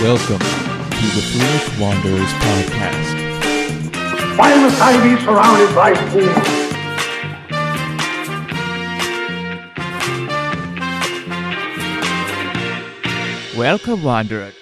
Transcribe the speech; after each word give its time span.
Welcome 0.00 0.38
to 0.38 0.44
the 0.46 1.22
Foolish 1.32 1.78
Wanderers 1.80 2.32
podcast. 2.34 3.18
Why 4.38 4.54
must 4.62 4.80
I 4.80 4.92
be 5.02 5.16
surrounded 5.24 5.74
by 5.74 5.92
fools? 13.50 13.58
Welcome, 13.58 14.04
Wanderer. 14.04 14.52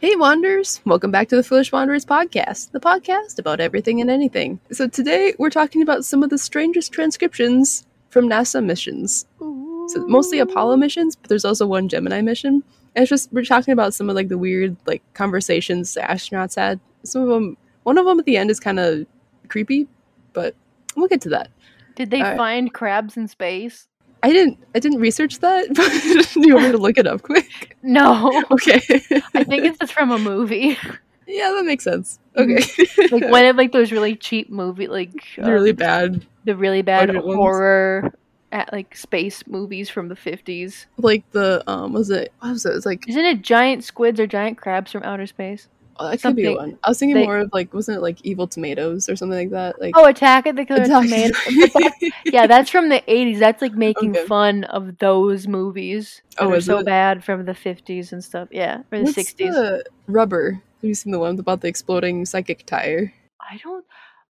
Hey, 0.00 0.16
Wanderers! 0.16 0.80
Welcome 0.84 1.12
back 1.12 1.28
to 1.28 1.36
the 1.36 1.44
Foolish 1.44 1.70
Wanderers 1.70 2.04
podcast, 2.04 2.72
the 2.72 2.80
podcast 2.80 3.38
about 3.38 3.60
everything 3.60 4.00
and 4.00 4.10
anything. 4.10 4.58
So, 4.72 4.88
today 4.88 5.34
we're 5.38 5.48
talking 5.48 5.80
about 5.80 6.04
some 6.04 6.24
of 6.24 6.30
the 6.30 6.38
strangest 6.38 6.90
transcriptions 6.90 7.86
from 8.10 8.28
NASA 8.28 8.64
missions. 8.64 9.26
So, 9.38 10.04
mostly 10.08 10.40
Apollo 10.40 10.78
missions, 10.78 11.14
but 11.14 11.28
there's 11.28 11.44
also 11.44 11.68
one 11.68 11.88
Gemini 11.88 12.20
mission. 12.20 12.64
It's 12.94 13.08
just, 13.08 13.32
we're 13.32 13.44
talking 13.44 13.72
about 13.72 13.94
some 13.94 14.10
of 14.10 14.16
like 14.16 14.28
the 14.28 14.38
weird 14.38 14.76
like 14.86 15.02
conversations 15.14 15.94
the 15.94 16.00
astronauts 16.00 16.56
had. 16.56 16.80
Some 17.04 17.22
of 17.22 17.28
them, 17.28 17.56
one 17.84 17.98
of 17.98 18.06
them 18.06 18.18
at 18.18 18.24
the 18.26 18.36
end 18.36 18.50
is 18.50 18.60
kind 18.60 18.78
of 18.78 19.06
creepy, 19.48 19.88
but 20.32 20.54
we'll 20.96 21.08
get 21.08 21.20
to 21.22 21.28
that. 21.30 21.50
Did 21.94 22.10
they 22.10 22.20
find 22.20 22.72
crabs 22.72 23.16
in 23.16 23.28
space? 23.28 23.88
I 24.22 24.32
didn't, 24.32 24.58
I 24.74 24.78
didn't 24.78 25.00
research 25.00 25.40
that, 25.40 25.68
but 25.74 26.32
do 26.34 26.46
you 26.46 26.54
want 26.54 26.66
me 26.66 26.72
to 26.72 26.78
look 26.78 26.98
it 26.98 27.06
up 27.06 27.22
quick? 27.22 27.76
No. 27.84 28.44
Okay. 28.52 28.76
I 29.34 29.42
think 29.42 29.64
it's 29.64 29.78
just 29.78 29.92
from 29.92 30.12
a 30.12 30.18
movie. 30.18 30.78
yeah, 31.26 31.50
that 31.50 31.64
makes 31.64 31.82
sense. 31.82 32.20
Okay. 32.36 32.62
Like 33.10 33.28
one 33.28 33.44
of 33.44 33.56
like 33.56 33.72
those 33.72 33.90
really 33.90 34.14
cheap 34.14 34.50
movie 34.50 34.86
like 34.86 35.10
the 35.36 35.50
really 35.50 35.70
um, 35.70 35.76
bad 35.76 36.26
the 36.44 36.54
really 36.54 36.82
bad 36.82 37.10
horror 37.16 38.02
ones. 38.02 38.14
At 38.52 38.72
like 38.72 38.94
space 38.96 39.46
movies 39.46 39.88
from 39.90 40.08
the 40.08 40.14
50s. 40.14 40.86
like 40.98 41.28
the 41.32 41.62
um 41.70 41.92
was 41.92 42.10
it 42.10 42.32
what 42.40 42.50
was 42.50 42.64
it? 42.66 42.74
It's 42.76 42.86
like 42.86 43.08
Isn't 43.08 43.24
it 43.24 43.42
giant 43.42 43.84
squids 43.84 44.20
or 44.20 44.26
giant 44.26 44.58
crabs 44.58 44.92
from 44.92 45.02
outer 45.02 45.26
space? 45.26 45.68
oh, 45.98 46.08
that 46.10 46.22
could 46.22 46.36
be 46.36 46.48
one. 46.48 46.78
I 46.82 46.88
was 46.88 46.98
thinking 46.98 47.16
they- 47.16 47.24
more 47.24 47.38
of 47.38 47.50
like 47.52 47.72
wasn't 47.74 47.98
it 47.98 48.00
like 48.00 48.18
Evil 48.24 48.46
Tomatoes 48.46 49.08
or 49.08 49.16
something 49.16 49.38
like 49.38 49.50
that? 49.50 49.80
Like 49.80 49.94
Oh, 49.96 50.06
Attack 50.06 50.46
of 50.46 50.56
the 50.56 50.64
Killer 50.64 50.84
Tomatoes. 50.86 51.36
Yeah, 52.24 52.46
that's 52.46 52.70
from 52.70 52.88
the 52.88 53.02
80s. 53.08 53.38
That's 53.38 53.60
like 53.62 53.74
making 53.74 54.16
Okay. 54.16 54.26
fun 54.26 54.64
of 54.64 54.98
those 54.98 55.46
movies. 55.46 56.22
that 56.38 56.44
Oh, 56.44 56.52
are 56.52 56.60
so 56.60 56.78
it? 56.78 56.86
bad 56.86 57.22
from 57.24 57.44
the 57.44 57.52
50s 57.52 58.12
and 58.12 58.22
stuff. 58.24 58.48
Yeah, 58.50 58.82
or 58.90 58.98
the 58.98 59.04
What's 59.04 59.18
60s. 59.18 59.36
the 59.52 59.84
rubber? 60.06 60.52
Have 60.80 60.88
you 60.88 60.94
seen 60.94 61.12
the 61.12 61.18
one 61.18 61.38
about 61.38 61.60
the 61.60 61.68
exploding 61.68 62.24
psychic 62.26 62.64
tire? 62.66 63.12
I 63.40 63.58
don't. 63.62 63.84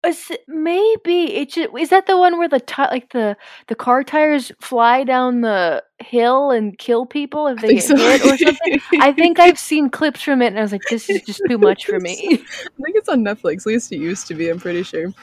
Is 0.07 0.31
maybe 0.47 1.35
it 1.35 1.51
should, 1.51 1.77
is 1.77 1.89
that 1.89 2.07
the 2.07 2.17
one 2.17 2.37
where 2.37 2.47
the 2.47 2.59
ti- 2.59 2.81
like 2.83 3.11
the 3.11 3.35
the 3.67 3.75
car 3.75 4.03
tires 4.03 4.51
fly 4.59 5.03
down 5.03 5.41
the 5.41 5.83
hill 5.99 6.51
and 6.51 6.77
kill 6.77 7.05
people 7.05 7.47
if 7.47 7.59
they 7.59 7.75
get 7.75 7.83
so. 7.83 7.95
hit 7.97 8.21
or 8.21 8.37
something? 8.37 8.79
I 9.01 9.11
think 9.17 9.39
I've 9.39 9.59
seen 9.59 9.89
clips 9.89 10.21
from 10.21 10.41
it 10.41 10.47
and 10.47 10.59
I 10.59 10.61
was 10.61 10.71
like, 10.71 10.83
this 10.89 11.09
is 11.09 11.21
just 11.23 11.41
too 11.49 11.57
much 11.57 11.85
for 11.85 11.99
me. 11.99 12.15
I 12.31 12.83
think 12.83 12.95
it's 12.95 13.09
on 13.09 13.23
Netflix. 13.23 13.61
At 13.61 13.65
least 13.67 13.91
it 13.91 13.97
used 13.97 14.27
to 14.27 14.33
be. 14.33 14.49
I'm 14.49 14.59
pretty 14.59 14.83
sure. 14.83 15.13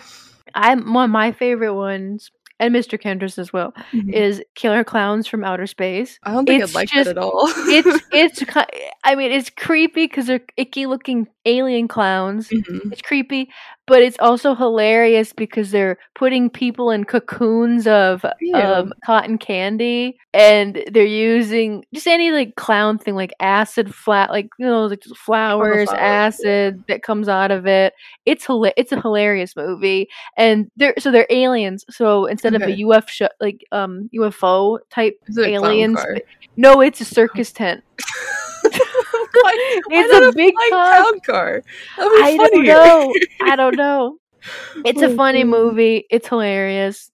I'm 0.54 0.92
one 0.92 1.06
of 1.06 1.10
my 1.10 1.32
favorite 1.32 1.74
ones, 1.74 2.30
and 2.60 2.74
Mr. 2.74 3.00
Kendrick's 3.00 3.38
as 3.38 3.52
well, 3.52 3.72
mm-hmm. 3.92 4.10
is 4.10 4.42
Killer 4.54 4.84
Clowns 4.84 5.26
from 5.26 5.44
Outer 5.44 5.66
Space. 5.66 6.18
I 6.22 6.32
don't 6.32 6.46
think 6.46 6.62
it's 6.62 6.72
I'd 6.72 6.74
like 6.74 6.88
just- 6.88 7.06
that 7.06 7.16
at 7.16 7.22
all. 7.22 7.48
It's 7.48 8.04
it's 8.12 8.42
I 9.02 9.14
mean 9.14 9.32
it's 9.32 9.50
creepy 9.50 10.06
because 10.06 10.26
they're 10.26 10.40
icky 10.56 10.86
looking 10.86 11.26
alien 11.46 11.88
clowns. 11.88 12.48
Mhm. 12.48 12.92
It's 12.92 13.02
creepy, 13.02 13.50
but 13.86 14.02
it's 14.02 14.16
also 14.18 14.54
hilarious 14.54 15.32
because 15.32 15.70
they're 15.70 15.98
putting 16.14 16.48
people 16.48 16.90
in 16.90 17.04
cocoons 17.04 17.86
of 17.86 18.24
um, 18.54 18.92
cotton 19.04 19.36
candy, 19.38 20.18
and 20.32 20.82
they're 20.92 21.04
using 21.04 21.84
just 21.92 22.06
any 22.06 22.30
like 22.30 22.56
clown 22.56 22.98
thing, 22.98 23.14
like 23.14 23.32
acid 23.40 23.94
flat, 23.94 24.30
like 24.30 24.48
you 24.58 24.66
know, 24.66 24.86
like 24.86 25.02
flowers, 25.04 25.88
flowers, 25.88 25.88
yeah. 25.92 25.96
acid 25.98 26.84
that 26.88 27.02
comes 27.02 27.28
out 27.28 27.50
of 27.50 27.66
it. 27.66 27.92
It's 28.24 28.46
hila- 28.46 28.72
It's 28.76 28.92
a 28.92 29.00
hilarious 29.00 29.54
movie, 29.54 30.08
and 30.36 30.70
they're 30.76 30.94
so 30.98 31.10
they're 31.10 31.26
aliens. 31.30 31.84
So 31.90 32.26
instead 32.26 32.54
of 32.54 32.62
Okay. 32.62 32.72
a 32.72 32.76
UFO, 32.86 33.28
like 33.40 33.64
um 33.72 34.08
UFO 34.14 34.78
type 34.90 35.18
Is 35.28 35.36
it 35.36 35.42
a 35.54 35.58
clown 35.58 35.72
aliens, 35.72 35.98
no, 36.56 36.80
it's 36.80 37.00
a 37.00 37.04
circus 37.04 37.52
tent. 37.52 37.84
Why- 39.86 40.00
It's 40.00 40.12
a 40.12 40.32
big 40.36 40.54
flying 40.68 41.20
car. 41.20 41.62
I 42.22 42.36
don't 42.36 42.64
know. 42.66 43.14
I 43.42 43.56
don't 43.56 43.76
know. 43.76 44.18
It's 44.84 45.00
a 45.02 45.06
Oh, 45.08 45.16
funny 45.16 45.44
movie. 45.44 46.06
It's 46.10 46.28
hilarious. 46.28 47.10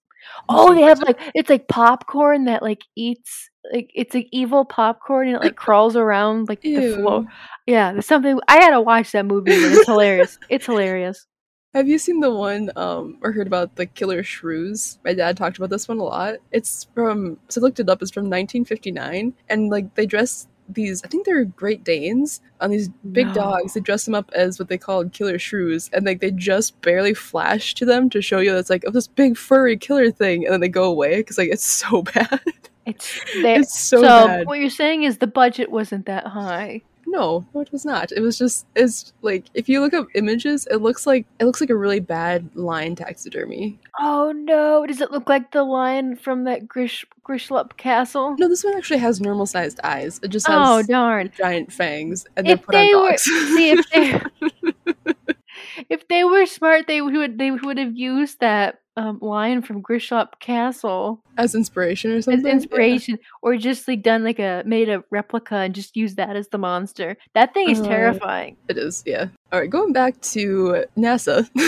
Oh, 0.49 0.75
they 0.75 0.83
have 0.83 0.99
like 1.03 1.21
it's 1.35 1.49
like 1.51 1.69
popcorn 1.69 2.45
that 2.47 2.63
like 2.63 2.83
eats 2.97 3.49
like 3.73 3.91
it's 3.95 4.15
like 4.15 4.29
evil 4.33 4.65
popcorn 4.65 5.29
and 5.29 5.37
it 5.37 5.43
like 5.43 5.57
crawls 5.57 5.97
around 5.97 6.49
like 6.49 6.61
the 6.63 6.95
floor. 6.97 7.27
Yeah, 7.67 7.93
there's 7.93 8.07
something 8.07 8.39
I 8.49 8.57
had 8.57 8.71
to 8.71 8.81
watch 8.81 9.13
that 9.13 9.27
movie. 9.27 9.53
And 9.53 9.75
it's 9.75 9.87
hilarious. 9.87 10.39
It's 10.49 10.67
hilarious. 10.67 11.27
Have 11.75 11.87
you 11.87 11.99
seen 11.99 12.19
the 12.19 12.35
one 12.35 12.71
um 12.75 13.19
or 13.23 13.31
heard 13.31 13.47
about 13.47 13.77
the 13.77 13.87
killer 13.87 14.25
shrews? 14.25 14.99
My 15.05 15.15
dad 15.15 15.37
talked 15.37 15.57
about 15.59 15.71
this 15.71 15.87
one 15.87 15.99
a 15.99 16.05
lot. 16.05 16.37
It's 16.51 16.89
from 16.95 17.39
so 17.49 17.61
I 17.61 17.63
looked 17.63 17.79
it 17.79 17.89
up, 17.89 18.03
it's 18.03 18.11
from 18.11 18.25
1959 18.25 19.35
and 19.49 19.71
like 19.71 19.95
they 19.95 20.07
dress 20.07 20.49
these 20.75 21.03
I 21.05 21.09
think 21.09 21.27
they're 21.27 21.45
Great 21.45 21.85
Danes 21.85 22.41
on 22.61 22.71
these 22.71 22.89
big 23.13 23.27
No. 23.29 23.35
dogs. 23.35 23.75
They 23.75 23.81
dress 23.81 24.05
them 24.05 24.15
up 24.15 24.31
as 24.35 24.59
what 24.59 24.69
they 24.69 24.79
call 24.79 25.09
killer 25.09 25.39
shrews 25.39 25.91
and 25.93 26.05
like 26.07 26.21
they 26.21 26.31
just 26.31 26.81
barely 26.83 27.15
flash 27.15 27.75
to 27.75 27.85
them 27.85 28.11
to 28.11 28.21
show 28.23 28.39
you 28.39 28.53
that 28.53 28.59
it's 28.59 28.71
like 28.71 28.85
oh 28.87 28.91
this 28.91 29.07
big 29.09 29.37
furry 29.37 29.77
killer 29.77 30.11
thing 30.11 30.45
and 30.45 30.53
then 30.53 30.61
they 30.61 30.69
go 30.69 30.85
away 30.85 31.17
because 31.19 31.39
like 31.39 31.51
it's 31.51 31.65
so 31.67 32.03
bad. 32.15 32.41
It's 32.87 33.21
it's 33.35 33.79
so, 33.79 34.01
so 34.03 34.27
bad. 34.27 34.47
what 34.47 34.59
you're 34.59 34.71
saying 34.71 35.03
is 35.05 35.19
the 35.19 35.27
budget 35.27 35.71
wasn't 35.71 36.07
that 36.07 36.27
high. 36.27 36.83
No, 37.11 37.45
no, 37.55 37.61
it 37.61 37.73
was 37.73 37.85
not. 37.85 38.13
It 38.13 38.21
was 38.21 38.39
just 38.39 38.67
it's 38.77 39.13
like 39.23 39.47
if 39.55 39.69
you 39.69 39.81
look 39.81 39.93
up 39.95 40.07
images, 40.15 40.67
it 40.71 40.77
looks 40.77 41.07
like 41.07 41.27
it 41.41 41.45
looks 41.45 41.61
like 41.61 41.71
a 41.71 41.77
really 41.77 42.01
bad 42.01 42.49
lion 42.55 42.95
taxidermy. 42.95 43.79
Oh 43.99 44.33
no! 44.33 44.87
Does 44.87 45.01
it 45.01 45.11
look 45.11 45.29
like 45.29 45.51
the 45.51 45.65
lion 45.65 46.15
from 46.17 46.45
that 46.45 46.69
Grish 46.69 47.05
Grishlup 47.29 47.77
castle? 47.77 48.37
No, 48.39 48.49
this 48.49 48.63
one 48.65 48.77
actually 48.77 49.01
has 49.01 49.21
normal 49.21 49.47
sized 49.47 49.81
eyes. 49.83 50.21
It 50.23 50.29
just 50.29 50.47
has 50.47 50.57
Oh 50.59 50.83
darn! 50.83 51.33
giant 51.37 51.73
fangs 51.73 52.27
and 52.37 52.47
they're 52.47 52.55
if 52.55 52.63
put 52.63 52.75
on 52.77 52.87
they 52.87 52.95
were 52.95 53.11
dogs. 53.11 53.23
see 53.23 53.71
if 53.71 53.91
they 53.91 55.15
if 55.89 56.07
they 56.09 56.25
were 56.25 56.47
smart 56.47 56.87
they 56.87 57.01
would 57.01 57.39
they 57.39 57.51
would 57.51 57.79
have 57.79 57.97
used 57.97 58.41
that 58.41 58.81
um, 59.01 59.19
lion 59.23 59.63
from 59.63 59.81
Grishop 59.81 60.39
Castle 60.41 61.23
as 61.39 61.55
inspiration 61.55 62.13
or 62.13 62.17
as 62.17 62.27
something. 62.27 62.45
Yeah. 62.47 62.53
inspiration 62.53 63.19
or 63.43 63.57
just 63.57 63.89
like 63.89 64.03
done 64.03 64.25
like 64.25 64.39
a 64.39 64.63
made 64.67 64.89
a 64.91 65.03
replica 65.11 65.57
and 65.57 65.75
just 65.75 65.97
use 65.97 66.17
that 66.17 66.37
as 66.37 66.49
the 66.49 66.59
monster 66.59 67.17
that 67.35 67.55
thing 67.55 67.71
is 67.71 67.81
Oh. 67.81 67.85
terrifying 67.85 68.57
It 68.69 68.77
is, 68.77 69.03
yeah. 69.07 69.29
All 69.53 69.61
right, 69.61 69.71
going 69.71 69.93
back 69.93 70.21
to 70.35 70.85
NASA. 70.97 71.49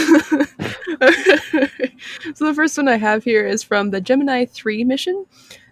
so 2.34 2.44
the 2.44 2.54
first 2.54 2.76
one 2.76 2.88
I 2.88 2.96
have 2.96 3.24
here 3.24 3.46
is 3.46 3.62
from 3.62 3.90
the 3.90 4.00
Gemini 4.00 4.44
3 4.46 4.84
mission. 4.84 5.26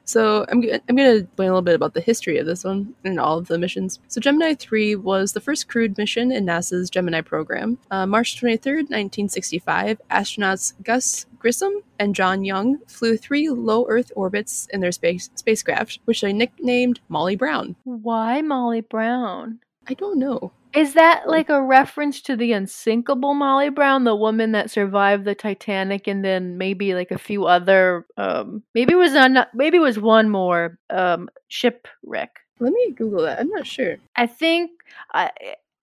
So 0.05 0.45
I'm, 0.49 0.61
I'm 0.89 0.97
going 0.97 1.09
to 1.09 1.17
explain 1.19 1.51
a 1.51 1.53
little 1.53 1.63
bit 1.63 1.77
about 1.77 1.95
the 1.95 2.01
history 2.01 2.39
of 2.39 2.47
this 2.47 2.65
one 2.65 2.95
and 3.05 3.21
all 3.21 3.39
of 3.39 3.47
the 3.47 3.59
missions. 3.59 4.01
So 4.09 4.21
Gemini 4.21 4.55
3 4.55 4.97
was 4.97 5.35
the 5.35 5.41
first 5.41 5.69
crewed 5.69 5.97
mission 5.99 6.33
in 6.33 6.45
NASA's 6.47 6.91
Gemini 6.91 7.21
program. 7.21 7.79
Uh, 7.93 8.07
March 8.07 8.41
23rd, 8.41 8.89
1965, 8.91 10.01
astronauts 10.11 10.73
Gus 10.83 11.27
Grissom 11.41 11.73
and 11.99 12.15
John 12.15 12.45
Young 12.45 12.79
flew 12.87 13.17
three 13.17 13.49
low 13.49 13.87
Earth 13.89 14.13
orbits 14.15 14.69
in 14.73 14.81
their 14.81 14.93
space 14.93 15.29
spacecraft, 15.35 15.99
which 16.05 16.21
they 16.21 16.33
nicknamed 16.33 17.01
Molly 17.09 17.35
Brown. 17.35 17.75
why 17.85 18.41
Molly 18.43 18.83
Brown 18.83 19.59
I 19.89 19.95
don't 19.95 20.19
know. 20.21 20.53
is 20.73 20.95
that 20.95 21.27
like 21.27 21.49
a 21.49 21.61
reference 21.63 22.21
to 22.23 22.37
the 22.37 22.53
unsinkable 22.53 23.35
Molly 23.35 23.71
Brown 23.71 24.05
the 24.05 24.15
woman 24.15 24.53
that 24.53 24.71
survived 24.71 25.25
the 25.25 25.35
Titanic 25.35 26.07
and 26.07 26.25
then 26.25 26.59
maybe 26.59 26.95
like 26.95 27.11
a 27.11 27.19
few 27.19 27.47
other 27.47 28.07
um 28.17 28.63
maybe 28.75 28.93
it 28.93 28.97
was 28.97 29.17
on 29.17 29.37
maybe 29.55 29.79
it 29.79 29.81
was 29.81 29.99
one 29.99 30.29
more 30.31 30.79
um 30.91 31.29
shipwreck 31.49 32.31
Let 32.61 32.73
me 32.73 32.93
Google 32.95 33.23
that. 33.23 33.41
I'm 33.41 33.49
not 33.49 33.67
sure. 33.67 33.97
I 34.15 34.27
think 34.29 34.71
I 35.13 35.31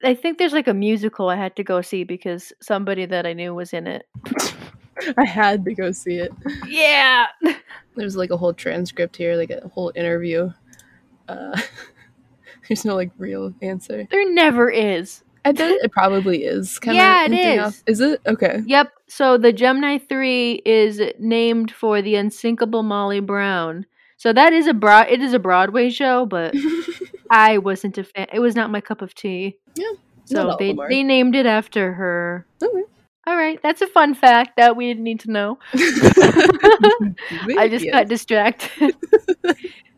I 0.03 0.13
think 0.13 0.37
there's 0.37 0.53
like 0.53 0.67
a 0.69 0.73
musical 0.75 1.27
I 1.27 1.35
had 1.35 1.55
to 1.55 1.63
go 1.63 1.81
see 1.81 2.03
because 2.03 2.53
somebody 2.61 3.05
that 3.07 3.25
I 3.25 3.33
knew 3.33 3.53
was 3.55 3.73
in 3.73 3.87
it. 3.87 4.05
I 5.17 5.25
had 5.25 5.63
to 5.65 5.73
go 5.73 5.91
see 5.91 6.15
it. 6.17 6.31
Yeah. 6.67 7.27
There's 7.95 8.15
like 8.15 8.29
a 8.31 8.37
whole 8.37 8.53
transcript 8.53 9.15
here, 9.15 9.35
like 9.35 9.49
a 9.49 9.67
whole 9.69 9.91
interview. 9.95 10.51
Uh, 11.27 11.59
there's 12.67 12.85
no 12.85 12.95
like 12.95 13.11
real 13.17 13.53
answer. 13.61 14.07
There 14.09 14.31
never 14.33 14.69
is. 14.69 15.23
I 15.45 15.51
bet 15.53 15.71
it 15.81 15.91
probably 15.91 16.43
is. 16.43 16.77
Kinda 16.79 16.95
Yeah, 16.97 17.25
it 17.25 17.31
is. 17.33 17.59
off- 17.67 17.83
Is 17.87 18.01
it 18.01 18.21
okay? 18.27 18.61
Yep. 18.65 18.91
So 19.07 19.37
the 19.37 19.53
Gemini 19.53 19.97
3 19.97 20.61
is 20.65 21.01
named 21.19 21.71
for 21.71 22.01
the 22.01 22.15
unsinkable 22.15 22.83
Molly 22.83 23.21
Brown. 23.21 23.85
So 24.17 24.33
that 24.33 24.51
is 24.51 24.67
a 24.67 24.73
broad 24.73 25.07
it 25.09 25.21
is 25.21 25.33
a 25.33 25.39
Broadway 25.39 25.89
show, 25.89 26.25
but 26.25 26.53
I 27.29 27.59
wasn't 27.59 27.97
a 27.97 28.03
fan. 28.03 28.27
It 28.33 28.39
was 28.39 28.55
not 28.55 28.71
my 28.71 28.81
cup 28.81 29.01
of 29.01 29.13
tea. 29.13 29.57
Yeah, 29.75 29.85
So 30.25 30.55
they 30.59 30.71
of 30.71 30.75
them 30.77 30.79
are. 30.79 30.89
they 30.89 31.03
named 31.03 31.35
it 31.35 31.45
after 31.45 31.93
her. 31.93 32.45
Okay. 32.61 32.83
All 33.27 33.35
right, 33.35 33.59
that's 33.61 33.81
a 33.81 33.87
fun 33.87 34.15
fact 34.15 34.55
that 34.55 34.77
we 34.77 34.87
didn't 34.87 35.03
need 35.03 35.19
to 35.19 35.31
know. 35.31 35.59
I 35.73 37.67
just 37.69 37.85
got 37.91 38.07
distracted. 38.07 38.95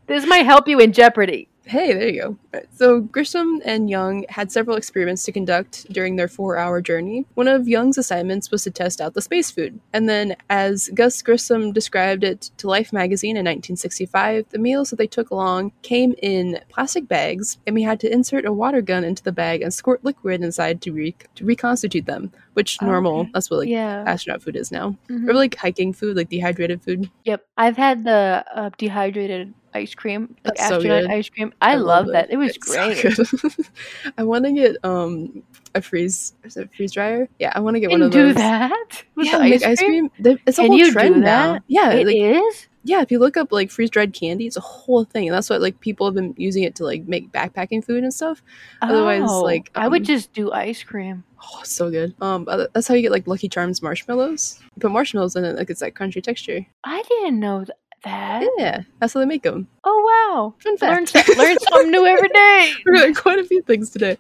This 0.08 0.26
might 0.26 0.44
help 0.44 0.68
you 0.68 0.80
in 0.80 0.92
Jeopardy. 0.92 1.50
Hey, 1.70 1.94
there 1.94 2.08
you 2.10 2.22
go. 2.52 2.62
So 2.74 3.02
Grissom 3.02 3.62
and 3.64 3.92
Young 3.92 4.26
had 4.28 4.52
several 4.52 4.76
experiments 4.76 5.24
to 5.26 5.32
conduct 5.32 5.86
during 5.94 6.16
their 6.16 6.28
four-hour 6.28 6.82
journey. 6.82 7.28
One 7.36 7.48
of 7.48 7.68
Young's 7.68 8.00
assignments 8.00 8.50
was 8.50 8.64
to 8.64 8.72
test 8.72 9.00
out 9.00 9.14
the 9.14 9.22
space 9.22 9.52
food. 9.52 9.80
And 9.94 10.10
then, 10.10 10.36
as 10.50 10.90
Gus 10.96 11.22
Grissom 11.22 11.72
described 11.72 12.24
it 12.24 12.50
to 12.58 12.68
Life 12.68 12.92
magazine 12.92 13.38
in 13.38 13.46
1965, 13.46 14.46
the 14.50 14.58
meals 14.58 14.90
that 14.90 14.96
they 14.96 15.06
took 15.06 15.30
along 15.30 15.72
came 15.84 16.16
in 16.24 16.60
plastic 16.70 17.08
bags, 17.08 17.60
and 17.68 17.76
we 17.76 17.84
had 17.84 18.00
to 18.00 18.12
insert 18.12 18.46
a 18.46 18.52
water 18.52 18.82
gun 18.82 19.04
into 19.04 19.22
the 19.24 19.32
bag 19.32 19.62
and 19.62 19.72
squirt 19.72 20.04
liquid 20.04 20.42
inside 20.42 20.82
to, 20.82 20.92
re- 20.92 21.16
to 21.36 21.46
reconstitute 21.46 22.08
them. 22.08 22.32
Which 22.56 22.82
normal, 22.82 23.20
Okay. 23.22 23.30
that's 23.34 23.50
what 23.52 23.60
like 23.60 23.70
yeah. 23.70 24.04
astronaut 24.06 24.42
food 24.42 24.56
is 24.58 24.70
now. 24.72 24.98
Mhm. 25.08 25.30
Or 25.30 25.34
like 25.34 25.56
hiking 25.56 25.94
food, 25.94 26.18
like 26.18 26.30
dehydrated 26.30 26.82
food. 26.82 27.10
Yep. 27.24 27.46
I've 27.58 27.78
had 27.78 28.04
the 28.04 28.44
uh, 28.54 28.72
dehydrated 28.78 29.54
ice 29.74 29.94
cream, 29.96 30.36
like 30.44 30.56
That's 30.56 30.72
astronaut 30.72 31.04
good. 31.04 31.12
ice 31.12 31.30
cream. 31.30 31.54
I, 31.62 31.76
love 31.76 32.08
that. 32.08 32.32
It 32.32 32.38
was 32.38 32.56
It's 32.56 32.68
so 32.68 32.94
great. 32.94 33.16
good. 33.54 33.66
I 34.18 34.24
want 34.24 34.46
to 34.46 34.52
get 34.54 34.78
um 34.84 35.44
a 35.76 35.82
freeze 35.82 36.34
is 36.44 36.58
it 36.58 36.66
a 36.66 36.76
freeze 36.76 36.92
dryer? 36.94 37.28
Yeah, 37.40 37.52
I 37.56 37.60
want 37.60 37.76
to 37.76 37.80
get 37.80 37.92
one 37.92 38.02
of 38.02 38.12
do 38.12 38.34
that 38.34 39.04
with 39.16 39.28
yeah, 39.28 39.38
the 39.38 39.44
make 39.44 39.64
ice 39.64 39.80
cream. 39.80 40.10
There- 40.20 40.38
It's 40.46 40.58
a 40.58 40.62
Can 40.62 40.72
whole 40.72 40.78
you 40.80 40.86
do 40.86 40.92
trend 40.94 41.22
now. 41.22 41.60
Yeah, 41.68 41.92
It 41.92 42.08
like, 42.08 42.16
is? 42.16 42.68
yeah. 42.84 43.02
If 43.02 43.12
you 43.12 43.20
look 43.20 43.38
up 43.38 43.52
like 43.52 43.70
freeze 43.70 43.90
dried 43.92 44.14
candy, 44.14 44.48
it's 44.48 44.58
a 44.58 44.62
whole 44.62 45.04
thing, 45.04 45.28
and 45.28 45.36
that's 45.36 45.50
what 45.50 45.62
like 45.62 45.80
people 45.80 46.08
have 46.08 46.16
been 46.16 46.34
using 46.38 46.64
it 46.64 46.74
to 46.76 46.86
like 46.86 47.04
make 47.08 47.32
backpacking 47.32 47.84
food 47.86 48.04
and 48.04 48.14
stuff. 48.14 48.42
Otherwise, 48.82 49.24
Oh, 49.28 49.42
like, 49.42 49.70
I 49.76 49.88
would 49.88 50.02
um, 50.02 50.06
just 50.06 50.34
do 50.34 50.52
ice 50.52 50.82
cream. 50.84 51.24
Oh, 51.42 51.62
so 51.64 51.90
good. 51.92 52.16
Um, 52.20 52.46
that's 52.74 52.88
how 52.88 52.96
you 52.96 53.02
get 53.02 53.12
like 53.12 53.28
Lucky 53.28 53.48
Charms 53.48 53.82
marshmallows. 53.82 54.60
You 54.76 54.80
put 54.82 54.92
marshmallows 54.92 55.36
in 55.36 55.46
it, 55.46 55.56
like 55.56 55.70
it's 55.70 55.80
that 55.82 55.94
crunchy 55.94 56.22
texture. 56.24 56.66
I 56.84 57.02
didn't 57.04 57.40
know 57.40 57.60
th- 57.60 57.70
that. 58.04 58.48
Yeah, 58.58 58.82
that's 59.00 59.14
how 59.14 59.20
they 59.20 59.26
make 59.26 59.44
them. 59.44 59.68
Oh 59.84 60.04
wow! 60.34 60.54
Fun 60.60 60.78
Learn, 60.82 61.06
fact. 61.06 61.28
so- 61.28 61.38
learn 61.38 61.58
something 61.60 61.92
new 61.92 62.06
every 62.06 62.30
day. 62.34 62.74
Doing 62.86 63.14
quite 63.14 63.40
a 63.40 63.44
few 63.44 63.62
things 63.62 63.90
today. 63.90 64.18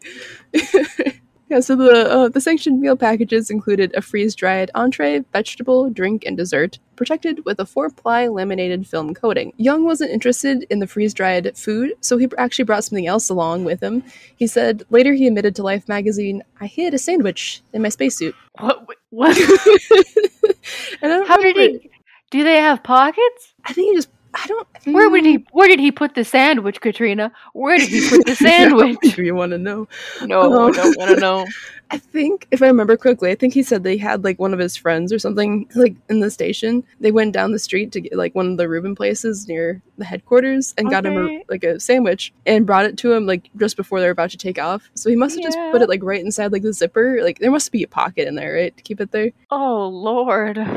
yeah, 1.50 1.60
so 1.60 1.76
the 1.76 2.10
uh, 2.10 2.30
the 2.30 2.42
sanctioned 2.42 2.80
meal 2.82 2.96
packages 2.96 3.50
included 3.50 3.94
a 3.96 4.02
freeze 4.02 4.36
dried 4.36 4.70
entree, 4.76 5.24
vegetable, 5.34 5.90
drink, 5.90 6.24
and 6.26 6.38
dessert, 6.38 6.80
protected 6.96 7.44
with 7.46 7.60
a 7.60 7.66
four 7.66 7.90
ply 7.90 8.28
laminated 8.28 8.86
film 8.88 9.14
coating. 9.14 9.54
Young 9.58 9.84
wasn't 9.86 10.12
interested 10.12 10.66
in 10.70 10.80
the 10.80 10.88
freeze 10.88 11.14
dried 11.14 11.56
food, 11.58 11.94
so 12.02 12.18
he 12.18 12.28
actually 12.38 12.66
brought 12.66 12.84
something 12.84 13.08
else 13.08 13.30
along 13.30 13.64
with 13.64 13.82
him. 13.82 14.04
He 14.36 14.48
said 14.48 14.84
later 14.90 15.14
he 15.14 15.28
admitted 15.28 15.56
to 15.56 15.64
Life 15.64 15.88
magazine, 15.88 16.44
"I 16.60 16.68
hid 16.68 16.94
a 16.94 16.98
sandwich 16.98 17.62
in 17.74 17.82
my 17.82 17.90
spacesuit." 17.90 18.36
What? 18.60 18.86
What? 19.12 19.38
and 21.02 21.12
I 21.14 21.18
don't 21.18 21.28
How 21.28 21.38
did 21.38 21.56
he? 21.56 21.90
Do 22.32 22.44
they 22.44 22.58
have 22.58 22.84
pockets? 22.84 23.54
I 23.66 23.74
think 23.74 23.90
he 23.92 23.96
just. 23.96 24.10
I 24.32 24.46
don't. 24.46 24.68
Where 24.86 25.10
would 25.10 25.26
he? 25.26 25.40
Mm. 25.40 25.46
Where 25.54 25.68
did 25.68 25.80
he 25.80 25.92
put 25.92 26.14
the 26.14 26.24
sandwich, 26.24 26.80
Katrina? 26.82 27.32
Where 27.54 27.80
did 27.80 27.90
he 27.90 28.08
put 28.08 28.28
the 28.28 28.36
sandwich? 28.48 28.98
if 29.02 29.18
you 29.18 29.34
want 29.34 29.52
to 29.54 29.58
know. 29.58 29.88
No, 30.24 30.42
Oh. 30.42 30.68
I 30.68 30.72
don't 30.72 30.98
want 31.00 31.16
to 31.16 31.20
know. 31.20 31.48
I 31.92 31.98
think, 31.98 32.46
if 32.52 32.62
I 32.62 32.68
remember 32.68 32.96
correctly, 32.96 33.32
I 33.32 33.36
think 33.36 33.56
he 33.56 33.64
said 33.64 33.82
they 33.84 33.98
had 33.98 34.24
like 34.24 34.38
one 34.38 34.54
of 34.54 34.60
his 34.60 34.78
friends 34.78 35.12
or 35.12 35.18
something 35.18 35.68
like 35.74 35.96
in 36.08 36.20
the 36.20 36.30
station. 36.30 36.84
They 37.00 37.10
went 37.12 37.34
down 37.34 37.52
the 37.52 37.58
street 37.58 37.92
to 37.94 38.02
get 38.02 38.14
like 38.16 38.36
one 38.36 38.52
of 38.52 38.58
the 38.58 38.70
Reuben 38.70 38.94
places 38.94 39.48
near 39.48 39.82
the 39.98 40.06
headquarters 40.06 40.76
and 40.78 40.92
got 40.92 41.08
him 41.08 41.18
a, 41.18 41.44
like 41.50 41.64
a 41.64 41.80
sandwich 41.80 42.32
and 42.46 42.68
brought 42.68 42.86
it 42.86 42.96
to 43.00 43.12
him 43.12 43.26
like 43.26 43.50
just 43.58 43.76
before 43.76 44.00
they 44.00 44.06
were 44.06 44.12
about 44.12 44.30
to 44.30 44.38
take 44.38 44.60
off. 44.60 44.88
So 44.94 45.10
he 45.10 45.16
must 45.16 45.36
have 45.38 45.44
just 45.44 45.58
put 45.72 45.82
it 45.82 45.90
like 45.90 46.04
right 46.04 46.24
inside 46.24 46.52
like 46.52 46.62
the 46.62 46.74
zipper. 46.74 47.24
Like 47.24 47.40
there 47.40 47.50
must 47.50 47.72
be 47.72 47.82
a 47.82 47.88
pocket 47.88 48.28
in 48.28 48.36
there, 48.36 48.54
right, 48.54 48.78
to 48.78 48.84
keep 48.84 49.02
it 49.02 49.12
there. 49.12 49.32
Oh 49.50 49.88
Lord. 49.88 50.60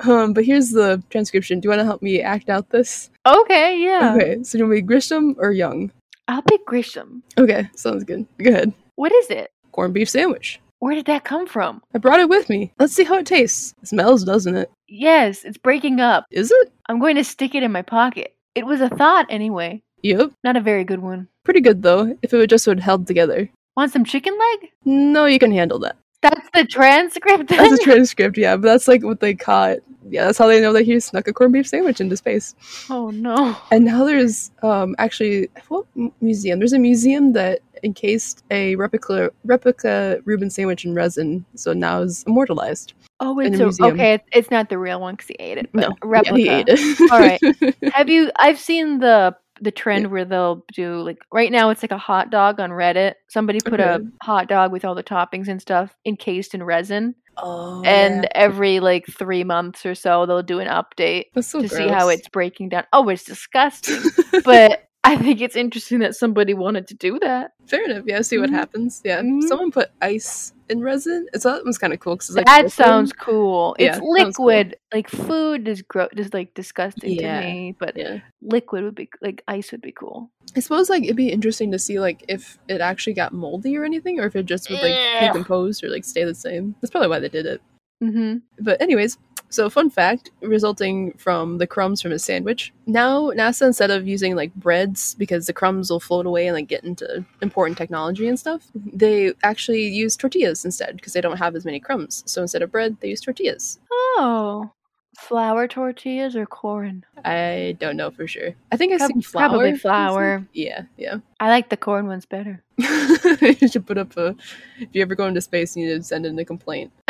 Um, 0.00 0.32
but 0.32 0.44
here's 0.44 0.70
the 0.70 1.02
transcription. 1.10 1.60
Do 1.60 1.66
you 1.66 1.70
want 1.70 1.80
to 1.80 1.84
help 1.84 2.02
me 2.02 2.20
act 2.20 2.48
out 2.48 2.70
this? 2.70 3.10
Okay, 3.26 3.80
yeah. 3.82 4.14
Okay, 4.14 4.42
so 4.42 4.52
do 4.52 4.58
you 4.58 4.64
want 4.64 4.74
me 4.76 4.80
Grissom 4.82 5.36
or 5.38 5.52
Young? 5.52 5.90
I'll 6.28 6.42
pick 6.42 6.64
Grissom. 6.66 7.22
Okay, 7.38 7.68
sounds 7.74 8.04
good. 8.04 8.26
Go 8.38 8.50
ahead. 8.50 8.72
What 8.96 9.12
is 9.12 9.30
it? 9.30 9.50
Corned 9.72 9.94
beef 9.94 10.08
sandwich. 10.08 10.60
Where 10.78 10.94
did 10.94 11.06
that 11.06 11.24
come 11.24 11.46
from? 11.46 11.82
I 11.94 11.98
brought 11.98 12.20
it 12.20 12.28
with 12.28 12.48
me. 12.48 12.72
Let's 12.78 12.94
see 12.94 13.04
how 13.04 13.18
it 13.18 13.26
tastes. 13.26 13.74
It 13.82 13.88
smells, 13.88 14.24
doesn't 14.24 14.56
it? 14.56 14.70
Yes, 14.88 15.44
it's 15.44 15.58
breaking 15.58 16.00
up. 16.00 16.24
Is 16.30 16.50
it? 16.50 16.72
I'm 16.88 16.98
going 16.98 17.16
to 17.16 17.24
stick 17.24 17.54
it 17.54 17.62
in 17.62 17.70
my 17.72 17.82
pocket. 17.82 18.34
It 18.54 18.66
was 18.66 18.80
a 18.80 18.88
thought 18.88 19.26
anyway. 19.28 19.82
Yep. 20.02 20.32
Not 20.42 20.56
a 20.56 20.60
very 20.60 20.84
good 20.84 21.00
one. 21.00 21.28
Pretty 21.44 21.60
good 21.60 21.82
though, 21.82 22.16
if 22.22 22.32
it 22.32 22.36
would 22.36 22.50
just 22.50 22.66
would 22.66 22.80
held 22.80 23.06
together. 23.06 23.50
Want 23.76 23.92
some 23.92 24.04
chicken 24.04 24.36
leg? 24.38 24.70
No, 24.84 25.26
you 25.26 25.38
can 25.38 25.52
handle 25.52 25.78
that. 25.80 25.96
That's 26.22 26.48
the 26.52 26.66
transcript. 26.66 27.48
That's 27.48 27.80
a 27.80 27.84
transcript, 27.84 28.36
yeah, 28.36 28.56
but 28.56 28.68
that's 28.68 28.88
like 28.88 29.02
what 29.02 29.20
they 29.20 29.34
caught. 29.34 29.78
Yeah, 30.08 30.26
that's 30.26 30.38
how 30.38 30.46
they 30.46 30.60
know 30.60 30.72
that 30.72 30.84
he 30.84 30.98
snuck 31.00 31.28
a 31.28 31.32
corned 31.32 31.52
beef 31.52 31.66
sandwich 31.66 32.00
into 32.00 32.16
space. 32.16 32.54
oh 32.90 33.10
no. 33.10 33.56
And 33.70 33.84
now 33.84 34.04
there's 34.04 34.50
um 34.62 34.94
actually 34.98 35.48
what 35.68 35.86
museum? 36.20 36.58
There's 36.58 36.72
a 36.72 36.78
museum 36.78 37.32
that 37.34 37.60
encased 37.82 38.44
a 38.50 38.76
replica 38.76 39.30
replica 39.44 40.20
Reuben 40.24 40.50
sandwich 40.50 40.84
in 40.84 40.94
resin, 40.94 41.44
so 41.54 41.72
now 41.72 42.02
is 42.02 42.24
immortalized. 42.26 42.92
Oh, 43.20 43.38
it's 43.38 43.58
a 43.58 43.84
okay. 43.84 44.14
It's, 44.14 44.24
it's 44.32 44.50
not 44.50 44.68
the 44.68 44.78
real 44.78 45.00
one 45.00 45.14
because 45.14 45.28
he 45.28 45.36
ate 45.38 45.58
it. 45.58 45.70
No, 45.74 45.94
replica. 46.02 46.40
Yeah, 46.40 46.56
he 46.56 46.60
ate 46.60 46.66
it. 46.68 47.12
All 47.12 47.18
right. 47.18 47.40
Have 47.94 48.08
you? 48.08 48.30
I've 48.36 48.58
seen 48.58 48.98
the 49.00 49.36
the 49.60 49.70
trend 49.70 50.10
where 50.10 50.24
they'll 50.24 50.64
do 50.74 51.00
like 51.02 51.18
right 51.32 51.52
now 51.52 51.70
it's 51.70 51.82
like 51.82 51.90
a 51.90 51.98
hot 51.98 52.30
dog 52.30 52.60
on 52.60 52.70
Reddit. 52.70 53.14
Somebody 53.28 53.60
put 53.60 53.80
a 53.80 54.00
hot 54.22 54.48
dog 54.48 54.72
with 54.72 54.84
all 54.84 54.94
the 54.94 55.02
toppings 55.02 55.48
and 55.48 55.60
stuff 55.60 55.94
encased 56.06 56.54
in 56.54 56.62
resin, 56.62 57.14
oh, 57.36 57.82
and 57.84 58.24
yeah. 58.24 58.28
every 58.34 58.80
like 58.80 59.06
three 59.06 59.44
months 59.44 59.84
or 59.84 59.94
so 59.94 60.26
they'll 60.26 60.42
do 60.42 60.60
an 60.60 60.68
update 60.68 61.26
so 61.40 61.62
to 61.62 61.68
see 61.68 61.88
how 61.88 62.08
it's 62.08 62.28
breaking 62.28 62.70
down. 62.70 62.84
Oh, 62.92 63.08
it's 63.08 63.24
disgusting. 63.24 64.02
but 64.44 64.86
I 65.02 65.16
think 65.16 65.40
it's 65.40 65.56
interesting 65.56 66.00
that 66.00 66.14
somebody 66.14 66.54
wanted 66.54 66.86
to 66.88 66.94
do 66.94 67.18
that. 67.20 67.52
Fair 67.66 67.84
enough. 67.84 68.04
Yeah, 68.06 68.20
see 68.22 68.38
what 68.38 68.50
Mhm. 68.50 68.54
happens. 68.54 69.00
Yeah, 69.04 69.22
Mhm. 69.22 69.42
someone 69.42 69.70
put 69.70 69.88
ice 70.02 70.52
in 70.70 70.80
resin. 70.80 71.26
It's 71.34 71.44
that 71.44 71.64
was 71.64 71.76
kind 71.78 71.92
of 71.92 72.00
cool 72.00 72.14
because 72.14 72.30
it's 72.30 72.36
like 72.36 72.46
that 72.46 72.56
liquid. 72.64 72.72
sounds 72.72 73.12
cool. 73.12 73.76
Yeah, 73.78 73.86
It's 73.88 73.96
sounds 73.98 74.36
cool. 74.36 74.46
liquid. 74.46 74.76
Like 74.92 75.08
food 75.10 75.68
is 75.68 75.82
gross, 75.82 76.08
just 76.16 76.32
like 76.32 76.54
disgusting 76.54 77.12
Yeah, 77.20 77.40
to 77.40 77.46
me. 77.46 77.74
But 77.78 77.96
Yeah, 77.96 78.18
liquid 78.40 78.84
would 78.84 78.94
be 78.94 79.10
like 79.20 79.42
ice 79.48 79.72
would 79.72 79.82
be 79.82 79.92
cool. 79.92 80.30
I 80.56 80.60
suppose 80.60 80.88
like 80.88 81.04
it'd 81.04 81.16
be 81.16 81.30
interesting 81.30 81.70
to 81.72 81.78
see 81.78 82.00
like 82.00 82.24
if 82.28 82.58
it 82.68 82.80
actually 82.80 83.12
got 83.14 83.32
moldy 83.32 83.76
or 83.76 83.84
anything, 83.84 84.18
or 84.20 84.24
if 84.26 84.36
it 84.36 84.46
just 84.46 84.70
would 84.70 84.80
like 84.82 84.94
decompose 85.20 85.82
or 85.82 85.88
like 85.90 86.04
stay 86.04 86.24
the 86.24 86.34
same. 86.34 86.74
That's 86.80 86.90
probably 86.90 87.08
why 87.08 87.18
they 87.18 87.28
did 87.28 87.46
it. 87.46 87.60
Mm-hmm. 88.02 88.38
But 88.64 88.80
anyways, 88.80 89.18
so 89.50 89.68
fun 89.68 89.90
fact 89.90 90.30
resulting 90.40 91.12
from 91.14 91.58
the 91.58 91.66
crumbs 91.66 92.00
from 92.00 92.12
his 92.12 92.24
sandwich. 92.24 92.72
Now 92.86 93.30
NASA 93.32 93.66
instead 93.66 93.90
of 93.90 94.08
using 94.08 94.34
like 94.36 94.54
breads 94.54 95.14
because 95.16 95.46
the 95.46 95.52
crumbs 95.52 95.90
will 95.90 96.00
float 96.00 96.24
away 96.26 96.46
and 96.46 96.54
like 96.56 96.68
get 96.68 96.84
into 96.84 97.24
important 97.42 97.76
technology 97.76 98.26
and 98.28 98.38
stuff, 98.38 98.62
they 98.74 99.32
actually 99.42 99.82
use 99.88 100.16
tortillas 100.16 100.64
instead 100.64 100.96
because 100.96 101.12
they 101.12 101.20
don't 101.20 101.36
have 101.38 101.54
as 101.56 101.64
many 101.64 101.80
crumbs. 101.80 102.22
So 102.26 102.40
instead 102.42 102.62
of 102.62 102.70
bread, 102.72 102.96
they 103.00 103.08
use 103.08 103.20
tortillas. 103.20 103.78
Oh, 103.90 104.70
flour 105.18 105.68
tortillas 105.68 106.34
or 106.36 106.46
corn? 106.46 107.04
I 107.24 107.76
don't 107.78 107.96
know 107.96 108.10
for 108.10 108.26
sure. 108.26 108.54
I 108.72 108.76
think 108.76 108.92
I 108.92 108.98
Prob- 108.98 109.10
seen 109.10 109.22
flour. 109.22 109.48
probably 109.48 109.76
flour. 109.78 110.46
Yeah, 110.52 110.82
yeah. 110.96 111.16
I 111.40 111.48
like 111.50 111.68
the 111.68 111.76
corn 111.76 112.06
ones 112.06 112.24
better. 112.24 112.62
you 112.78 113.68
should 113.68 113.86
put 113.86 113.98
up 113.98 114.16
a. 114.16 114.34
If 114.78 114.88
you 114.92 115.02
ever 115.02 115.14
go 115.14 115.26
into 115.26 115.40
space, 115.40 115.76
you 115.76 115.86
need 115.86 115.94
to 115.96 116.02
send 116.02 116.24
in 116.24 116.38
a 116.38 116.44
complaint. 116.44 116.92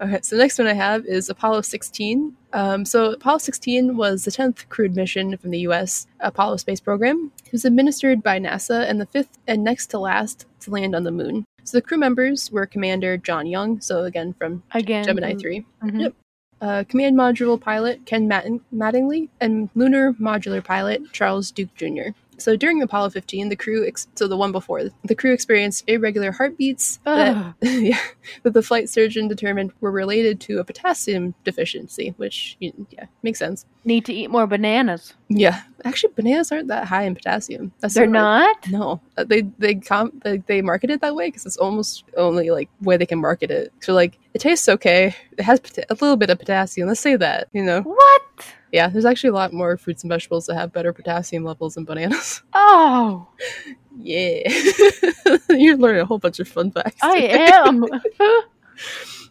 Okay, 0.00 0.18
so 0.22 0.36
the 0.36 0.42
next 0.42 0.58
one 0.58 0.66
I 0.66 0.72
have 0.74 1.04
is 1.06 1.28
Apollo 1.28 1.62
16. 1.62 2.36
Um, 2.52 2.84
so 2.84 3.12
Apollo 3.12 3.38
16 3.38 3.96
was 3.96 4.24
the 4.24 4.30
10th 4.30 4.68
crewed 4.68 4.96
mission 4.96 5.36
from 5.36 5.50
the 5.50 5.60
U.S. 5.60 6.06
Apollo 6.20 6.58
space 6.58 6.80
program. 6.80 7.32
It 7.44 7.52
was 7.52 7.64
administered 7.64 8.22
by 8.22 8.38
NASA 8.38 8.88
and 8.88 9.00
the 9.00 9.06
fifth 9.06 9.38
and 9.46 9.62
next 9.62 9.88
to 9.88 9.98
last 9.98 10.46
to 10.60 10.70
land 10.70 10.94
on 10.94 11.04
the 11.04 11.10
moon. 11.10 11.44
So 11.64 11.78
the 11.78 11.82
crew 11.82 11.98
members 11.98 12.50
were 12.50 12.66
Commander 12.66 13.16
John 13.16 13.46
Young, 13.46 13.80
so 13.80 14.04
again 14.04 14.34
from 14.38 14.62
Again, 14.72 15.04
Gemini 15.04 15.34
mm, 15.34 15.40
3. 15.40 15.66
mhm. 15.82 16.00
Yep. 16.00 16.14
Uh, 16.58 16.84
command 16.88 17.14
module 17.18 17.60
pilot 17.60 18.06
Ken 18.06 18.26
Mattingly 18.28 19.28
and 19.42 19.68
lunar 19.74 20.14
modular 20.14 20.64
pilot 20.64 21.02
Charles 21.12 21.50
Duke 21.50 21.74
Jr. 21.74 22.14
So 22.38 22.56
during 22.56 22.82
Apollo 22.82 23.10
15, 23.10 23.48
the 23.48 23.56
crew, 23.56 23.86
ex- 23.86 24.08
so 24.14 24.28
the 24.28 24.36
one 24.36 24.52
before, 24.52 24.82
the 25.04 25.14
crew 25.14 25.32
experienced 25.32 25.84
irregular 25.88 26.32
heartbeats 26.32 26.98
that, 27.04 27.36
Ugh. 27.36 27.54
yeah, 27.62 27.98
that 28.42 28.52
the 28.52 28.62
flight 28.62 28.88
surgeon 28.88 29.28
determined 29.28 29.72
were 29.80 29.90
related 29.90 30.40
to 30.42 30.58
a 30.58 30.64
potassium 30.64 31.34
deficiency, 31.44 32.14
which 32.16 32.56
yeah 32.60 33.06
makes 33.22 33.38
sense. 33.38 33.64
Need 33.84 34.04
to 34.06 34.12
eat 34.12 34.30
more 34.30 34.46
bananas. 34.46 35.14
Yeah, 35.28 35.62
actually, 35.84 36.12
bananas 36.14 36.52
aren't 36.52 36.68
that 36.68 36.86
high 36.86 37.04
in 37.04 37.14
potassium. 37.14 37.72
That's 37.80 37.94
They're 37.94 38.06
not. 38.06 38.68
No, 38.68 39.00
Uh, 39.16 39.24
they 39.24 39.42
they 39.58 39.76
com- 39.76 40.20
they, 40.24 40.38
they 40.38 40.62
market 40.62 40.90
it 40.90 41.00
that 41.00 41.14
way 41.14 41.28
because 41.28 41.46
it's 41.46 41.56
almost 41.56 42.04
only 42.16 42.50
like 42.50 42.68
way 42.80 42.96
they 42.96 43.06
can 43.06 43.20
market 43.20 43.50
it. 43.50 43.72
So 43.80 43.94
like 43.94 44.18
it 44.34 44.40
tastes 44.40 44.68
okay. 44.68 45.14
It 45.38 45.42
has 45.42 45.60
pota- 45.60 45.84
a 45.88 45.94
little 45.94 46.16
bit 46.16 46.30
of 46.30 46.38
potassium. 46.38 46.88
Let's 46.88 47.00
say 47.00 47.16
that 47.16 47.48
you 47.52 47.62
know. 47.64 47.82
What? 47.82 48.22
Yeah, 48.72 48.88
there's 48.88 49.04
actually 49.04 49.30
a 49.30 49.34
lot 49.34 49.52
more 49.52 49.76
fruits 49.76 50.02
and 50.02 50.10
vegetables 50.10 50.46
that 50.46 50.54
have 50.56 50.72
better 50.72 50.92
potassium 50.92 51.44
levels 51.44 51.74
than 51.74 51.84
bananas. 51.84 52.42
Oh, 52.54 53.28
yeah, 53.98 54.42
you're 55.50 55.76
learning 55.76 56.02
a 56.02 56.04
whole 56.04 56.18
bunch 56.18 56.38
of 56.40 56.48
fun 56.48 56.70
facts. 56.70 56.96
I 57.02 57.20
today. 57.20 57.50
am. 57.52 57.84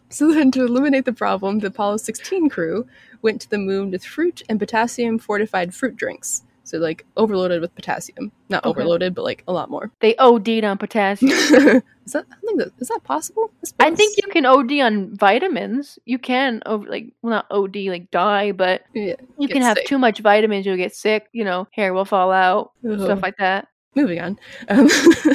So 0.08 0.32
then, 0.32 0.50
to 0.52 0.64
eliminate 0.64 1.04
the 1.04 1.12
problem, 1.12 1.58
the 1.58 1.66
Apollo 1.66 1.98
16 1.98 2.48
crew 2.48 2.86
went 3.22 3.40
to 3.42 3.50
the 3.50 3.58
moon 3.58 3.90
with 3.90 4.04
fruit 4.04 4.40
and 4.48 4.58
potassium 4.58 5.18
fortified 5.18 5.74
fruit 5.74 5.96
drinks. 5.96 6.42
So, 6.66 6.78
like, 6.78 7.06
overloaded 7.16 7.60
with 7.60 7.74
potassium. 7.76 8.32
Not 8.48 8.64
Okay. 8.64 8.70
overloaded, 8.70 9.14
but 9.14 9.22
like 9.24 9.44
a 9.46 9.52
lot 9.52 9.70
more. 9.70 9.90
They 10.00 10.16
OD'd 10.16 10.64
on 10.64 10.78
potassium. 10.78 11.30
is 12.04 12.12
that 12.12 12.26
I 12.30 12.36
think 12.44 12.58
that 12.58 12.72
is 12.78 12.88
that 12.88 13.00
possible? 13.04 13.50
I 13.78 13.94
think 13.94 14.16
you 14.16 14.28
can 14.32 14.44
OD 14.44 14.80
on 14.80 15.14
vitamins. 15.16 15.98
You 16.04 16.18
can 16.18 16.62
over 16.66 16.86
like 16.88 17.12
well 17.22 17.30
not 17.30 17.46
OD 17.50 17.76
like 17.88 18.10
die, 18.10 18.50
but 18.52 18.82
Yeah, 18.94 19.14
you 19.38 19.48
can 19.48 19.62
have 19.62 19.76
sick. 19.78 19.86
too 19.86 19.98
much 19.98 20.18
vitamins, 20.20 20.66
you'll 20.66 20.76
get 20.76 20.94
sick. 20.94 21.28
You 21.32 21.44
know, 21.44 21.68
hair 21.72 21.94
will 21.94 22.04
fall 22.04 22.32
out, 22.32 22.72
Ugh. 22.88 23.00
stuff 23.00 23.22
like 23.22 23.36
that. 23.38 23.68
Moving 23.96 24.20
on. 24.20 24.38
Um, 24.68 24.88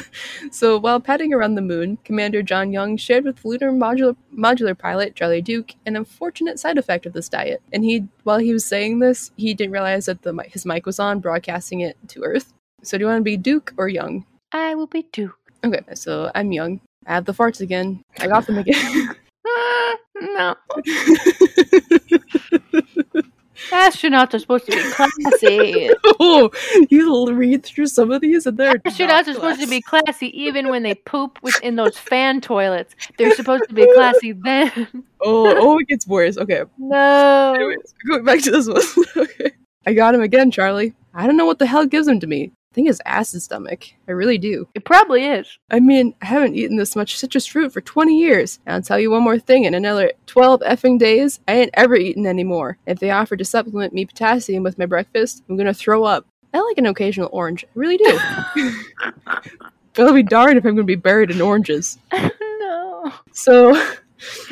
so 0.52 0.78
while 0.78 1.00
padding 1.00 1.34
around 1.34 1.56
the 1.56 1.62
moon, 1.64 1.98
Commander 2.04 2.44
John 2.44 2.72
Young 2.72 2.96
shared 2.96 3.26
with 3.26 3.44
lunar 3.44 3.72
modular, 3.72 4.16
modular 4.38 4.78
pilot 4.78 5.16
Charlie 5.16 5.42
Duke 5.42 5.74
an 5.88 5.96
unfortunate 5.96 6.60
side 6.60 6.78
effect 6.78 7.08
of 7.08 7.14
this 7.14 7.28
diet. 7.28 7.64
And 7.74 7.84
he, 7.84 8.08
while 8.24 8.38
he 8.38 8.54
was 8.54 8.64
saying 8.64 9.00
this, 9.00 9.32
he 9.36 9.56
didn't 9.56 9.74
realize 9.74 10.06
that 10.06 10.22
the 10.22 10.32
his 10.48 10.64
mic 10.64 10.86
was 10.86 11.00
on, 11.00 11.20
broadcasting 11.20 11.80
it 11.80 11.98
to 12.10 12.24
Earth. 12.24 12.54
So 12.84 13.00
do 13.00 13.04
you 13.04 13.08
want 13.08 13.20
to 13.20 13.24
be 13.24 13.36
Duke 13.36 13.74
or 13.78 13.90
Young? 13.90 14.28
I 14.52 14.76
will 14.76 14.88
be 14.88 15.08
Duke. 15.12 15.38
Okay, 15.64 15.82
so 15.96 16.32
I'm 16.36 16.52
Young. 16.52 16.82
I 17.08 17.16
have 17.16 17.26
the 17.26 17.34
farts 17.34 17.62
again. 17.62 18.04
I 18.20 18.28
got 18.28 18.46
them 18.46 18.60
again. 18.60 19.16
Ah, 19.44 19.98
no, 20.22 20.56
astronauts 23.72 24.34
are 24.34 24.40
supposed 24.40 24.66
to 24.68 24.72
be 24.72 24.92
classy. 24.92 25.90
oh, 26.20 26.52
you 26.90 27.34
read 27.34 27.64
through 27.64 27.88
some 27.88 28.12
of 28.12 28.22
these 28.22 28.46
and 28.46 28.58
they're 28.58 28.76
Astronauts 28.76 29.08
not 29.08 29.28
are 29.28 29.34
supposed 29.34 29.62
to 29.62 29.68
be 29.68 29.82
classy 29.82 30.28
even 30.40 30.70
when 30.70 30.84
they 30.84 30.96
poop 30.96 31.40
within 31.42 31.76
those 31.76 31.98
fan 32.12 32.42
toilets. 32.42 32.96
They're 33.18 33.36
supposed 33.36 33.68
to 33.70 33.74
be 33.74 33.92
classy 33.94 34.34
then. 34.34 34.88
Oh, 35.24 35.54
oh, 35.56 35.78
it 35.78 35.88
gets 35.88 36.08
worse. 36.08 36.36
Okay, 36.36 36.64
No. 36.80 37.54
Anyways, 37.54 37.94
going 38.08 38.26
back 38.26 38.42
to 38.42 38.50
this 38.50 38.68
one. 38.68 38.82
okay. 39.16 39.52
I 39.86 39.94
got 39.94 40.16
him 40.16 40.22
again, 40.22 40.50
Charlie. 40.50 40.96
I 41.14 41.28
don't 41.28 41.38
know 41.38 41.46
what 41.46 41.60
the 41.60 41.68
hell 41.68 41.86
gives 41.86 42.08
him 42.08 42.20
to 42.22 42.26
me. 42.26 42.52
I 42.72 42.74
think 42.74 42.90
it's 42.90 43.02
acid 43.06 43.42
stomach. 43.42 43.84
I 44.08 44.12
really 44.12 44.38
do. 44.38 44.66
It 44.74 44.86
probably 44.86 45.26
is. 45.26 45.58
I 45.70 45.82
mean, 45.82 46.16
I 46.22 46.26
haven't 46.26 46.56
eaten 46.56 46.78
this 46.78 46.96
much 46.96 47.18
citrus 47.18 47.46
fruit 47.46 47.74
for 47.74 47.82
20 47.82 48.18
years. 48.18 48.60
And 48.66 48.76
I'll 48.76 48.82
tell 48.82 48.98
you 48.98 49.12
one 49.12 49.24
more 49.24 49.38
thing 49.38 49.66
in 49.66 49.74
another 49.74 50.14
12 50.28 50.62
effing 50.62 50.98
days, 50.98 51.42
I 51.50 51.54
ain't 51.54 51.72
ever 51.74 51.98
eaten 51.98 52.26
anymore. 52.26 52.78
If 52.86 53.00
they 53.00 53.12
offer 53.12 53.36
to 53.36 53.44
supplement 53.44 53.92
me 53.92 54.06
potassium 54.06 54.64
with 54.64 54.78
my 54.78 54.86
breakfast, 54.86 55.44
I'm 55.50 55.58
gonna 55.58 55.74
throw 55.74 56.06
up. 56.06 56.26
I 56.54 56.60
like 56.62 56.78
an 56.78 56.86
occasional 56.86 57.30
orange. 57.34 57.66
I 57.66 57.68
really 57.74 57.98
do. 57.98 58.20
I'll 59.98 60.14
be 60.14 60.24
darned 60.24 60.58
if 60.58 60.64
I'm 60.64 60.76
gonna 60.76 60.86
be 60.86 60.96
buried 60.96 61.32
in 61.32 61.42
oranges. 61.42 61.98
no. 62.14 63.12
So, 63.34 63.74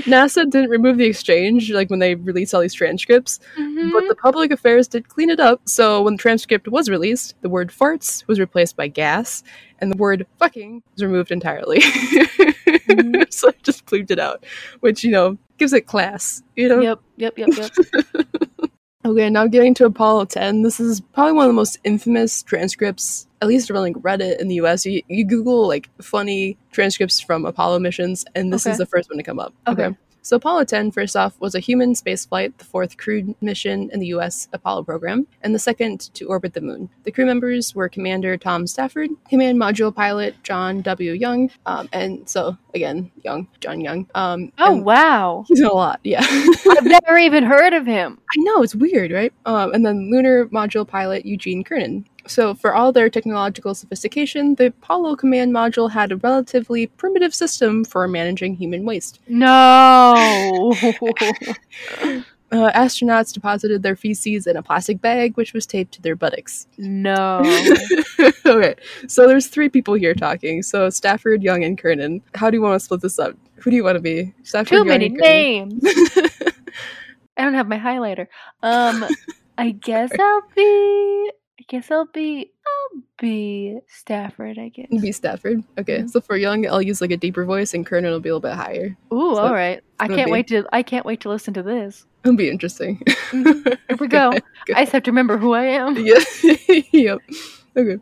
NASA 0.03 0.49
didn't 0.49 0.69
remove 0.69 0.97
the 0.97 1.05
exchange, 1.05 1.71
like 1.71 1.89
when 1.89 1.99
they 1.99 2.15
released 2.15 2.53
all 2.53 2.61
these 2.61 2.73
transcripts. 2.73 3.39
Mhm. 3.57 3.91
But 3.91 4.07
the 4.07 4.15
public 4.15 4.51
affairs 4.51 4.87
did 4.87 5.07
clean 5.09 5.29
it 5.29 5.39
up, 5.39 5.61
so 5.65 6.01
when 6.01 6.15
the 6.15 6.21
transcript 6.21 6.67
was 6.67 6.89
released, 6.89 7.35
the 7.41 7.49
word 7.49 7.69
farts 7.69 8.25
was 8.27 8.39
replaced 8.39 8.75
by 8.75 8.87
gas, 8.87 9.43
and 9.79 9.91
the 9.91 9.97
word 9.97 10.25
fucking 10.37 10.83
was 10.93 11.03
removed 11.03 11.31
entirely. 11.31 11.81
so 13.29 13.49
I 13.49 13.53
just 13.63 13.85
cleaned 13.85 14.11
it 14.11 14.19
out, 14.19 14.45
which, 14.79 15.03
you 15.03 15.11
know, 15.11 15.37
gives 15.57 15.73
it 15.73 15.85
class, 15.87 16.41
you 16.55 16.69
know? 16.69 16.81
Yep, 16.81 16.99
yep, 17.17 17.37
yep, 17.37 17.49
yep. 17.57 17.71
Okay, 19.05 19.29
now 19.29 19.47
getting 19.47 19.73
to 19.75 19.85
Apollo 19.85 20.25
10. 20.25 20.61
This 20.61 20.77
is 20.79 20.99
probably 20.99 21.31
one 21.31 21.45
of 21.45 21.49
the 21.49 21.53
most 21.53 21.79
infamous 21.85 22.43
transcripts, 22.43 23.27
at 23.41 23.47
least 23.47 23.69
around 23.71 23.83
like 23.83 23.95
Reddit 23.95 24.39
in 24.39 24.47
the 24.47 24.55
US. 24.55 24.85
You, 24.85 25.01
you 25.07 25.25
Google 25.25 25.67
like 25.67 25.89
funny 26.01 26.57
transcripts 26.71 27.19
from 27.19 27.45
Apollo 27.45 27.79
missions, 27.79 28.25
and 28.35 28.51
this 28.53 28.65
Okay. 28.65 28.71
is 28.73 28.77
the 28.77 28.85
first 28.85 29.09
one 29.09 29.17
to 29.17 29.23
come 29.23 29.39
up. 29.39 29.53
Okay. 29.67 29.95
So 30.21 30.35
Apollo 30.35 30.65
10, 30.65 30.91
first 30.91 31.15
off, 31.15 31.39
was 31.39 31.55
a 31.55 31.59
human 31.59 31.93
spaceflight, 31.93 32.57
the 32.57 32.65
fourth 32.65 32.97
crewed 32.97 33.33
mission 33.41 33.89
in 33.91 33.99
the 34.01 34.07
US 34.07 34.49
Apollo 34.51 34.83
program, 34.83 35.25
and 35.41 35.55
the 35.55 35.59
second 35.59 36.13
to 36.13 36.25
orbit 36.25 36.53
the 36.53 36.61
moon. 36.61 36.89
The 37.03 37.11
crew 37.11 37.25
members 37.25 37.73
were 37.73 37.87
Commander 37.87 38.35
Tom 38.37 38.67
Stafford, 38.67 39.09
Command 39.29 39.57
Module 39.57 39.95
Pilot 39.95 40.35
John 40.43 40.81
W. 40.81 41.13
Young, 41.13 41.49
um, 41.65 41.87
and 41.93 42.27
so 42.29 42.57
again, 42.75 43.09
Young, 43.23 43.47
John 43.61 43.79
Young. 43.79 44.07
Um, 44.13 44.51
Oh, 44.59 44.75
wow. 44.75 45.45
he's 45.47 45.61
in 45.61 45.65
a 45.65 45.73
lot, 45.73 46.01
yeah. 46.03 46.19
I've 46.69 46.83
never 46.85 47.17
even 47.17 47.45
heard 47.45 47.73
of 47.73 47.85
him. 47.87 48.19
I 48.29 48.41
know 48.43 48.61
it's 48.61 48.75
weird, 48.75 49.11
right? 49.11 49.33
Um, 49.45 49.73
and 49.73 49.85
then 49.85 50.11
lunar 50.11 50.47
module 50.47 50.85
pilot 50.87 51.25
Eugene 51.25 51.63
Kernan. 51.63 52.05
So, 52.29 52.53
for 52.53 52.73
all 52.75 52.91
their 52.91 53.09
technological 53.09 53.73
sophistication, 53.73 54.55
the 54.55 54.67
Apollo 54.67 55.17
command 55.17 55.51
module 55.53 55.91
had 55.91 56.11
a 56.11 56.17
relatively 56.17 56.87
primitive 56.87 57.33
system 57.33 57.83
for 57.83 58.07
managing 58.07 58.55
human 58.55 58.85
waste. 58.85 59.19
No. 59.27 60.73
Uh, 62.51 62.71
astronauts 62.71 63.31
deposited 63.31 63.83
their 63.83 63.95
feces 63.95 64.47
in 64.47 64.57
a 64.57 64.63
plastic 64.63 64.99
bag, 65.01 65.37
which 65.37 65.53
was 65.53 65.67
taped 65.67 65.91
to 65.91 66.01
their 66.01 66.15
buttocks. 66.15 66.65
no. 66.79 67.41
okay, 68.47 68.73
so 69.07 69.27
there's 69.27 69.45
three 69.45 69.69
people 69.69 69.93
here 69.93 70.15
talking. 70.15 70.63
So 70.63 70.89
Stafford, 70.89 71.43
Young, 71.43 71.63
and 71.63 71.77
Kernan. 71.77 72.23
How 72.33 72.49
do 72.49 72.57
you 72.57 72.63
want 72.63 72.73
to 72.73 72.83
split 72.83 73.01
this 73.01 73.19
up? 73.19 73.35
Who 73.57 73.69
do 73.69 73.75
you 73.75 73.83
want 73.83 73.97
to 73.97 74.01
be? 74.01 74.33
Stafford, 74.41 74.69
Too 74.69 74.75
Young, 74.77 74.87
many 74.87 75.09
names. 75.09 75.79
I 77.37 77.43
don't 77.43 77.53
have 77.53 77.67
my 77.67 77.77
highlighter. 77.77 78.25
Um, 78.63 79.05
I 79.59 79.69
guess 79.69 80.09
I'll 80.19 80.43
be. 80.55 81.31
I 81.59 81.63
guess 81.67 81.91
I'll 81.91 82.05
be. 82.05 82.51
I'll 82.65 83.01
be 83.19 83.79
Stafford. 83.87 84.57
I 84.57 84.69
guess. 84.69 84.87
Be 84.89 85.11
Stafford. 85.11 85.63
Okay, 85.77 85.99
Mhm. 85.99 86.09
so 86.09 86.21
for 86.21 86.37
Young, 86.37 86.65
I'll 86.67 86.81
use 86.81 87.01
like 87.01 87.11
a 87.11 87.17
deeper 87.17 87.43
voice, 87.45 87.73
and 87.73 87.85
Kernan 87.85 88.11
will 88.11 88.19
be 88.21 88.29
a 88.29 88.33
little 88.35 88.49
bit 88.49 88.55
higher. 88.55 88.95
Ooh, 89.13 89.35
So, 89.35 89.41
all 89.41 89.53
right. 89.53 89.81
I 89.99 90.07
can't 90.07 90.27
be- 90.27 90.31
wait 90.31 90.47
to. 90.47 90.65
I 90.71 90.83
can't 90.83 91.05
wait 91.05 91.19
to 91.21 91.29
listen 91.29 91.53
to 91.55 91.63
this. 91.63 92.05
It'll 92.23 92.37
be 92.37 92.49
interesting. 92.49 93.01
Mhm. 93.31 93.77
Here 93.87 93.97
we 93.99 94.07
go. 94.07 94.31
I 94.75 94.81
just 94.83 94.93
have 94.93 95.03
to 95.03 95.11
remember 95.11 95.37
who 95.37 95.53
I 95.53 95.65
am. 95.65 95.97
Yeah. 95.97 96.19
yep. 96.91 97.19
Okay. 97.75 97.97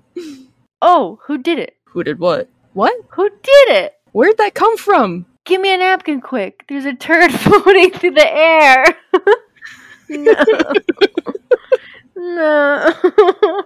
Oh, 0.81 1.19
who 1.25 1.37
did 1.39 1.57
it? 1.59 1.75
Who 1.85 2.03
did 2.03 2.19
what? 2.19 2.47
What? 2.73 2.93
Who 3.09 3.27
did 3.29 3.69
it? 3.69 3.95
Where'd 4.11 4.37
that 4.37 4.53
come 4.53 4.77
from? 4.77 5.25
Give 5.45 5.59
me 5.61 5.73
a 5.73 5.77
napkin 5.77 6.21
quick. 6.21 6.63
There's 6.69 6.85
a 6.85 6.93
turd 6.93 7.31
floating 7.43 7.91
through 7.91 8.11
the 8.11 8.27
air. 8.37 8.85
no. 10.09 10.33
No. 12.17 12.93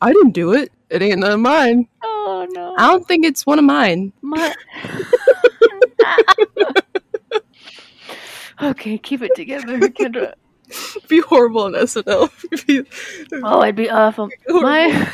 I 0.00 0.12
didn't 0.12 0.32
do 0.32 0.54
it. 0.54 0.72
It 0.88 1.02
ain't 1.02 1.18
none 1.20 1.32
of 1.32 1.40
mine. 1.40 1.86
oh 2.02 2.46
no. 2.50 2.74
I 2.78 2.86
don't 2.86 3.06
think 3.06 3.24
it's 3.26 3.44
one 3.46 3.58
of 3.58 3.64
mine. 3.64 4.12
My- 4.22 4.54
okay, 8.62 8.98
keep 8.98 9.22
it 9.22 9.34
together, 9.34 9.78
Kendra. 9.80 10.34
Be 11.08 11.20
horrible 11.20 11.62
on 11.62 11.72
SNL. 11.72 12.30
Be- 12.66 12.84
Oh, 13.42 13.60
I'd 13.60 13.76
be 13.76 13.90
awful. 13.90 14.28
My 14.48 15.08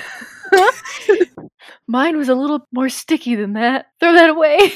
Mine 1.89 2.17
was 2.17 2.29
a 2.29 2.35
little 2.35 2.67
more 2.73 2.89
sticky 2.89 3.35
than 3.37 3.53
that. 3.55 3.87
Throw 4.01 4.13
that 4.13 4.31
away. 4.31 4.73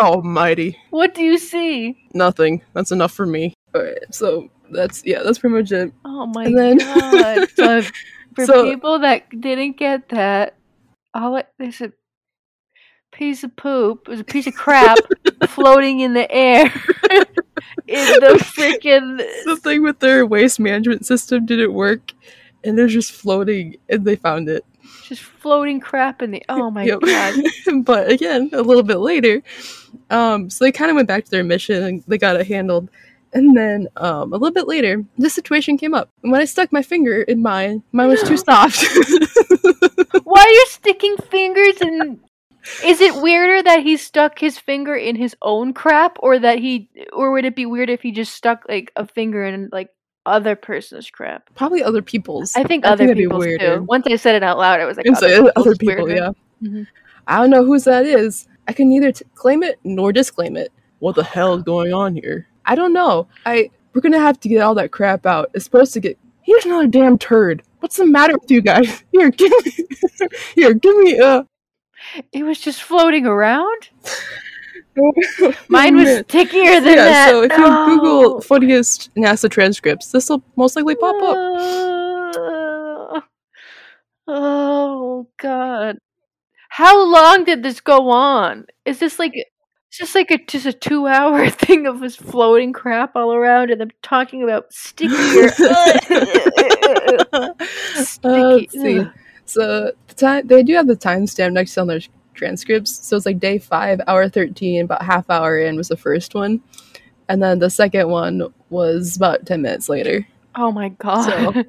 Almighty. 0.00 0.76
what 0.90 1.14
do 1.14 1.22
you 1.22 1.38
see? 1.38 1.96
Nothing. 2.14 2.62
That's 2.74 2.92
enough 2.92 3.12
for 3.12 3.26
me. 3.26 3.54
Alright, 3.74 4.14
so 4.14 4.48
that's 4.74 5.02
yeah, 5.04 5.22
that's 5.22 5.38
pretty 5.38 5.56
much 5.56 5.72
it. 5.72 5.92
Oh 6.04 6.26
my 6.26 6.44
then- 6.52 6.78
god. 6.78 7.48
So 7.56 7.82
for 8.34 8.46
So- 8.46 8.64
people 8.70 8.98
that 9.00 9.28
didn't 9.40 9.76
get 9.76 10.08
that, 10.10 10.56
all 11.14 11.36
it, 11.36 11.48
there's 11.58 11.80
a 11.80 11.92
piece 13.12 13.44
of 13.44 13.54
poop, 13.54 14.06
there's 14.06 14.20
a 14.20 14.24
piece 14.24 14.46
of 14.48 14.54
crap 14.54 14.98
floating 15.48 16.00
in 16.00 16.14
the 16.14 16.30
air 16.32 16.64
in 17.86 18.06
the 18.20 18.42
freaking 18.56 19.18
The 19.44 19.56
thing 19.62 19.82
with 19.82 20.00
their 20.00 20.26
waste 20.26 20.58
management 20.58 21.06
system 21.06 21.46
didn't 21.46 21.72
work 21.72 22.12
and 22.64 22.76
they're 22.76 22.88
just 22.88 23.12
floating 23.12 23.76
and 23.88 24.04
they 24.04 24.16
found 24.16 24.48
it. 24.48 24.64
just 25.06 25.22
floating 25.22 25.78
crap 25.78 26.22
in 26.22 26.32
the 26.32 26.42
oh 26.48 26.70
my 26.70 26.84
Yep. 26.84 27.00
god. 27.02 27.34
but 27.84 28.10
again, 28.10 28.50
a 28.52 28.62
little 28.62 28.82
bit 28.82 28.98
later, 28.98 29.42
um, 30.10 30.50
so 30.50 30.64
they 30.64 30.72
kind 30.72 30.90
of 30.90 30.96
went 30.96 31.06
back 31.08 31.24
to 31.24 31.30
their 31.30 31.44
mission 31.44 31.82
and 31.84 32.04
they 32.08 32.18
got 32.18 32.34
it 32.40 32.46
handled. 32.48 32.88
And 33.34 33.56
then 33.56 33.88
um, 33.96 34.32
a 34.32 34.36
little 34.36 34.52
bit 34.54 34.68
later, 34.68 35.04
this 35.18 35.34
situation 35.34 35.76
came 35.76 35.92
up. 35.92 36.08
And 36.22 36.30
when 36.30 36.40
I 36.40 36.44
stuck 36.44 36.72
my 36.72 36.82
finger 36.82 37.22
in 37.22 37.42
mine, 37.42 37.82
mine 37.92 38.08
was 38.08 38.22
too 38.22 38.36
soft. 38.48 38.82
Why 40.24 40.40
are 40.40 40.48
you 40.48 40.66
sticking 40.68 41.16
fingers 41.30 41.80
in 41.80 42.20
is 42.82 43.00
it 43.02 43.14
weirder 43.16 43.62
that 43.64 43.82
he 43.82 43.96
stuck 43.98 44.38
his 44.38 44.58
finger 44.58 44.94
in 44.96 45.16
his 45.16 45.36
own 45.42 45.74
crap 45.74 46.16
or 46.20 46.38
that 46.38 46.58
he 46.60 46.88
or 47.12 47.30
would 47.32 47.44
it 47.44 47.54
be 47.54 47.66
weird 47.66 47.90
if 47.90 48.00
he 48.00 48.10
just 48.10 48.34
stuck 48.34 48.64
like 48.68 48.90
a 48.96 49.06
finger 49.06 49.44
in 49.44 49.68
like 49.70 49.90
other 50.24 50.56
person's 50.56 51.10
crap? 51.10 51.50
Probably 51.56 51.82
other 51.84 52.00
people's. 52.00 52.56
I 52.56 52.64
think 52.64 52.86
I 52.86 52.90
other 52.92 53.08
be 53.08 53.22
people's 53.24 53.44
too. 53.58 53.84
Once 53.86 54.06
I 54.08 54.16
said 54.16 54.34
it 54.34 54.42
out 54.42 54.56
loud, 54.58 54.80
I 54.80 54.86
was 54.86 54.96
like, 54.96 55.04
And 55.06 55.16
so 55.18 55.26
other, 55.26 55.52
other 55.56 55.76
people, 55.76 56.04
weirder. 56.06 56.14
yeah. 56.14 56.68
Mhm. 56.68 56.86
I 57.26 57.38
don't 57.40 57.50
know 57.50 57.64
whose 57.64 57.84
that 57.84 58.06
is. 58.06 58.48
I 58.66 58.72
can 58.72 58.88
neither 58.88 59.12
t- 59.12 59.24
claim 59.34 59.62
it 59.62 59.78
nor 59.84 60.12
disclaim 60.12 60.56
it. 60.56 60.72
What 61.00 61.16
the 61.16 61.24
hell 61.24 61.54
is 61.54 61.62
going 61.64 61.92
on 61.92 62.14
here? 62.14 62.46
I 62.66 62.74
don't 62.74 62.92
know. 62.92 63.28
I 63.46 63.70
we're 63.94 64.00
gonna 64.00 64.18
have 64.20 64.40
to 64.40 64.48
get 64.48 64.60
all 64.60 64.74
that 64.74 64.90
crap 64.90 65.26
out. 65.26 65.50
It's 65.54 65.64
supposed 65.64 65.92
to 65.94 66.00
get. 66.00 66.18
Here's 66.42 66.66
not 66.66 66.84
a 66.84 66.88
damn 66.88 67.16
turd. 67.18 67.62
What's 67.80 67.96
the 67.96 68.06
matter 68.06 68.34
with 68.40 68.50
you 68.50 68.60
guys? 68.60 69.04
Here, 69.12 69.30
give 69.30 69.52
me. 69.64 69.72
Here, 70.54 70.74
give 70.74 70.96
me. 70.98 71.18
Uh, 71.18 71.44
It 72.32 72.44
was 72.44 72.60
just 72.60 72.82
floating 72.82 73.26
around. 73.26 73.88
Mine 75.68 75.96
was 75.96 76.20
stickier 76.20 76.80
than 76.80 76.96
yeah, 76.96 77.04
that. 77.04 77.30
so 77.30 77.42
if 77.42 77.52
you. 77.52 77.66
Google 77.86 78.40
funniest 78.40 79.14
NASA 79.14 79.50
transcripts, 79.50 80.12
this 80.12 80.28
will 80.28 80.42
most 80.56 80.76
likely 80.76 80.94
pop 80.94 81.16
up. 81.22 81.36
Uh, 82.36 83.20
oh 84.28 85.26
god. 85.38 85.98
How 86.68 87.04
long 87.04 87.44
did 87.44 87.62
this 87.62 87.80
go 87.80 88.10
on? 88.10 88.66
Is 88.84 88.98
this 88.98 89.18
like 89.18 89.34
it's 89.94 89.98
just 90.00 90.14
like 90.16 90.32
a 90.32 90.38
just 90.46 90.66
a 90.66 90.72
two 90.72 91.06
hour 91.06 91.48
thing 91.50 91.86
of 91.86 92.00
just 92.00 92.18
floating 92.20 92.72
crap 92.72 93.14
all 93.14 93.32
around 93.32 93.70
and 93.70 93.80
them 93.80 93.92
talking 94.02 94.42
about 94.42 94.72
stickier 94.72 95.52
Uh, 97.32 97.52
let's 98.24 98.72
see. 98.72 99.06
So 99.44 99.92
the 100.08 100.14
time 100.16 100.48
they 100.48 100.64
do 100.64 100.74
have 100.74 100.88
the 100.88 100.96
timestamp 100.96 101.52
next 101.52 101.74
to 101.74 101.82
on 101.82 101.86
their 101.86 102.00
transcripts. 102.34 103.06
So 103.06 103.16
it's 103.16 103.24
like 103.24 103.38
day 103.38 103.58
five, 103.58 104.00
hour 104.08 104.28
thirteen, 104.28 104.84
about 104.84 105.02
half 105.02 105.30
hour 105.30 105.58
in 105.58 105.76
was 105.76 105.88
the 105.88 105.96
first 105.96 106.34
one, 106.34 106.60
and 107.28 107.40
then 107.40 107.60
the 107.60 107.70
second 107.70 108.08
one 108.08 108.52
was 108.70 109.16
about 109.16 109.46
ten 109.46 109.62
minutes 109.62 109.88
later. 109.88 110.26
Oh 110.56 110.72
my 110.72 110.88
god. 110.90 111.66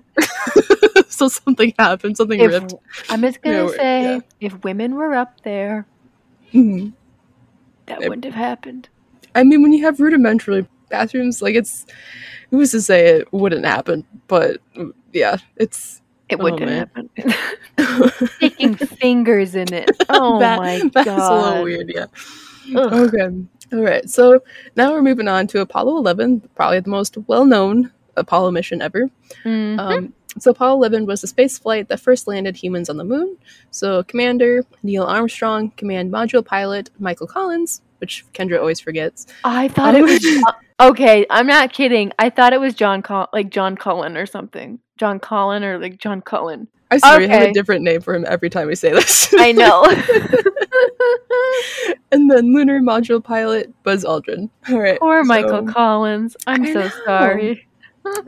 so 1.09 1.27
something 1.27 1.73
happened, 1.77 2.17
something 2.17 2.39
if, 2.39 2.51
ripped. 2.51 2.73
I'm 3.09 3.21
just 3.21 3.41
gonna 3.41 3.65
we're- 3.65 3.77
say 3.77 4.01
yeah. 4.03 4.19
if 4.39 4.63
women 4.63 4.95
were 4.95 5.13
up 5.13 5.41
there, 5.41 5.85
Mhm. 6.53 6.93
That 7.87 8.01
Yep. 8.01 8.09
wouldn't 8.09 8.25
have 8.25 8.33
happened. 8.33 8.89
I 9.35 9.43
mean, 9.43 9.61
when 9.61 9.73
you 9.73 9.83
have 9.83 9.99
rudimentary 9.99 10.65
bathrooms, 10.89 11.41
like 11.41 11.55
it's 11.55 11.85
who's 12.51 12.71
to 12.71 12.81
say 12.81 13.07
it 13.07 13.33
wouldn't 13.33 13.65
happen? 13.65 14.05
But 14.27 14.57
yeah, 15.13 15.37
it's 15.57 16.01
It 16.29 16.39
Oh, 16.39 16.43
wouldn't 16.43 16.61
man. 16.65 16.77
have 16.79 16.89
happened. 17.77 18.11
Sticking 18.37 18.75
fingers 18.75 19.55
in 19.55 19.71
it. 19.73 19.91
Oh 20.09 20.39
That- 20.39 20.57
my 20.59 20.89
that's 20.93 21.07
a 21.07 21.35
little 21.35 21.63
weird. 21.63 21.91
Yeah. 21.93 22.05
Ugh. 22.75 22.93
Okay. 23.13 23.35
All 23.73 23.81
right. 23.81 24.09
So 24.09 24.41
now 24.75 24.91
we're 24.91 25.01
moving 25.01 25.27
on 25.27 25.47
to 25.47 25.61
Apollo 25.61 25.97
11, 25.97 26.41
probably 26.55 26.79
the 26.79 26.89
most 26.89 27.17
well-known 27.27 27.91
Apollo 28.15 28.51
mission 28.51 28.81
ever. 28.81 29.09
Mhm. 29.43 29.79
Um, 29.79 30.13
so 30.39 30.51
Apollo 30.51 30.75
11 30.75 31.05
was 31.05 31.21
the 31.21 31.27
space 31.27 31.57
flight 31.57 31.87
that 31.87 31.99
first 31.99 32.27
landed 32.27 32.55
humans 32.55 32.89
on 32.89 32.97
the 32.97 33.03
moon. 33.03 33.37
So 33.71 34.03
Commander 34.03 34.63
Neil 34.83 35.03
Armstrong, 35.03 35.71
Command 35.77 36.11
Module 36.11 36.45
Pilot 36.45 36.89
Michael 36.99 37.27
Collins, 37.27 37.81
which 37.99 38.25
Kendra 38.33 38.59
always 38.59 38.79
forgets. 38.79 39.27
I 39.43 39.69
thought 39.69 39.95
it 39.95 40.03
um, 40.03 40.09
was 40.09 40.43
okay. 40.91 41.25
I'm 41.29 41.47
not 41.47 41.73
kidding. 41.73 42.11
I 42.19 42.29
thought 42.29 42.53
it 42.53 42.59
was 42.59 42.73
John, 42.73 43.01
Col- 43.01 43.29
like 43.31 43.49
John 43.49 43.77
Cullen 43.77 44.17
or 44.17 44.25
something. 44.25 44.79
John 44.97 45.19
Cullen 45.19 45.63
or 45.63 45.79
like 45.79 45.99
John 45.99 46.21
Cullen. 46.21 46.67
I 46.91 46.97
swear 46.97 47.19
we 47.19 47.27
have 47.27 47.43
a 47.43 47.51
different 47.51 47.83
name 47.83 48.01
for 48.01 48.13
him 48.13 48.25
every 48.27 48.49
time 48.49 48.67
we 48.67 48.75
say 48.75 48.91
this. 48.91 49.33
I 49.37 49.51
know. 49.51 49.83
and 52.11 52.29
then 52.29 52.53
Lunar 52.53 52.79
Module 52.79 53.23
Pilot 53.23 53.73
Buzz 53.83 54.05
Aldrin. 54.05 54.49
All 54.69 54.79
right. 54.79 54.99
Poor 54.99 55.23
Michael 55.23 55.65
so- 55.65 55.73
Collins. 55.73 56.37
I'm 56.45 56.63
I 56.63 56.73
so 56.73 56.79
know. 56.81 56.89
sorry. 57.05 57.67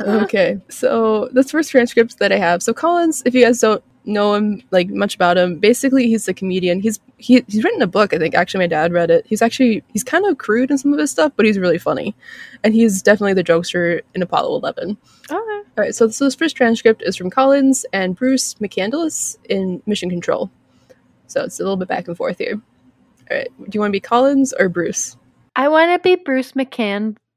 Okay, 0.02 0.60
so 0.70 1.30
this 1.32 1.52
first 1.52 1.72
transcript 1.72 2.20
that 2.20 2.32
I 2.32 2.38
have. 2.38 2.64
So 2.64 2.74
Collins, 2.74 3.24
if 3.26 3.34
you 3.34 3.44
guys 3.44 3.60
don't 3.60 3.84
know 4.06 4.34
him 4.36 4.64
like 4.72 4.90
much 4.90 5.16
about 5.16 5.38
him, 5.38 5.60
basically 5.60 6.08
he's 6.08 6.28
a 6.28 6.34
comedian. 6.34 6.80
He's 6.80 7.00
he, 7.18 7.44
he's 7.48 7.64
written 7.64 7.82
a 7.82 7.88
book. 7.88 8.14
I 8.14 8.18
think 8.18 8.36
actually 8.36 8.64
my 8.64 8.68
dad 8.68 8.94
read 8.94 9.12
it. 9.12 9.26
He's 9.28 9.42
actually 9.42 9.84
he's 9.94 10.04
kind 10.04 10.26
of 10.26 10.38
crude 10.38 10.72
in 10.72 10.78
some 10.78 10.94
of 10.94 11.00
his 11.00 11.12
stuff, 11.12 11.34
but 11.36 11.46
he's 11.46 11.60
really 11.60 11.78
funny, 11.78 12.16
and 12.64 12.74
he's 12.74 13.02
definitely 13.02 13.34
the 13.34 13.44
jokester 13.44 14.02
in 14.16 14.22
Apollo 14.22 14.56
Eleven. 14.56 14.98
Okay. 15.30 15.58
All 15.78 15.84
right, 15.84 15.94
so, 15.94 16.08
so 16.10 16.26
this 16.26 16.34
first 16.34 16.58
transcript 16.58 17.04
is 17.04 17.16
from 17.16 17.30
Collins 17.30 17.86
and 17.94 18.16
Bruce 18.16 18.56
McCandless 18.56 19.38
in 19.48 19.84
Mission 19.86 20.10
Control. 20.10 20.50
So 21.28 21.44
it's 21.44 21.60
a 21.60 21.64
little 21.64 21.78
bit 21.78 21.88
back 21.88 22.08
and 22.08 22.18
forth 22.18 22.40
here. 22.40 22.60
All 23.30 23.38
right, 23.38 23.48
do 23.58 23.70
you 23.74 23.80
want 23.80 23.90
to 23.90 23.96
be 23.96 24.00
Collins 24.00 24.54
or 24.58 24.70
Bruce? 24.70 25.18
I 25.56 25.68
want 25.68 25.92
to 25.92 26.00
be 26.00 26.16
Bruce 26.16 26.54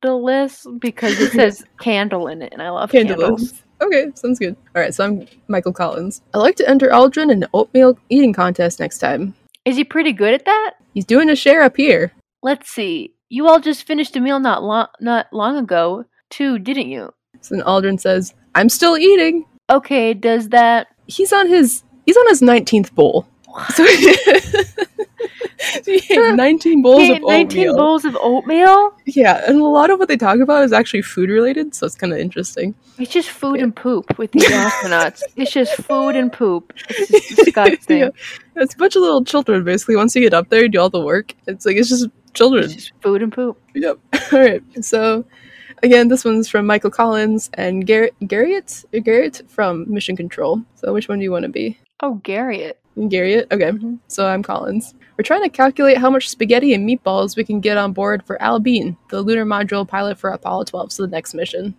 McCandless 0.02 0.80
because 0.80 1.21
it 1.21 1.33
says 1.33 1.64
candle 1.80 2.28
in 2.28 2.42
it, 2.42 2.52
and 2.52 2.62
I 2.62 2.71
love 2.71 2.90
candles. 2.92 3.62
Okay, 3.83 4.11
sounds 4.14 4.38
good. 4.38 4.57
All 4.75 4.83
right, 4.83 4.94
so 4.94 5.05
I'm 5.05 5.27
Michael 5.48 5.72
Collins. 5.72 6.22
I'd 6.35 6.38
like 6.38 6.57
to 6.57 6.68
enter 6.68 6.88
Aldrin 6.88 7.33
in 7.33 7.42
an 7.42 7.48
oatmeal 7.55 7.98
eating 8.11 8.33
contest 8.33 8.79
next 8.79 8.98
time. 8.98 9.35
Is 9.64 9.77
he 9.77 9.85
pretty 9.85 10.12
good 10.12 10.35
at 10.35 10.44
that? 10.44 10.75
He's 10.92 11.05
doing 11.05 11.31
a 11.31 11.37
share 11.37 11.62
up 11.62 11.77
here. 11.77 12.12
Let's 12.42 12.70
see. 12.70 13.14
You 13.29 13.48
all 13.48 13.61
just 13.61 13.87
finished 13.87 14.16
a 14.16 14.20
meal 14.20 14.40
not 14.40 14.62
long 14.62 14.88
not 15.01 15.33
long 15.33 15.57
ago, 15.57 16.05
too, 16.31 16.59
didn't 16.59 16.88
you? 16.88 17.12
So 17.40 17.55
then 17.55 17.64
Aldrin 17.64 18.01
says, 18.01 18.35
"I'm 18.55 18.68
still 18.68 18.98
eating." 18.98 19.46
Okay, 19.70 20.14
does 20.14 20.48
that 20.48 20.88
He's 21.11 21.33
on 21.33 21.48
his 21.48 21.83
he's 22.07 22.16
on 22.16 22.29
his 22.29 22.40
19th 22.40 22.94
bowl. 22.94 23.27
So 23.75 23.85
he 25.85 26.03
ate 26.11 26.35
19 26.35 26.83
bowls 26.83 27.01
He 27.03 27.11
of 27.11 27.16
ate 27.16 27.23
19 27.23 27.61
oatmeal. 27.68 27.77
bowls 27.77 28.05
of 28.05 28.16
oatmeal? 28.20 28.94
Yeah, 29.07 29.42
and 29.46 29.59
a 29.61 29.64
lot 29.64 29.90
of 29.90 29.99
what 29.99 30.09
they 30.09 30.16
talk 30.16 30.38
about 30.40 30.64
is 30.64 30.73
actually 30.73 31.03
food 31.03 31.29
related, 31.31 31.75
so 31.75 31.87
it's 31.87 31.94
kind 31.96 32.12
of 32.12 32.18
interesting. 32.18 32.75
It's 32.99 33.12
just 33.12 33.29
food 33.31 33.57
Yeah. 33.57 33.64
and 33.64 33.77
poop 33.77 34.18
with 34.18 34.33
these 34.33 34.44
astronauts. 34.49 35.23
it's 35.37 35.53
just 35.53 35.75
food 35.77 36.16
and 36.16 36.33
poop. 36.33 36.73
It's 36.88 37.11
just 37.29 37.37
disgusting. 37.44 37.99
Yeah. 37.99 38.09
It's 38.57 38.75
a 38.75 38.77
bunch 38.79 38.96
of 38.96 39.03
little 39.03 39.25
children, 39.25 39.64
basically. 39.64 39.96
Once 39.96 40.14
you 40.14 40.23
get 40.23 40.35
up 40.35 40.49
there, 40.49 40.62
you 40.62 40.68
do 40.68 40.81
all 40.81 40.90
the 40.90 41.01
work. 41.01 41.35
It's 41.46 41.64
like 41.66 41.77
it's 41.77 41.88
just 41.88 42.07
children. 42.35 42.64
It's 42.64 42.75
just 42.75 42.92
food 43.01 43.23
and 43.23 43.33
poop. 43.33 43.59
Yep. 43.75 43.99
All 44.33 44.38
right. 44.40 44.62
So, 44.85 45.25
again, 45.83 46.09
this 46.09 46.25
one's 46.25 46.49
from 46.49 46.66
Michael 46.66 46.90
Collins 46.90 47.51
and 47.55 47.87
Garrett 47.87 48.14
Garrett 48.27 48.85
Garrett 49.03 49.42
from 49.49 49.85
Mission 49.92 50.16
Control. 50.16 50.61
So, 50.75 50.92
which 50.92 51.09
one 51.09 51.18
do 51.18 51.25
you 51.25 51.31
want 51.33 51.44
to 51.44 51.49
be? 51.49 51.79
Oh, 52.03 52.20
Garriott. 52.25 52.75
Garrett. 53.09 53.46
Okay. 53.53 53.70
Mhm. 53.70 53.99
So 54.09 54.27
I'm 54.27 54.42
Collins. 54.42 54.94
We're 55.20 55.24
trying 55.24 55.42
to 55.42 55.50
calculate 55.50 55.98
how 55.98 56.09
much 56.09 56.30
spaghetti 56.30 56.72
and 56.72 56.88
meatballs 56.88 57.37
we 57.37 57.44
can 57.44 57.61
get 57.61 57.76
on 57.76 57.92
board 57.92 58.24
for 58.24 58.40
Al 58.40 58.59
Bean, 58.59 58.96
the 59.11 59.20
lunar 59.20 59.44
module 59.44 59.87
pilot 59.87 60.18
for 60.18 60.30
Apollo 60.30 60.64
12, 60.64 60.92
so 60.92 61.02
the 61.02 61.11
next 61.11 61.35
mission. 61.35 61.74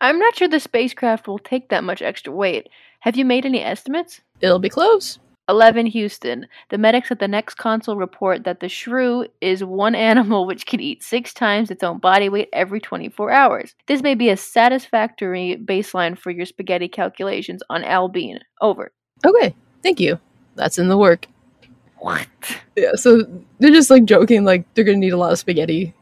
I'm 0.00 0.18
not 0.18 0.34
sure 0.34 0.48
the 0.48 0.58
spacecraft 0.58 1.28
will 1.28 1.38
take 1.38 1.68
that 1.68 1.84
much 1.84 2.00
extra 2.00 2.32
weight. 2.32 2.70
Have 3.00 3.14
you 3.14 3.26
made 3.26 3.44
any 3.44 3.62
estimates? 3.62 4.22
It'll 4.40 4.58
be 4.58 4.70
close. 4.70 5.18
11 5.50 5.84
Houston. 5.84 6.46
The 6.70 6.78
medics 6.78 7.10
at 7.10 7.18
the 7.18 7.28
next 7.28 7.56
console 7.56 7.96
report 7.96 8.44
that 8.44 8.60
the 8.60 8.68
shrew 8.70 9.26
is 9.42 9.62
one 9.62 9.94
animal 10.10 10.46
which 10.46 10.64
can 10.64 10.80
eat 10.80 11.02
six 11.02 11.34
times 11.34 11.70
its 11.70 11.84
own 11.84 11.98
body 11.98 12.30
weight 12.30 12.48
every 12.54 12.80
24 12.80 13.30
hours. 13.30 13.74
This 13.88 14.00
may 14.00 14.14
be 14.14 14.30
a 14.30 14.38
satisfactory 14.38 15.62
baseline 15.62 16.16
for 16.16 16.30
your 16.30 16.46
spaghetti 16.46 16.88
calculations 16.88 17.62
on 17.68 17.84
Al 17.84 18.08
Bean. 18.08 18.40
Over. 18.62 18.90
Okay. 19.22 19.54
Thank 19.82 20.00
you. 20.00 20.18
That's 20.54 20.78
in 20.78 20.88
the 20.88 20.96
work. 20.96 21.26
What? 22.06 22.26
Yeah. 22.76 22.92
So 22.94 23.22
they're 23.58 23.70
just 23.72 23.90
like 23.90 24.04
joking, 24.04 24.44
like 24.44 24.64
they're 24.74 24.84
gonna 24.84 24.98
need 24.98 25.12
a 25.12 25.16
lot 25.16 25.32
of 25.32 25.38
spaghetti 25.38 25.92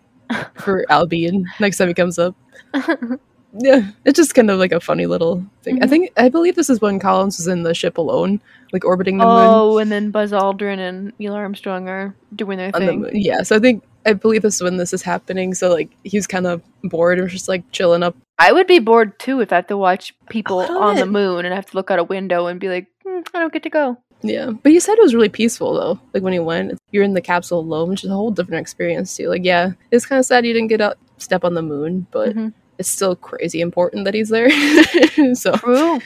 for 0.55 0.85
Al 0.91 1.07
Bean 1.07 1.47
next 1.61 1.79
time 1.79 1.89
he 1.89 1.95
comes 1.95 2.19
up. 2.19 2.35
Yeah, 3.57 3.83
it's 4.05 4.17
just 4.17 4.35
kind 4.35 4.51
of 4.51 4.59
like 4.59 4.73
a 4.73 4.81
funny 4.81 5.07
little 5.07 5.45
thing. 5.63 5.81
I 5.81 5.87
Mhm. 5.87 5.91
think 5.91 6.11
I 6.17 6.29
believe 6.29 6.57
this 6.57 6.69
is 6.69 6.81
when 6.81 6.99
Collins 6.99 7.39
was 7.39 7.47
in 7.47 7.63
the 7.63 7.73
ship 7.73 7.99
alone, 7.99 8.41
like 8.73 8.85
orbiting 8.85 9.19
the 9.19 9.25
moon. 9.25 9.47
oh, 9.49 9.79
and 9.79 9.93
then 9.93 10.11
Buzz 10.11 10.33
Aldrin 10.33 10.79
and 10.81 11.13
Neil 11.21 11.35
Armstrong 11.35 11.89
are 11.89 12.17
doing 12.35 12.59
their 12.59 12.73
On 12.75 12.81
the 12.85 12.89
thing. 12.89 13.11
Yeah, 13.13 13.43
so 13.43 13.55
I 13.55 13.61
think 13.61 13.85
I 14.05 14.13
believe 14.15 14.43
this 14.43 14.57
is 14.57 14.63
when 14.63 14.77
this 14.77 14.93
is 14.93 15.03
happening. 15.03 15.55
So 15.55 15.71
like 15.73 15.89
he 16.03 16.19
was 16.19 16.27
kind 16.27 16.49
of 16.49 16.63
bored 16.83 17.21
and 17.21 17.31
just 17.31 17.49
like 17.49 17.63
chilling 17.71 18.03
up. 18.03 18.17
I 18.41 18.51
would 18.51 18.67
be 18.67 18.81
bored 18.81 19.21
too 19.21 19.39
if 19.41 19.53
I 19.53 19.57
have 19.63 19.69
to 19.69 19.77
watch 19.77 20.17
people 20.29 20.59
on 20.59 20.97
the 20.97 21.07
moon 21.07 21.45
and 21.45 21.55
I 21.55 21.57
have 21.57 21.67
to 21.71 21.77
look 21.77 21.93
out 21.93 22.01
a 22.01 22.05
window 22.05 22.49
and 22.49 22.59
be 22.59 22.69
like, 22.69 22.89
"Hmm, 23.07 23.21
I 23.33 23.39
don't 23.39 23.53
get 23.53 23.63
to 23.63 23.71
go. 23.71 23.99
Yeah, 24.27 24.53
but 24.63 24.73
he 24.73 24.81
said 24.81 24.95
it 24.97 25.03
was 25.03 25.15
really 25.15 25.29
peaceful 25.29 25.75
though. 25.75 26.01
Like 26.15 26.23
when 26.23 26.33
he 26.33 26.39
went, 26.39 26.79
you're 26.93 27.05
in 27.05 27.13
the 27.13 27.21
capsule 27.21 27.61
alone, 27.61 27.91
which 27.91 28.05
is 28.05 28.11
a 28.11 28.15
whole 28.15 28.31
different 28.31 28.61
experience 28.63 29.15
too. 29.15 29.29
Like 29.29 29.45
yeah, 29.45 29.73
it's 29.91 30.07
kind 30.07 30.19
of 30.19 30.25
sad 30.25 30.47
you 30.47 30.55
didn't 30.55 30.69
get 30.69 30.81
out 30.81 30.97
step 31.19 31.45
on 31.45 31.53
the 31.53 31.61
moon, 31.63 32.07
but 32.11 32.35
Mhm. 32.35 32.55
it's 32.79 32.89
still 32.89 33.17
crazy 33.17 33.61
important 33.61 34.07
that 34.07 34.15
he's 34.15 34.31
there. 34.31 34.49
so 35.35 35.53
True. 35.57 36.01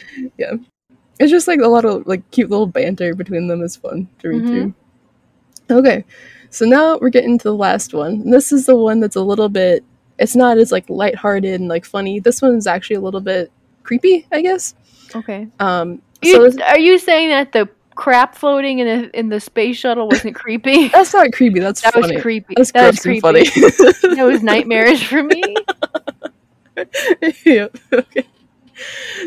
it's 1.20 1.30
just 1.30 1.46
like 1.46 1.60
a 1.60 1.68
lot 1.68 1.84
of 1.84 2.06
like 2.08 2.28
cute 2.32 2.50
little 2.50 2.66
banter 2.66 3.14
between 3.14 3.46
them 3.46 3.62
is 3.62 3.76
fun 3.76 4.08
to 4.18 4.28
read 4.28 4.42
Mhm. 4.42 4.46
through. 5.68 5.78
Okay, 5.78 6.04
so 6.50 6.64
now 6.64 6.98
we're 6.98 7.10
getting 7.10 7.38
to 7.38 7.44
the 7.44 7.54
last 7.54 7.94
one. 7.94 8.14
And 8.22 8.32
this 8.32 8.50
is 8.52 8.66
the 8.66 8.74
one 8.76 8.98
that's 9.00 9.16
a 9.16 9.22
little 9.22 9.48
bit. 9.48 9.84
It's 10.18 10.34
not 10.34 10.58
as 10.58 10.72
like 10.72 10.90
lighthearted 10.90 11.60
and 11.60 11.68
like 11.68 11.84
funny. 11.84 12.18
This 12.20 12.42
one's 12.42 12.66
actually 12.66 12.96
a 12.96 13.00
little 13.00 13.20
bit 13.20 13.52
creepy, 13.84 14.26
I 14.32 14.40
guess. 14.42 14.74
Okay. 15.14 15.46
Um, 15.60 16.02
You, 16.22 16.32
so 16.34 16.42
this- 16.44 16.56
are 16.58 16.78
you 16.78 16.98
saying 16.98 17.28
that 17.28 17.52
the 17.52 17.68
crap 17.98 18.36
floating 18.36 18.78
in 18.78 18.86
the 18.86 19.18
in 19.18 19.28
the 19.28 19.40
space 19.40 19.76
shuttle 19.76 20.08
wasn't 20.08 20.34
creepy? 20.42 20.88
that's 20.88 21.12
not 21.12 21.32
creepy. 21.32 21.58
That's 21.58 21.82
that 21.82 21.92
funny. 21.92 22.14
was 22.14 22.22
creepy. 22.22 22.54
That's 22.56 22.72
that 22.72 22.86
was 22.86 23.00
creepy. 23.00 23.20
funny. 23.20 23.44
that 23.44 24.24
was 24.24 24.42
nightmarish 24.42 25.06
for 25.06 25.24
me. 25.24 25.56
yeah. 27.44 27.66
Okay. 27.92 28.24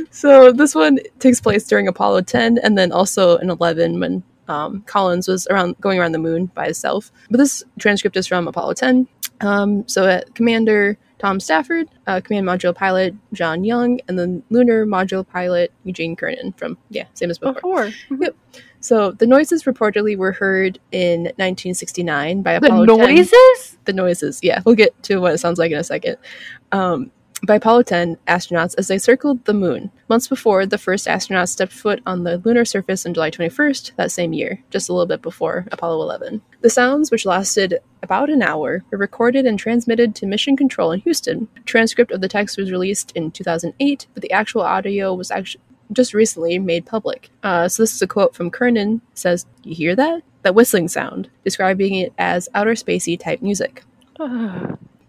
So 0.10 0.54
this 0.54 0.74
one 0.74 1.00
takes 1.20 1.42
place 1.42 1.68
during 1.68 1.90
Apollo 1.90 2.22
10 2.22 2.60
and 2.60 2.78
then 2.78 2.94
also 2.94 3.36
in 3.38 3.50
11 3.50 4.00
when 4.00 4.24
um, 4.48 4.82
Collins 4.84 5.28
was 5.28 5.46
around 5.48 5.76
going 5.82 6.00
around 6.00 6.14
the 6.14 6.20
moon 6.20 6.46
by 6.46 6.66
himself. 6.66 7.12
But 7.30 7.38
this 7.38 7.62
transcript 7.78 8.16
is 8.16 8.26
from 8.26 8.48
Apollo 8.48 8.76
10. 8.76 9.06
Um, 9.42 9.86
so 9.90 10.08
at 10.08 10.34
Commander 10.34 10.98
Tom 11.22 11.40
Stafford, 11.40 11.88
uh, 12.08 12.20
Command 12.20 12.48
Module 12.48 12.76
Pilot 12.76 13.14
John 13.32 13.64
Young, 13.64 14.00
and 14.08 14.18
then 14.18 14.42
Lunar 14.50 14.88
Module 14.88 15.28
Pilot 15.28 15.72
Eugene 15.84 16.16
Kernan 16.16 16.54
from 16.54 16.80
yeah, 16.90 17.06
same 17.14 17.30
as 17.30 17.38
before. 17.38 17.92
Before. 18.10 18.34
So 18.80 19.12
the 19.12 19.28
noises 19.28 19.66
reportedly 19.66 20.18
were 20.18 20.32
heard 20.32 20.80
in 20.92 21.26
1969 21.38 22.42
by 22.42 22.58
The 22.58 22.66
Apollo 22.66 22.86
10. 22.88 22.98
noises? 22.98 23.78
The 23.86 23.94
noises, 23.94 24.40
yeah. 24.42 24.62
We'll 24.66 24.74
get 24.74 25.00
to 25.04 25.18
what 25.18 25.36
it 25.36 25.38
sounds 25.38 25.60
like 25.60 25.72
in 25.72 25.78
a 25.78 25.84
second. 25.84 26.18
Um, 26.72 27.12
by 27.44 27.56
Apollo 27.56 27.84
10 27.84 28.18
astronauts 28.28 28.76
as 28.78 28.88
they 28.88 28.98
circled 28.98 29.44
the 29.46 29.54
moon. 29.54 29.92
Months 30.10 30.28
before, 30.28 30.66
the 30.66 30.78
first 30.78 31.08
astronauts 31.08 31.50
stepped 31.50 31.72
foot 31.72 32.02
on 32.06 32.24
the 32.24 32.38
lunar 32.40 32.66
surface 32.66 33.06
on 33.06 33.14
July 33.14 33.32
21st 33.32 33.96
that 33.96 34.12
same 34.12 34.34
year, 34.34 34.64
just 34.70 34.90
a 34.90 34.94
little 34.94 35.08
bit 35.08 35.22
before 35.22 35.66
Apollo 35.72 36.02
11. 36.04 36.42
The 36.62 36.70
sounds, 36.70 37.10
which 37.10 37.26
lasted 37.26 37.80
about 38.04 38.30
an 38.30 38.44
hour, 38.44 38.84
were 38.92 38.98
recorded 38.98 39.46
and 39.46 39.58
transmitted 39.58 40.14
to 40.16 40.28
Mission 40.28 40.56
Control 40.56 40.92
in 40.92 41.00
Houston. 41.02 41.48
A 41.58 41.62
transcript 41.62 42.12
of 42.12 42.22
the 42.22 42.28
text 42.28 42.58
was 42.58 42.72
released 42.72 43.12
in 43.14 43.32
2008, 43.32 44.08
but 44.14 44.22
the 44.22 44.32
actual 44.32 44.62
audio 44.62 45.14
was 45.14 45.32
actually 45.32 45.64
just 45.92 46.14
recently 46.14 46.58
made 46.58 46.86
public. 46.86 47.30
Uh, 47.44 47.68
so 47.68 47.84
this 47.84 47.94
is 47.94 48.02
a 48.02 48.08
quote 48.08 48.34
from 48.34 48.50
Kernan. 48.50 49.02
Says, 49.14 49.46
"You 49.64 49.76
hear 49.76 49.96
that? 49.96 50.22
That 50.44 50.56
whistling 50.56 50.88
sound," 50.88 51.30
describing 51.44 51.96
it 51.96 52.14
as 52.18 52.48
outer 52.54 52.74
spacey 52.76 53.20
type 53.20 53.42
music. 53.42 53.84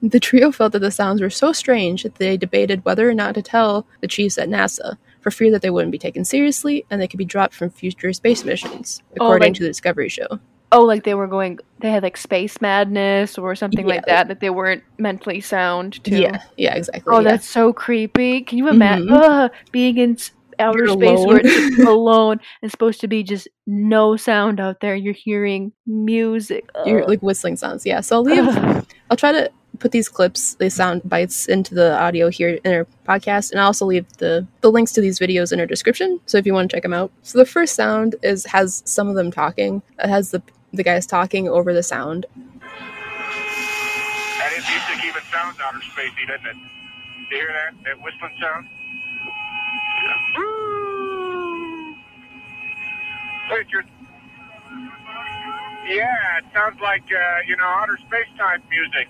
The 0.02 0.18
trio 0.20 0.50
felt 0.50 0.72
that 0.72 0.80
the 0.80 0.90
sounds 0.90 1.20
were 1.22 1.30
so 1.30 1.52
strange 1.52 2.02
that 2.02 2.16
they 2.16 2.36
debated 2.36 2.84
whether 2.84 3.08
or 3.08 3.14
not 3.14 3.34
to 3.36 3.42
tell 3.42 3.86
the 4.00 4.08
chiefs 4.08 4.36
at 4.36 4.48
NASA, 4.48 4.96
for 5.20 5.30
fear 5.30 5.52
that 5.52 5.62
they 5.62 5.70
wouldn't 5.70 5.92
be 5.92 5.98
taken 5.98 6.24
seriously 6.24 6.84
and 6.90 7.00
they 7.00 7.06
could 7.06 7.18
be 7.18 7.24
dropped 7.24 7.54
from 7.54 7.70
future 7.70 8.12
space 8.12 8.44
missions, 8.44 9.00
Oh, 9.20 9.26
according 9.26 9.50
like- 9.50 9.54
to 9.58 9.62
the 9.62 9.68
Discovery 9.68 10.08
Show. 10.08 10.26
oh, 10.72 10.82
like 10.82 11.04
they 11.04 11.14
were 11.14 11.28
going, 11.28 11.60
they 11.80 11.90
had 11.92 12.02
like 12.02 12.16
space 12.16 12.60
madness 12.60 13.38
or 13.38 13.54
something 13.54 13.86
like 13.86 14.04
that, 14.06 14.26
that 14.28 14.40
they 14.40 14.50
weren't 14.50 14.82
mentally 14.98 15.40
sound 15.40 16.02
too. 16.02 16.16
Yeah, 16.18 16.42
yeah, 16.56 16.74
exactly. 16.74 17.14
Oh, 17.14 17.20
yeah. 17.20 17.30
that's 17.30 17.46
so 17.48 17.72
creepy. 17.72 18.40
Can 18.40 18.58
you 18.58 18.68
imagine 18.68 19.06
Mhm. 19.08 19.44
Ugh, 19.44 19.50
being 19.70 19.98
in 19.98 20.16
outer 20.58 20.84
You're 20.86 20.94
space 20.94 21.26
where 21.26 21.40
it's 21.44 21.78
alone. 21.78 21.86
alone 21.96 22.40
and 22.62 22.70
supposed 22.70 23.00
to 23.02 23.06
be 23.08 23.22
just 23.22 23.46
no 23.68 24.16
sound 24.16 24.58
out 24.58 24.80
there? 24.80 24.96
You're 24.96 25.12
hearing 25.14 25.72
music. 25.86 26.68
You're 26.84 27.06
like 27.06 27.20
whistling 27.22 27.56
sounds. 27.56 27.86
Yeah, 27.86 28.00
so 28.00 28.16
I'll 28.16 28.22
leave. 28.22 28.48
Ugh. 28.48 28.86
I'll 29.10 29.16
try 29.16 29.30
to 29.32 29.50
put 29.82 29.90
these 29.90 30.08
clips, 30.08 30.54
these 30.54 30.74
sound 30.74 31.02
bites, 31.04 31.46
into 31.46 31.74
the 31.74 31.98
audio 32.00 32.30
here 32.30 32.60
in 32.64 32.72
our 32.72 32.86
podcast, 33.06 33.50
and 33.50 33.60
I'll 33.60 33.66
also 33.66 33.84
leave 33.84 34.06
the 34.18 34.46
the 34.60 34.70
links 34.70 34.92
to 34.92 35.00
these 35.00 35.18
videos 35.18 35.52
in 35.52 35.58
our 35.58 35.66
description. 35.66 36.20
So 36.26 36.38
if 36.38 36.46
you 36.46 36.54
want 36.54 36.70
to 36.70 36.76
check 36.76 36.84
them 36.84 36.94
out. 36.94 37.10
So 37.22 37.38
the 37.38 37.44
first 37.44 37.74
sound 37.74 38.14
is 38.22 38.46
has 38.46 38.82
some 38.86 39.08
of 39.08 39.16
them 39.16 39.32
talking. 39.32 39.82
It 39.98 40.08
has 40.08 40.30
the 40.30 40.40
the 40.72 40.84
guys 40.84 41.04
talking 41.04 41.48
over 41.48 41.74
the 41.74 41.82
sound. 41.82 42.26
That 44.38 44.52
is 44.56 44.64
music 44.70 45.04
even 45.04 45.22
sounds 45.32 45.58
outer 45.60 45.80
spacey, 45.80 46.28
doesn't 46.28 46.46
it? 46.46 46.56
You 47.30 47.36
hear 47.36 47.52
that? 47.52 47.74
That 47.84 48.02
whistling 48.02 48.36
sound? 48.40 48.68
You're... 53.70 53.84
Yeah, 55.86 56.38
it 56.38 56.44
sounds 56.54 56.80
like, 56.80 57.02
uh, 57.02 57.40
you 57.46 57.56
know, 57.56 57.64
outer 57.64 57.98
space 57.98 58.30
type 58.38 58.62
music. 58.70 59.08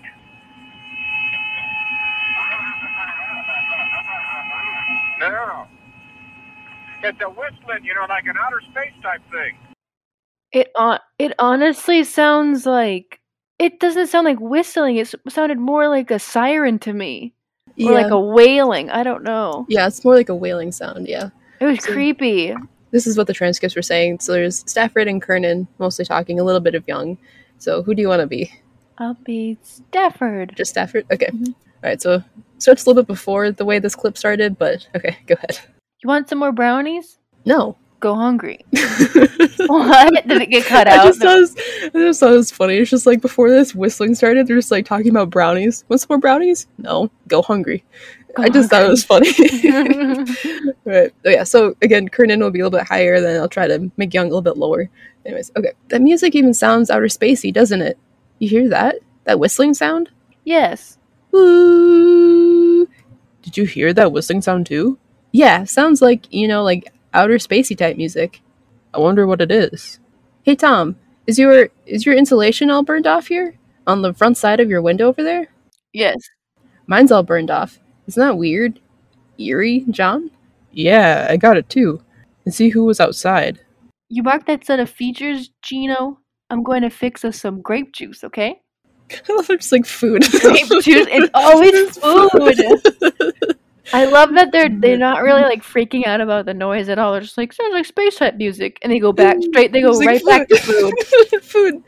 No. 5.31 5.67
It's 7.03 7.19
a 7.21 7.29
whistling, 7.29 7.83
you 7.83 7.93
know, 7.93 8.05
like 8.07 8.25
an 8.25 8.35
outer 8.41 8.61
space 8.71 8.93
type 9.01 9.21
thing. 9.31 9.57
It 10.51 10.71
on 10.75 10.99
it 11.19 11.33
honestly 11.39 12.03
sounds 12.03 12.65
like 12.65 13.19
it 13.59 13.79
doesn't 13.79 14.07
sound 14.07 14.25
like 14.25 14.39
whistling. 14.39 14.97
It 14.97 15.13
sounded 15.29 15.59
more 15.59 15.87
like 15.87 16.11
a 16.11 16.19
siren 16.19 16.79
to 16.79 16.93
me, 16.93 17.33
or 17.83 17.91
like 17.91 18.11
a 18.11 18.19
wailing. 18.19 18.89
I 18.89 19.03
don't 19.03 19.23
know. 19.23 19.65
yeah, 19.67 19.87
it's 19.87 20.03
more 20.05 20.15
like 20.15 20.29
a 20.29 20.35
wailing 20.35 20.71
sound. 20.71 21.07
Yeah. 21.07 21.29
It 21.59 21.65
was 21.65 21.83
So- 21.83 21.91
creepy. 21.93 22.53
this 22.91 23.07
is 23.07 23.17
what 23.17 23.27
the 23.27 23.33
transcripts 23.33 23.75
were 23.75 23.81
saying. 23.81 24.19
So 24.19 24.31
there's 24.33 24.59
Stafford 24.69 25.07
and 25.07 25.21
Kernan 25.21 25.67
mostly 25.79 26.05
talking, 26.05 26.39
a 26.39 26.43
little 26.43 26.61
bit 26.61 26.75
of 26.75 26.87
Young. 26.87 27.17
So 27.57 27.81
who 27.83 27.95
do 27.95 28.01
you 28.01 28.07
want 28.09 28.21
to 28.21 28.27
be? 28.27 28.51
I'll 28.99 29.15
be 29.25 29.57
Stafford. 29.63 30.53
Just 30.55 30.71
Stafford? 30.71 31.05
Okay. 31.11 31.27
Mhm. 31.33 31.47
All 31.49 31.55
right. 31.89 32.01
So 32.01 32.23
starts 32.63 32.85
a 32.85 32.89
little 32.89 33.03
bit 33.03 33.07
before 33.07 33.51
the 33.51 33.65
way 33.65 33.77
this 33.79 33.95
clip 33.95 34.17
started, 34.17 34.57
but 34.57 34.87
okay, 34.95 35.17
go 35.27 35.35
ahead. 35.35 35.59
You 36.01 36.07
want 36.07 36.27
some 36.29 36.39
more 36.39 36.51
brownies? 36.51 37.19
No. 37.45 37.77
Go 37.99 38.15
hungry. 38.15 38.65
What? 39.67 40.27
Did 40.27 40.41
it 40.41 40.49
get 40.49 40.65
cut 40.65 40.87
I 40.89 40.97
out? 40.97 41.05
just 41.05 41.21
thought 41.21 41.37
it 41.37 41.39
was, 41.39 41.55
I 41.95 41.99
just 41.99 42.19
thought 42.19 42.33
it 42.33 42.37
was 42.37 42.51
funny. 42.51 42.75
It's 42.75 42.89
just 42.89 43.05
like 43.05 43.21
before 43.21 43.49
this 43.49 43.73
whistling 43.73 44.13
started, 44.13 44.45
they're 44.45 44.57
just 44.57 44.71
like 44.71 44.85
talking 44.85 45.09
about 45.09 45.29
brownies. 45.29 45.85
Want 45.87 46.01
some 46.01 46.07
more 46.09 46.17
brownies? 46.17 46.67
No. 46.77 47.09
Go 47.29 47.41
hungry. 47.41 47.85
Go 48.35 48.43
I 48.43 48.49
just 48.49 48.69
thought 48.69 48.83
it 48.83 48.89
was 48.89 49.05
funny. 49.05 49.29
right. 50.85 51.13
Oh, 51.25 51.29
yeah. 51.29 51.43
So 51.45 51.77
again, 51.81 52.09
Kernan 52.09 52.41
will 52.41 52.51
be 52.51 52.59
a 52.59 52.65
little 52.65 52.77
bit 52.77 52.87
higher, 52.87 53.21
then 53.21 53.39
I'll 53.39 53.47
try 53.47 53.67
to 53.67 53.89
make 53.95 54.13
Young 54.13 54.25
a 54.25 54.29
little 54.29 54.41
bit 54.41 54.57
lower. 54.57 54.89
Anyways, 55.25 55.51
okay. 55.55 55.71
That 55.87 56.01
music 56.01 56.35
even 56.35 56.53
sounds 56.53 56.89
outer 56.89 57.05
spacey, 57.05 57.53
doesn't 57.53 57.81
it? 57.81 57.97
You 58.39 58.49
hear 58.49 58.67
that? 58.69 58.95
That 59.23 59.39
whistling 59.39 59.73
sound? 59.75 60.09
yes. 60.43 60.97
Ooh. 61.33 62.32
Did 63.43 63.57
you 63.57 63.65
hear 63.65 63.93
that 63.93 64.11
whistling 64.11 64.41
sound 64.41 64.65
too? 64.65 64.97
Yeah, 65.31 65.65
sounds 65.65 66.01
like, 66.01 66.31
you 66.33 66.47
know, 66.47 66.63
like 66.63 66.91
outer 67.13 67.35
spacey 67.35 67.77
type 67.77 67.97
music. 67.97 68.41
I 68.93 68.99
wonder 68.99 69.27
what 69.27 69.41
it 69.41 69.51
is. 69.51 69.99
Hey 70.43 70.55
Tom, 70.55 70.95
is 71.27 71.37
your 71.37 71.69
is 71.85 72.05
your 72.05 72.15
insulation 72.15 72.71
all 72.71 72.83
burned 72.83 73.05
off 73.05 73.27
here? 73.27 73.55
On 73.85 74.01
the 74.01 74.13
front 74.13 74.37
side 74.37 74.59
of 74.59 74.69
your 74.69 74.81
window 74.81 75.09
over 75.09 75.21
there? 75.21 75.47
Yes. 75.91 76.17
Mine's 76.87 77.11
all 77.11 77.23
burned 77.23 77.51
off. 77.51 77.79
Isn't 78.07 78.21
that 78.21 78.37
weird? 78.37 78.79
Eerie, 79.37 79.85
John? 79.89 80.31
Yeah, 80.71 81.27
I 81.29 81.37
got 81.37 81.57
it 81.57 81.69
too. 81.69 82.01
And 82.45 82.53
see 82.53 82.69
who 82.69 82.85
was 82.85 82.99
outside. 82.99 83.59
You 84.09 84.23
mark 84.23 84.45
that 84.45 84.65
set 84.65 84.79
of 84.79 84.89
features, 84.89 85.49
Gino. 85.61 86.19
I'm 86.49 86.63
going 86.63 86.81
to 86.83 86.89
fix 86.89 87.25
us 87.25 87.39
some 87.39 87.61
grape 87.61 87.93
juice, 87.93 88.23
okay? 88.23 88.61
I 89.29 89.33
love 89.33 89.49
it, 89.49 89.61
just 89.61 89.71
like 89.71 89.85
food. 89.85 90.23
It's 90.33 91.29
always 91.33 91.97
food. 91.97 93.57
I 93.91 94.05
love 94.05 94.33
that 94.35 94.51
they're 94.51 94.69
mm-hmm. 94.69 94.79
they're 94.79 94.97
not 94.97 95.21
really 95.21 95.41
like 95.41 95.61
freaking 95.61 96.07
out 96.07 96.21
about 96.21 96.45
the 96.45 96.53
noise 96.53 96.87
at 96.89 96.97
all. 96.97 97.11
They're 97.11 97.21
just 97.21 97.37
like 97.37 97.51
sounds 97.51 97.73
like 97.73 97.85
space 97.85 98.15
type 98.15 98.35
music, 98.35 98.79
and 98.81 98.91
they 98.91 98.99
go 98.99 99.11
back 99.11 99.35
mm-hmm. 99.35 99.51
straight. 99.51 99.71
They 99.71 99.81
go 99.81 99.91
like 99.91 100.07
right 100.07 100.25
back 100.25 100.47
to 100.47 100.57
food. 100.57 100.93
food. 101.43 101.83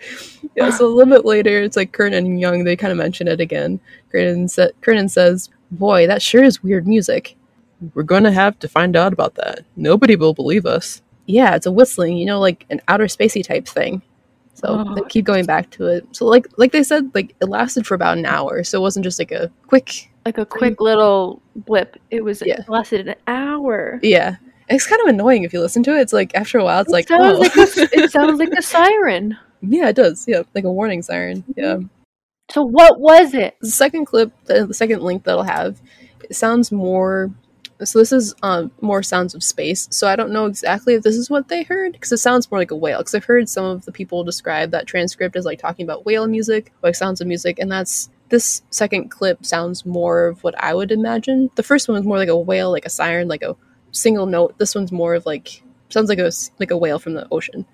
Yeah, 0.55 0.69
so 0.69 0.85
a 0.85 0.93
little 0.93 1.11
bit 1.11 1.25
later, 1.25 1.61
it's 1.61 1.77
like 1.77 1.93
Kernan 1.93 2.25
and 2.25 2.39
Young, 2.39 2.63
they 2.63 2.75
kind 2.75 2.91
of 2.91 2.97
mention 2.97 3.27
it 3.27 3.39
again. 3.39 3.79
Kernan, 4.11 4.47
sa- 4.47 4.67
Kernan 4.81 5.09
says, 5.09 5.49
Boy, 5.71 6.07
that 6.07 6.21
sure 6.21 6.43
is 6.43 6.63
weird 6.63 6.87
music. 6.87 7.35
We're 7.93 8.03
going 8.03 8.23
to 8.23 8.31
have 8.31 8.57
to 8.59 8.67
find 8.67 8.95
out 8.95 9.11
about 9.11 9.35
that. 9.35 9.65
Nobody 9.75 10.15
will 10.15 10.33
believe 10.33 10.65
us. 10.65 11.01
Yeah, 11.25 11.55
it's 11.55 11.65
a 11.65 11.71
whistling, 11.71 12.17
you 12.17 12.25
know, 12.25 12.39
like 12.39 12.65
an 12.69 12.81
outer 12.87 13.05
spacey 13.05 13.43
type 13.43 13.67
thing. 13.67 14.01
So 14.55 14.83
Oh. 14.87 14.95
they 14.95 15.01
keep 15.09 15.25
going 15.25 15.45
back 15.45 15.69
to 15.71 15.87
it. 15.87 16.07
So 16.11 16.25
like 16.25 16.47
like 16.57 16.71
they 16.71 16.81
said, 16.83 17.11
like 17.13 17.35
it 17.41 17.45
lasted 17.49 17.85
for 17.85 17.93
about 17.93 18.17
an 18.17 18.25
hour, 18.25 18.63
so 18.63 18.79
it 18.79 18.81
wasn't 18.81 19.03
just 19.03 19.19
like 19.19 19.31
a 19.31 19.51
quick 19.67 20.09
Like 20.25 20.37
a 20.39 20.45
quick 20.45 20.81
little 20.81 21.41
blip. 21.55 21.97
It 22.09 22.23
was 22.23 22.41
Yeah. 22.43 22.61
it 22.61 22.69
lasted 22.69 23.07
an 23.09 23.15
hour. 23.27 23.99
yeah. 24.01 24.37
It's 24.67 24.87
kind 24.87 24.99
of 25.03 25.07
annoying 25.09 25.43
if 25.43 25.53
you 25.53 25.61
listen 25.61 25.83
to 25.83 25.95
it. 25.95 26.01
It's 26.01 26.13
like 26.13 26.33
after 26.33 26.57
a 26.57 26.63
while, 26.63 26.81
it's 26.81 26.89
It 26.89 26.93
like 26.93 27.07
sounds 27.07 27.37
oh. 27.37 27.39
like 27.39 27.55
a, 27.55 27.99
it 28.03 28.11
sounds 28.17 28.39
like 28.39 28.49
a 28.57 28.61
siren. 28.63 29.37
yeah, 29.61 29.89
it 29.89 29.95
does. 29.95 30.25
Yeah, 30.27 30.41
like 30.55 30.63
a 30.63 30.71
warning 30.71 31.03
siren. 31.03 31.43
Mm-hmm. 31.43 31.59
Yeah. 31.59 31.77
So 32.51 32.63
what 32.63 32.99
was 32.99 33.33
it? 33.33 33.55
the 33.61 33.69
second 33.69 34.05
clip, 34.05 34.31
the, 34.45 34.65
the 34.67 34.73
second 34.73 35.01
link 35.03 35.23
that 35.25 35.31
I'll 35.37 35.43
have, 35.43 35.81
it 36.29 36.35
sounds 36.35 36.71
more. 36.71 37.29
So 37.83 37.99
this 37.99 38.11
is 38.11 38.33
um, 38.41 38.71
more 38.79 39.03
sounds 39.03 39.35
of 39.35 39.43
space. 39.43 39.87
So 39.91 40.07
I 40.07 40.15
don't 40.15 40.31
know 40.31 40.45
exactly 40.45 40.93
if 40.93 41.03
this 41.03 41.15
is 41.15 41.29
what 41.29 41.49
they 41.49 41.63
heard 41.63 41.93
because 41.93 42.11
it 42.11 42.17
sounds 42.17 42.49
more 42.49 42.59
like 42.59 42.71
a 42.71 42.75
whale. 42.75 42.99
Because 42.99 43.15
I've 43.15 43.25
heard 43.25 43.49
some 43.49 43.65
of 43.65 43.85
the 43.85 43.91
people 43.91 44.23
describe 44.23 44.71
that 44.71 44.87
transcript 44.87 45.35
as 45.35 45.45
like 45.45 45.59
talking 45.59 45.85
about 45.85 46.05
whale 46.05 46.27
music, 46.27 46.71
like 46.81 46.95
sounds 46.95 47.19
of 47.19 47.27
music, 47.27 47.59
and 47.59 47.71
that's 47.71 48.09
this 48.29 48.61
second 48.69 49.09
clip 49.09 49.45
sounds 49.45 49.85
more 49.85 50.27
of 50.27 50.43
what 50.43 50.55
I 50.61 50.73
would 50.73 50.91
imagine. 50.91 51.49
The 51.55 51.63
first 51.63 51.87
one 51.87 51.97
was 51.97 52.05
more 52.05 52.17
like 52.17 52.29
a 52.29 52.37
whale, 52.37 52.71
like 52.71 52.85
a 52.85 52.89
siren, 52.89 53.27
like 53.27 53.43
a 53.43 53.55
single 53.91 54.25
note. 54.25 54.57
This 54.57 54.73
one's 54.73 54.91
more 54.91 55.13
of 55.13 55.25
like 55.25 55.61
sounds 55.89 56.09
like 56.09 56.19
a 56.19 56.31
like 56.59 56.71
a 56.71 56.77
whale 56.77 56.99
from 56.99 57.13
the 57.13 57.27
ocean. 57.31 57.65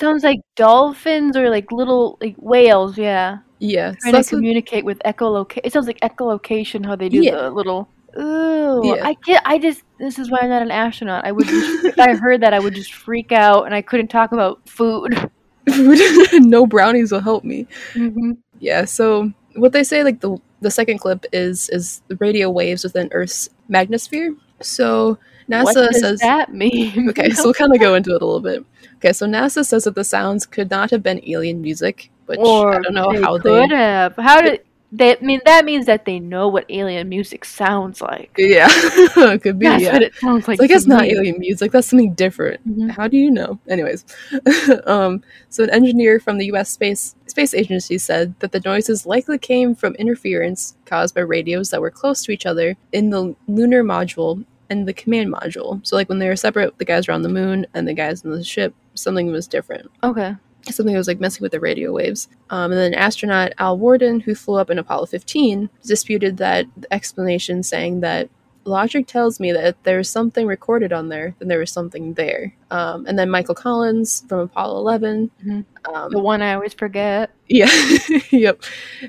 Sounds 0.00 0.24
like 0.24 0.40
dolphins 0.56 1.36
or 1.36 1.50
like 1.50 1.70
little 1.70 2.18
like 2.20 2.34
whales. 2.38 2.98
Yeah, 2.98 3.38
Yeah, 3.58 3.92
so 3.92 3.96
trying 4.00 4.12
to 4.12 4.18
that's 4.18 4.32
what- 4.32 4.38
communicate 4.38 4.84
with 4.84 4.98
echolocation. 5.04 5.60
It 5.64 5.72
sounds 5.72 5.86
like 5.86 6.00
echolocation 6.00 6.84
how 6.84 6.96
they 6.96 7.08
do 7.08 7.22
Yeah. 7.22 7.36
the 7.36 7.50
little. 7.50 7.88
Ooh, 8.18 8.82
Yeah. 8.84 9.06
I 9.06 9.14
get. 9.24 9.42
I 9.46 9.58
just. 9.58 9.82
This 10.00 10.18
is 10.18 10.30
why 10.30 10.38
I'm 10.42 10.48
not 10.48 10.62
an 10.62 10.70
astronaut. 10.72 11.24
I 11.24 11.30
would. 11.32 11.46
Just, 11.46 11.84
if 11.94 11.98
I 12.00 12.14
heard 12.16 12.40
that, 12.40 12.52
I 12.52 12.58
would 12.58 12.74
just 12.74 12.92
freak 12.94 13.30
out, 13.30 13.66
and 13.66 13.74
I 13.74 13.82
couldn't 13.82 14.08
talk 14.08 14.32
about 14.32 14.58
food. 14.68 15.30
Food 15.72 15.98
No 16.42 16.66
brownies 16.66 17.12
will 17.12 17.20
help 17.20 17.44
me. 17.44 17.66
hmm 17.92 18.32
Yeah, 18.58 18.84
so 18.86 19.30
what 19.54 19.72
they 19.72 19.84
say, 19.84 20.02
like 20.02 20.20
the 20.20 20.38
the 20.60 20.70
second 20.70 20.98
clip 20.98 21.24
is 21.32 21.68
is 21.70 22.02
the 22.08 22.16
radio 22.16 22.50
waves 22.50 22.82
within 22.82 23.08
Earth's 23.12 23.48
magnosphere. 23.70 24.34
So 24.60 25.16
NASA 25.50 25.64
what 25.64 25.74
does 25.74 26.00
says 26.00 26.20
that 26.20 26.52
mean? 26.54 27.08
Okay, 27.10 27.30
so 27.30 27.44
we'll 27.44 27.54
kind 27.54 27.74
of 27.74 27.80
go 27.80 27.94
into 27.94 28.10
it 28.14 28.22
a 28.22 28.24
little 28.24 28.40
bit. 28.40 28.64
Okay, 28.96 29.12
so 29.12 29.26
NASA 29.26 29.64
says 29.64 29.84
that 29.84 29.94
the 29.94 30.04
sounds 30.04 30.46
could 30.46 30.70
not 30.70 30.90
have 30.90 31.02
been 31.02 31.20
alien 31.26 31.60
music, 31.60 32.10
which 32.26 32.38
or 32.38 32.76
I 32.76 32.80
don't 32.80 32.94
know 32.94 33.12
they 33.12 33.20
how 33.20 33.38
could 33.38 33.70
they. 33.70 33.76
have. 33.76 34.14
How 34.16 34.40
did 34.40 34.60
they 34.92 35.16
I 35.16 35.20
mean 35.20 35.40
that 35.44 35.64
means 35.64 35.86
that 35.86 36.04
they 36.04 36.18
know 36.18 36.48
what 36.48 36.66
alien 36.68 37.08
music 37.08 37.44
sounds 37.44 38.00
like. 38.00 38.32
Yeah, 38.36 38.66
it 38.70 39.42
could 39.42 39.58
be. 39.58 39.66
That's 39.66 39.82
yeah. 39.84 39.92
what 39.92 40.02
it 40.02 40.14
sounds 40.16 40.48
like. 40.48 40.56
It's 40.56 40.60
like 40.60 40.70
to 40.70 40.76
it's 40.76 40.86
not 40.86 41.04
alien 41.04 41.38
music. 41.38 41.70
That's 41.70 41.88
something 41.88 42.14
different. 42.14 42.66
Mhm. 42.68 42.90
How 42.90 43.06
do 43.06 43.16
you 43.16 43.30
know? 43.30 43.58
Anyways, 43.68 44.04
um, 44.86 45.22
so 45.48 45.62
an 45.62 45.70
engineer 45.70 46.18
from 46.18 46.38
the 46.38 46.46
U.S. 46.46 46.70
space 46.70 47.14
space 47.26 47.54
agency 47.54 47.98
said 47.98 48.34
that 48.40 48.50
the 48.50 48.60
noises 48.64 49.06
likely 49.06 49.38
came 49.38 49.74
from 49.76 49.94
interference 49.94 50.76
caused 50.86 51.14
by 51.14 51.20
radios 51.20 51.70
that 51.70 51.80
were 51.80 51.90
close 51.90 52.22
to 52.24 52.32
each 52.32 52.44
other 52.46 52.76
in 52.92 53.10
the 53.10 53.36
lunar 53.46 53.84
module 53.84 54.44
and 54.70 54.88
the 54.88 54.94
command 54.94 55.32
module. 55.32 55.84
So, 55.86 55.96
like 55.96 56.08
when 56.08 56.20
they 56.20 56.28
were 56.28 56.36
separate, 56.36 56.78
the 56.78 56.84
guys 56.84 57.08
were 57.08 57.14
on 57.14 57.22
the 57.22 57.28
moon 57.28 57.66
and 57.74 57.86
the 57.86 57.92
guys 57.92 58.24
in 58.24 58.30
the 58.30 58.42
ship. 58.42 58.74
Something 58.94 59.30
was 59.30 59.46
different. 59.46 59.90
Okay. 60.02 60.34
Something 60.70 60.94
that 60.94 60.98
was 60.98 61.08
like 61.08 61.20
messing 61.20 61.42
with 61.42 61.52
the 61.52 61.60
radio 61.60 61.92
waves. 61.92 62.28
Um, 62.50 62.70
and 62.70 62.80
then 62.80 62.94
astronaut 62.94 63.52
Al 63.58 63.78
Warden, 63.78 64.20
who 64.20 64.34
flew 64.34 64.56
up 64.56 64.70
in 64.70 64.78
Apollo 64.78 65.06
15, 65.06 65.68
disputed 65.84 66.36
that 66.36 66.66
explanation, 66.90 67.62
saying 67.62 68.00
that 68.00 68.30
logic 68.64 69.06
tells 69.06 69.40
me 69.40 69.52
that 69.52 69.66
if 69.66 69.82
there's 69.84 70.08
something 70.10 70.46
recorded 70.46 70.92
on 70.92 71.08
there, 71.08 71.34
then 71.38 71.48
there 71.48 71.58
was 71.58 71.72
something 71.72 72.14
there. 72.14 72.54
Um, 72.70 73.06
and 73.06 73.18
then 73.18 73.30
Michael 73.30 73.54
Collins 73.54 74.24
from 74.28 74.40
Apollo 74.40 74.78
11, 74.78 75.30
Mhm. 75.44 75.64
um, 75.92 76.10
The 76.12 76.20
one 76.20 76.40
I 76.42 76.54
always 76.54 76.74
forget. 76.74 77.30
yeah, 77.48 77.68
yep, 78.30 78.62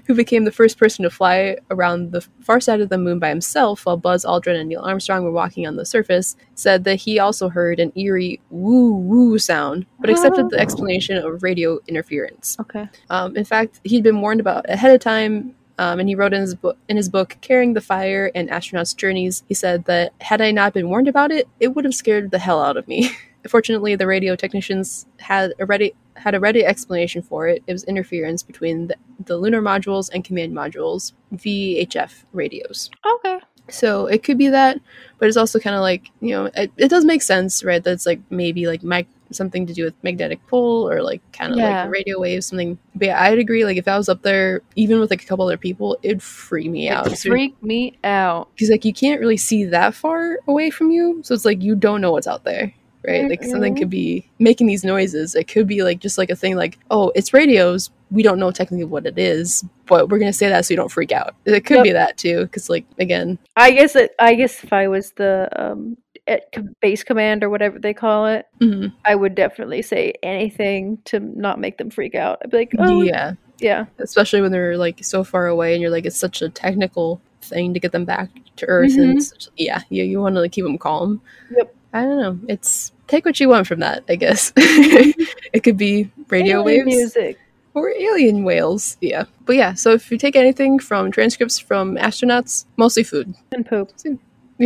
who 0.08 0.16
became 0.16 0.46
the 0.46 0.52
first 0.52 0.78
person 0.80 1.04
to 1.04 1.10
fly 1.10 1.58
around 1.70 2.12
the 2.12 2.22
far 2.42 2.60
side 2.60 2.82
of 2.82 2.90
the 2.90 2.98
moon 2.98 3.20
by 3.20 3.30
himself 3.30 3.86
while 3.86 3.98
Buzz 3.98 4.26
Aldrin 4.26 4.60
and 4.60 4.70
Neil 4.70 4.82
Armstrong 4.82 5.24
were 5.24 5.32
walking 5.32 5.68
on 5.68 5.76
the 5.76 5.86
surface, 5.86 6.36
said 6.56 6.84
that 6.86 6.96
he 6.96 7.20
also 7.20 7.50
heard 7.50 7.80
an 7.80 7.92
eerie 7.96 8.40
woo 8.50 8.94
woo 8.94 9.38
sound, 9.38 9.86
but 10.00 10.10
accepted 10.10 10.50
the 10.50 10.60
explanation 10.60 11.18
of 11.18 11.44
radio 11.44 11.78
interference. 11.88 12.58
Okay. 12.62 12.88
Um, 13.10 13.36
in 13.36 13.44
fact, 13.46 13.80
he'd 13.84 14.04
been 14.04 14.22
warned 14.22 14.40
about 14.40 14.68
ahead 14.70 14.96
of 14.96 15.02
time, 15.02 15.56
um, 15.82 16.00
and 16.00 16.08
he 16.08 16.13
wrote 16.13 16.32
in 16.32 16.41
his 16.41 16.54
book, 16.54 16.78
in 16.88 16.96
his 16.96 17.10
book, 17.10 17.38
"Carrying 17.41 17.74
the 17.74 17.82
Fire 17.82 18.30
and 18.36 18.50
Astronauts' 18.50 18.96
Journeys." 18.96 19.44
He 19.48 19.56
said 19.56 19.86
that 19.86 20.13
had 20.22 20.39
I 20.39 20.52
not 20.52 20.74
been 20.74 20.89
warned 20.89 21.08
about 21.08 21.32
it, 21.32 21.48
it 21.60 21.70
would 21.70 21.86
have 21.86 21.96
scared 21.96 22.30
the 22.30 22.38
hell 22.38 22.62
out 22.62 22.78
of 22.78 22.88
me. 22.88 23.10
Fortunately, 23.48 23.96
the 23.96 24.06
radio 24.06 24.36
technicians 24.36 25.08
had 25.17 25.56
a 25.58 25.65
ready 25.65 25.96
had 26.17 26.36
a 26.36 26.39
ready 26.39 26.63
explanation 26.63 27.24
for 27.24 27.48
it. 27.48 27.63
It 27.65 27.74
was 27.74 27.84
interference 27.86 28.44
between 28.44 28.88
the, 28.88 28.96
the 29.26 29.38
lunar 29.38 29.60
modules 29.60 30.12
and 30.13 30.24
command 30.24 30.54
modules, 30.54 31.13
VHF 31.34 32.26
radios. 32.32 32.91
Okay. 33.15 33.39
So 33.67 34.06
it 34.06 34.22
could 34.22 34.38
be 34.38 34.50
that, 34.50 34.80
but 35.17 35.30
it's 35.30 35.38
also 35.38 35.58
kind 35.58 35.76
of 35.76 35.82
like 35.82 36.12
you 36.20 36.30
know 36.30 36.46
it, 36.46 36.72
it 36.78 36.89
does 36.89 37.06
make 37.06 37.24
sense, 37.24 37.63
right? 37.63 37.84
That's 37.84 38.06
like 38.06 38.22
maybe 38.30 38.67
like 38.67 38.84
mag- 38.84 39.08
something 39.36 39.65
to 39.67 39.74
do 39.74 39.84
with 39.86 39.94
magnetic 40.04 40.46
pole 40.48 40.89
or 40.89 41.02
like 41.02 41.22
kind 41.34 41.52
of 41.54 41.58
Yeah. 41.58 41.84
like 41.84 41.91
radio 41.91 42.20
waves, 42.20 42.48
something. 42.48 42.78
But 42.96 43.08
yeah, 43.08 43.22
I'd 43.24 43.39
agree. 43.39 43.65
Like 43.65 43.78
if 43.78 43.88
I 43.88 43.98
was 43.98 44.10
up 44.10 44.22
there, 44.22 44.62
even 44.76 45.00
with 45.00 45.10
like 45.10 45.24
a 45.24 45.26
couple 45.26 45.46
other 45.46 45.58
people, 45.58 45.98
it'd 46.04 46.22
freak 46.24 46.70
me 46.70 46.89
out. 46.89 47.17
Freak 47.17 47.62
me 47.63 47.98
out. 48.04 48.50
because 48.56 48.70
like 48.70 48.86
you 48.86 48.94
can't 48.94 49.20
really 49.20 49.38
see 49.38 49.65
that 49.65 49.94
far 49.96 50.39
away 50.48 50.70
from 50.70 50.91
you, 50.91 51.22
so 51.24 51.34
it's 51.34 51.46
like 51.46 51.62
you 51.62 51.76
don't 51.76 52.02
know 52.02 52.12
what's 52.12 52.28
out 52.28 52.44
there. 52.44 52.74
Right, 53.04 53.28
like 53.28 53.44
something 53.44 53.74
could 53.76 53.89
be 53.89 54.30
making 54.38 54.67
these 54.67 54.84
noises. 54.84 55.34
It 55.34 55.48
could 55.48 55.65
be 55.65 55.82
like 55.82 55.98
just 56.00 56.20
like 56.20 56.30
a 56.30 56.36
thing, 56.36 56.56
like 56.56 56.78
oh, 56.91 57.12
it's 57.15 57.34
radios. 57.34 57.89
We 58.12 58.22
don't 58.22 58.38
know 58.38 58.52
technically 58.52 58.86
what 58.86 59.08
it 59.08 59.17
is, 59.17 59.65
but 59.88 60.10
we're 60.10 60.20
gonna 60.20 60.32
say 60.34 60.50
that 60.50 60.65
so 60.67 60.74
you 60.74 60.78
don't 60.78 60.91
freak 60.91 61.12
out. 61.12 61.34
It 61.46 61.65
could 61.65 61.78
Yep. 61.78 61.84
be 61.84 61.91
that 61.94 62.17
too, 62.20 62.41
because 62.41 62.70
like 62.70 62.86
again, 63.00 63.39
I 63.56 63.72
guess 63.72 63.96
it. 63.96 64.13
I 64.20 64.36
guess 64.36 64.63
if 64.63 64.72
I 64.72 64.88
was 64.88 65.13
the 65.13 65.50
um 65.56 65.98
at 66.28 66.46
base 66.82 67.04
command 67.04 67.44
or 67.44 67.50
whatever 67.50 67.80
they 67.80 67.94
call 67.94 68.26
it, 68.28 68.46
mhm. 68.60 68.94
I 69.06 69.16
would 69.16 69.36
definitely 69.36 69.82
say 69.82 70.14
anything 70.24 71.00
to 71.06 71.20
not 71.20 71.60
make 71.60 71.78
them 71.78 71.90
freak 71.90 72.16
out. 72.16 72.40
I'd 72.44 72.52
be 72.52 72.58
like, 72.58 72.72
oh 72.80 73.02
yeah, 73.02 73.34
yeah, 73.60 73.86
especially 74.00 74.42
when 74.42 74.52
they're 74.52 74.78
like 74.78 75.04
so 75.04 75.24
far 75.24 75.48
away 75.48 75.74
and 75.74 75.82
you're 75.82 75.92
like 75.92 76.06
it's 76.06 76.18
such 76.18 76.42
a 76.42 76.50
technical 76.50 77.20
thing 77.42 77.74
to 77.74 77.80
get 77.80 77.92
them 77.92 78.06
back 78.06 78.30
to 78.58 78.66
earth 78.68 78.94
and 78.98 79.18
Mhm. 79.18 79.22
such, 79.22 79.48
yeah 79.58 79.82
you, 79.90 80.04
you 80.04 80.20
want 80.22 80.36
to 80.36 80.42
like, 80.42 80.52
keep 80.52 80.64
them 80.64 80.78
calm 80.78 81.20
Yep. 81.50 81.76
i 81.94 82.02
don't 82.02 82.22
know 82.22 82.40
it's 82.48 82.92
take 83.08 83.26
what 83.26 83.40
you 83.40 83.50
want 83.50 83.66
from 83.66 83.80
that 83.80 84.04
i 84.10 84.16
guess 84.16 84.54
it 84.58 85.64
could 85.64 85.76
be 85.78 86.12
radio 86.30 86.62
Alien 86.62 86.86
waves 86.86 86.98
music. 86.98 87.40
or 87.74 87.90
alien 87.90 88.44
whales 88.44 88.96
yeah 89.02 89.24
but 89.46 89.56
yeah 89.56 89.74
so 89.74 89.92
if 89.92 90.12
you 90.12 90.20
take 90.20 90.36
anything 90.36 90.78
from 90.78 91.10
transcripts 91.10 91.58
from 91.58 91.96
astronauts 91.98 92.66
mostly 92.78 93.02
food 93.04 93.34
and 93.54 93.66
poop. 93.66 93.90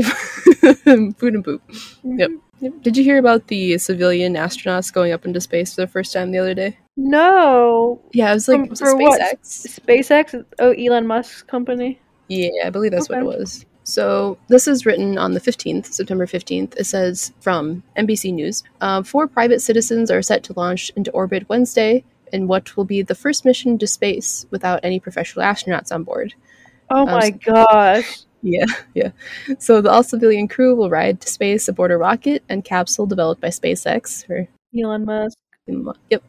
food 1.17 1.34
and 1.34 1.43
poop 1.45 1.62
yep. 2.03 2.29
Mhm. 2.29 2.39
yep 2.62 2.73
did 2.81 2.95
you 2.97 3.03
hear 3.03 3.17
about 3.17 3.47
the 3.47 3.77
civilian 3.77 4.36
astronauts 4.36 4.91
going 4.93 5.12
up 5.12 5.25
into 5.25 5.41
space 5.41 5.75
for 5.75 5.81
the 5.81 5.88
first 5.88 6.13
time 6.13 6.31
the 6.31 6.39
other 6.39 6.53
day 6.53 6.77
No. 6.97 8.01
yeah 8.13 8.31
it 8.31 8.36
was 8.36 8.47
like 8.47 8.60
From- 8.62 8.69
was 8.69 8.79
for 8.79 8.95
what? 8.95 9.21
SpaceX? 9.21 9.79
SpaceX. 9.79 10.45
Oh, 10.60 10.71
Elon 10.71 11.05
Musk's 11.08 11.43
company. 11.43 11.99
Yeah, 12.27 12.49
I 12.65 12.69
believe 12.71 12.91
that's 12.91 13.10
what 13.10 13.19
it 13.19 13.25
was. 13.25 13.65
So 13.84 14.38
this 14.47 14.67
is 14.67 14.84
written 14.86 15.17
on 15.19 15.34
the 15.34 15.39
15th, 15.41 15.86
September 15.93 16.25
15th. 16.25 16.75
It 16.79 16.86
says 16.86 17.31
from 17.39 17.84
NBC 17.97 18.34
News 18.34 18.63
um, 18.81 19.03
Four 19.03 19.27
private 19.27 19.62
citizens 19.62 20.10
are 20.10 20.23
set 20.23 20.41
to 20.45 20.53
launch 20.55 20.91
into 20.95 21.12
orbit 21.12 21.47
Wednesday 21.49 22.03
in 22.34 22.47
what 22.47 22.75
will 22.75 22.86
be 22.86 23.03
the 23.03 23.13
first 23.13 23.45
mission 23.45 23.77
to 23.77 23.86
space 23.86 24.47
without 24.49 24.79
any 24.81 24.99
professional 24.99 25.45
astronauts 25.45 25.91
on 25.93 26.03
board. 26.03 26.34
Oh 26.89 27.01
Um, 27.05 27.12
my 27.12 27.29
gosh. 27.29 28.21
Yeah, 28.41 28.65
yeah. 28.93 29.12
So 29.60 29.82
the 29.82 29.89
all 29.91 30.04
civilian 30.04 30.48
crew 30.48 30.76
will 30.76 30.89
ride 30.89 31.21
to 31.21 31.28
space 31.28 31.67
aboard 31.67 31.91
a 31.91 31.98
rocket 31.98 32.43
and 32.50 32.63
capsule 32.63 33.06
developed 33.06 33.41
by 33.41 33.48
SpaceX. 33.50 34.30
Or, 34.30 34.48
Elon 34.78 35.06
Musk. 35.06 35.38
yep. 36.10 36.24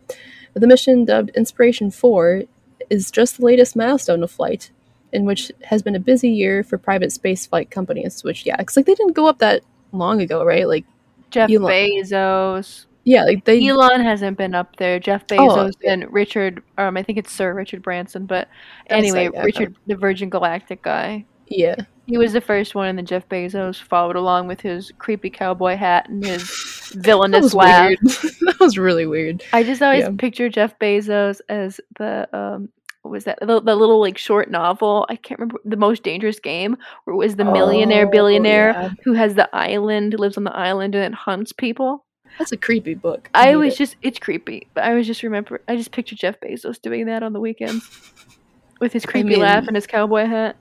The 0.55 0.67
mission, 0.67 1.05
dubbed 1.05 1.31
Inspiration 1.31 1.91
4, 1.91 2.45
is 2.89 3.11
just 3.11 3.37
the 3.39 3.45
latest 3.45 3.77
milestone 3.77 4.23
of 4.23 4.31
flight, 4.31 4.71
in 5.13 5.25
which 5.27 5.53
has 5.65 5.83
been 5.83 5.95
a 5.95 6.01
busy 6.01 6.31
year 6.31 6.65
for 6.65 6.79
private 6.79 7.11
spaceflight 7.11 7.71
companies. 7.71 8.25
Which, 8.25 8.47
yeah, 8.47 8.57
because 8.57 8.77
like 8.77 8.87
they 8.87 8.95
didn't 8.95 9.13
go 9.15 9.27
up 9.29 9.39
that 9.41 9.63
long 9.93 10.21
ago, 10.23 10.45
right? 10.45 10.67
Like, 10.67 10.87
Jeff 11.31 11.51
Elon- 11.51 11.71
Bezos. 11.71 12.87
yeah, 13.05 13.25
like 13.25 13.45
they. 13.45 13.67
Elon 13.69 14.01
hasn't 14.01 14.39
been 14.39 14.55
up 14.55 14.77
there. 14.77 14.99
Jeff 15.01 15.25
Oh, 15.33 15.35
Bezos 15.37 15.73
yeah. 15.83 15.93
and 15.93 16.11
Richard. 16.13 16.63
Um, 16.79 16.97
I 16.97 17.03
think 17.03 17.19
it's 17.19 17.33
Sir 17.33 17.53
Richard 17.53 17.83
Branson, 17.83 18.25
but 18.25 18.49
That's 18.89 18.99
anyway, 19.01 19.27
like- 19.27 19.35
yeah, 19.35 19.43
Richard, 19.43 19.77
the 19.87 19.97
Virgin 19.97 20.31
Galactic 20.31 20.83
guy. 20.83 21.27
Yeah, 21.49 21.75
He 22.07 22.19
was 22.19 22.33
the 22.33 22.41
first 22.41 22.75
one, 22.75 22.87
and 22.89 22.99
then 22.99 23.07
Jeff 23.07 23.29
Bezos 23.29 23.83
followed 23.83 24.15
along 24.17 24.47
with 24.47 24.61
his 24.61 24.93
creepy 24.99 25.29
cowboy 25.31 25.75
hat 25.77 26.09
and 26.09 26.25
his 26.25 26.43
villainous 26.95 27.43
was 27.47 27.55
laugh. 27.55 27.91
that 28.03 28.57
was 28.61 28.79
really 28.79 29.07
weird. 29.07 29.43
I 29.53 29.63
just 29.65 29.83
always 29.83 30.03
Yeah. 30.05 30.11
picture 30.17 30.49
Jeff 30.49 30.79
Bezos 30.79 31.41
as 31.49 31.81
the 31.99 32.29
um 32.33 32.69
what 33.03 33.11
was 33.13 33.25
that 33.25 33.39
the, 33.41 33.61
the 33.61 33.75
little 33.77 34.01
like 34.01 34.19
short 34.19 34.51
novel 34.51 35.07
I 35.09 35.15
can't 35.17 35.39
remember 35.39 35.61
the 35.65 35.77
most 35.77 36.03
dangerous 36.03 36.41
game 36.41 36.77
where 37.05 37.15
it 37.15 37.17
was 37.19 37.37
the 37.37 37.45
millionaire 37.45 38.07
Oh, 38.07 38.11
billionaire 38.11 38.71
yeah. 38.71 38.91
who 39.05 39.13
has 39.13 39.35
the 39.37 39.49
island 39.55 40.19
lives 40.19 40.37
on 40.37 40.43
the 40.45 40.55
island 40.57 40.95
and 40.97 41.15
hunts 41.15 41.53
people. 41.53 42.05
That's 42.39 42.51
a 42.53 42.57
creepy 42.57 42.95
book. 42.95 43.31
I 43.35 43.47
hate 43.47 43.57
was 43.57 43.75
it. 43.75 43.79
just 43.79 43.97
it's 44.03 44.19
creepy, 44.19 44.69
but 44.75 44.85
I 44.85 44.95
was 44.95 45.07
just 45.07 45.23
remember 45.23 45.61
I 45.69 45.77
just 45.77 45.91
picture 45.93 46.15
Jeff 46.17 46.39
Bezos 46.41 46.81
doing 46.83 47.07
that 47.07 47.23
on 47.23 47.33
the 47.33 47.41
weekends 47.41 47.89
with 48.81 48.93
his 48.93 49.05
creepy 49.07 49.31
mean- 49.31 49.41
laugh 49.41 49.67
and 49.67 49.75
his 49.77 49.87
cowboy 49.89 50.27
hat. 50.27 50.57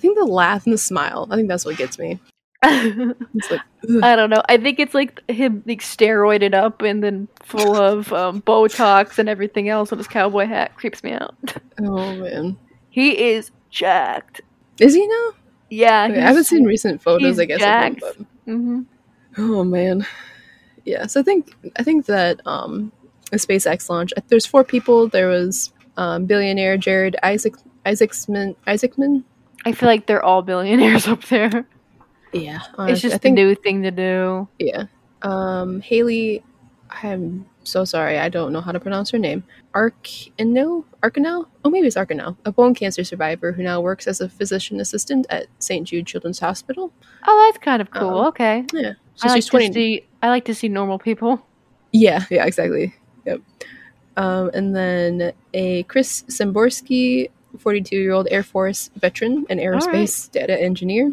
I 0.00 0.02
think 0.02 0.16
the 0.18 0.24
laugh 0.24 0.64
and 0.64 0.72
the 0.72 0.78
smile. 0.78 1.28
I 1.30 1.36
think 1.36 1.48
that's 1.48 1.66
what 1.66 1.76
gets 1.76 1.98
me. 1.98 2.18
I 2.62 3.12
like, 3.50 3.60
ugh. 3.84 4.00
don't 4.16 4.30
know. 4.30 4.42
I 4.48 4.56
think 4.56 4.78
it's 4.78 4.94
like 4.94 5.20
him 5.30 5.62
like 5.66 5.82
steroided 5.82 6.54
up 6.54 6.80
and 6.80 7.04
then 7.04 7.28
full 7.42 7.76
of 7.76 8.10
um, 8.14 8.40
Botox 8.40 9.18
and 9.18 9.28
everything 9.28 9.68
else, 9.68 9.92
and 9.92 9.98
his 9.98 10.08
cowboy 10.08 10.46
hat 10.46 10.74
creeps 10.76 11.04
me 11.04 11.12
out. 11.12 11.34
oh 11.82 12.14
man, 12.16 12.56
He 12.88 13.28
is 13.30 13.50
jacked. 13.68 14.40
is 14.78 14.94
he 14.94 15.06
now? 15.06 15.28
Yeah, 15.68 16.02
I 16.02 16.12
haven't 16.18 16.44
seen 16.44 16.64
recent 16.64 17.02
photos. 17.02 17.38
I 17.38 17.44
guess. 17.44 17.60
Of 17.60 17.66
him, 17.66 17.68
jacked. 17.68 18.00
but 18.00 18.26
hmm 18.46 18.80
Oh 19.36 19.62
man, 19.64 20.06
yeah. 20.86 21.06
So 21.06 21.20
I 21.20 21.22
think 21.22 21.54
I 21.78 21.82
think 21.82 22.06
that 22.06 22.40
um, 22.46 22.90
the 23.30 23.36
SpaceX 23.36 23.90
launch. 23.90 24.14
uh, 24.16 24.22
There's 24.28 24.46
four 24.46 24.64
people. 24.64 25.08
There 25.08 25.28
was 25.28 25.72
um, 25.98 26.24
billionaire 26.24 26.78
Jared 26.78 27.16
Isaac 27.22 27.54
Isaacman 27.86 28.56
Isaacman. 28.66 29.24
I 29.64 29.72
feel 29.72 29.88
like 29.88 30.06
they're 30.06 30.24
all 30.24 30.42
billionaires 30.42 31.06
up 31.14 31.24
there. 31.24 31.66
Yeah, 32.32 32.60
it's 32.80 33.00
just 33.00 33.14
I 33.14 33.16
a 33.16 33.18
think 33.18 33.34
new 33.34 33.54
thing 33.54 33.82
to 33.82 33.90
do. 33.90 34.48
yeah. 34.58 34.84
Um, 35.22 35.80
Haley, 35.80 36.42
I'm 37.02 37.44
so 37.64 37.84
sorry. 37.84 38.18
I 38.18 38.28
don't 38.28 38.52
know 38.52 38.60
how 38.60 38.72
to 38.72 38.80
pronounce 38.80 39.10
her 39.10 39.18
name. 39.18 39.44
Arkino 39.74 40.84
Arkano. 41.02 41.46
Oh, 41.64 41.70
maybe 41.70 41.86
it's 41.86 41.96
Arkano. 41.96 42.36
A 42.44 42.52
bone 42.52 42.74
cancer 42.74 43.04
survivor 43.04 43.52
who 43.52 43.62
now 43.62 43.80
works 43.80 44.06
as 44.06 44.20
a 44.20 44.28
physician 44.28 44.80
assistant 44.80 45.26
at 45.30 45.46
St. 45.58 45.86
Jude 45.86 46.06
Children's 46.06 46.38
Hospital. 46.38 46.92
Oh, 47.26 47.50
that's 47.52 47.62
kind 47.62 47.82
of 47.82 47.90
cool. 47.90 48.20
Um, 48.20 48.26
okay. 48.28 48.64
Yeah, 48.72 48.92
I 49.22 49.28
like 49.28 49.36
she's 49.36 49.48
to 49.48 49.72
see. 49.72 50.06
I 50.22 50.28
like 50.28 50.44
to 50.46 50.54
see 50.54 50.68
normal 50.68 50.98
people. 50.98 51.44
Yeah, 51.92 52.24
yeah, 52.30 52.46
exactly. 52.46 52.94
Yep. 53.26 53.40
Um, 54.16 54.50
and 54.54 54.74
then 54.74 55.32
a 55.54 55.82
Chris 55.84 56.22
Samborski, 56.28 57.30
42 57.58 57.96
year 57.96 58.12
old 58.12 58.28
Air 58.30 58.42
Force 58.42 58.90
veteran 58.96 59.46
and 59.50 59.60
aerospace 59.60 60.30
data 60.30 60.60
engineer. 60.60 61.12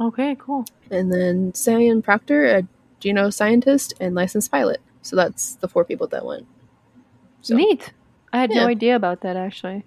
Okay, 0.00 0.36
cool. 0.38 0.64
And 0.90 1.12
then 1.12 1.52
Sam 1.54 2.02
Proctor, 2.02 2.46
a 2.46 2.62
geoscientist 3.00 3.94
and 4.00 4.14
licensed 4.14 4.50
pilot. 4.50 4.80
So 5.02 5.16
that's 5.16 5.54
the 5.56 5.68
four 5.68 5.84
people 5.84 6.06
that 6.08 6.24
went. 6.24 6.46
So 7.42 7.56
Neat. 7.56 7.92
I 8.32 8.38
had 8.40 8.50
Yeah. 8.50 8.62
no 8.62 8.66
idea 8.68 8.96
about 8.96 9.22
that 9.22 9.36
actually. 9.36 9.84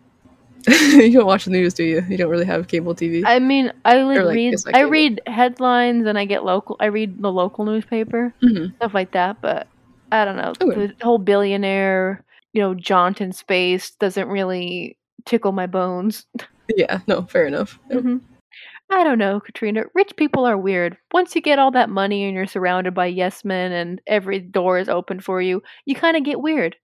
you 0.68 1.12
don't 1.14 1.26
watch 1.26 1.46
the 1.46 1.52
news, 1.52 1.74
do 1.74 1.84
you? 1.84 2.04
You 2.08 2.18
don't 2.18 2.30
really 2.30 2.46
have 2.46 2.68
cable 2.68 2.94
TV. 2.94 3.24
I 3.26 3.40
mean, 3.40 3.72
I 3.84 4.02
like, 4.04 4.18
Or, 4.20 4.24
like, 4.26 4.36
read 4.36 4.56
I 4.68 4.72
cable. 4.80 4.92
read 4.92 5.22
headlines 5.28 6.06
and 6.06 6.18
I 6.20 6.26
get 6.26 6.46
local 6.46 6.76
I 6.80 6.86
read 6.86 7.22
the 7.22 7.32
local 7.32 7.66
newspaper, 7.66 8.34
Mhm. 8.44 8.76
stuff 8.76 8.94
like 8.94 9.12
that, 9.14 9.38
but 9.42 9.68
I 10.12 10.26
don't 10.26 10.36
know. 10.36 10.54
Okay. 10.62 10.88
The 10.98 11.06
whole 11.06 11.18
billionaire, 11.18 12.24
you 12.54 12.62
know, 12.62 12.74
jaunt 12.76 13.22
in 13.22 13.32
space 13.32 13.92
doesn't 13.92 14.28
really 14.28 14.98
tickle 15.26 15.52
my 15.52 15.68
bones. 15.68 16.26
Yeah, 16.76 17.00
no, 17.08 17.24
fair 17.24 17.46
enough. 17.48 17.80
hmm 17.92 18.18
I 18.90 19.06
don't 19.06 19.20
know, 19.20 19.40
Katrina. 19.40 19.84
Rich 19.96 20.18
people 20.18 20.44
are 20.46 20.58
weird. 20.58 20.98
Once 21.14 21.34
you 21.34 21.42
get 21.42 21.60
all 21.60 21.72
that 21.72 21.90
money 21.90 22.26
and 22.26 22.36
you're 22.36 22.46
surrounded 22.46 22.94
by 22.94 23.06
yes 23.06 23.46
men 23.46 23.72
and 23.72 24.02
every 24.06 24.40
door 24.40 24.78
is 24.80 24.90
open 24.90 25.22
for 25.22 25.42
you, 25.42 25.64
you 25.86 25.96
kind 25.96 26.18
of 26.18 26.26
get 26.26 26.42
weird. 26.42 26.76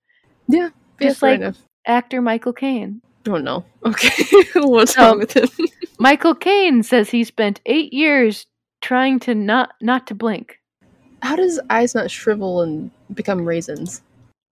Yeah, 0.48 0.70
Just 1.02 1.22
like- 1.22 1.42
enough. 1.42 1.58
Actor 1.86 2.22
Michael 2.22 2.54
Caine. 2.54 3.02
Oh 3.28 3.38
no. 3.38 3.66
Okay. 3.86 4.26
What's 4.56 4.96
So- 4.96 5.02
wrong 5.04 5.20
with 5.20 5.34
him? 5.36 5.50
Michael 6.00 6.36
Caine 6.36 6.82
says 6.84 7.10
he 7.10 7.24
spent 7.26 7.60
eight 7.66 7.92
years 7.92 8.46
trying 8.82 9.20
to 9.22 9.36
not 9.36 9.72
not 9.82 10.08
to 10.08 10.16
blink. 10.16 10.60
How 11.22 11.36
does 11.36 11.60
eyes 11.70 11.94
not 11.96 12.10
shrivel 12.12 12.62
and 12.62 12.90
become 13.14 13.44
raisins? 13.46 14.02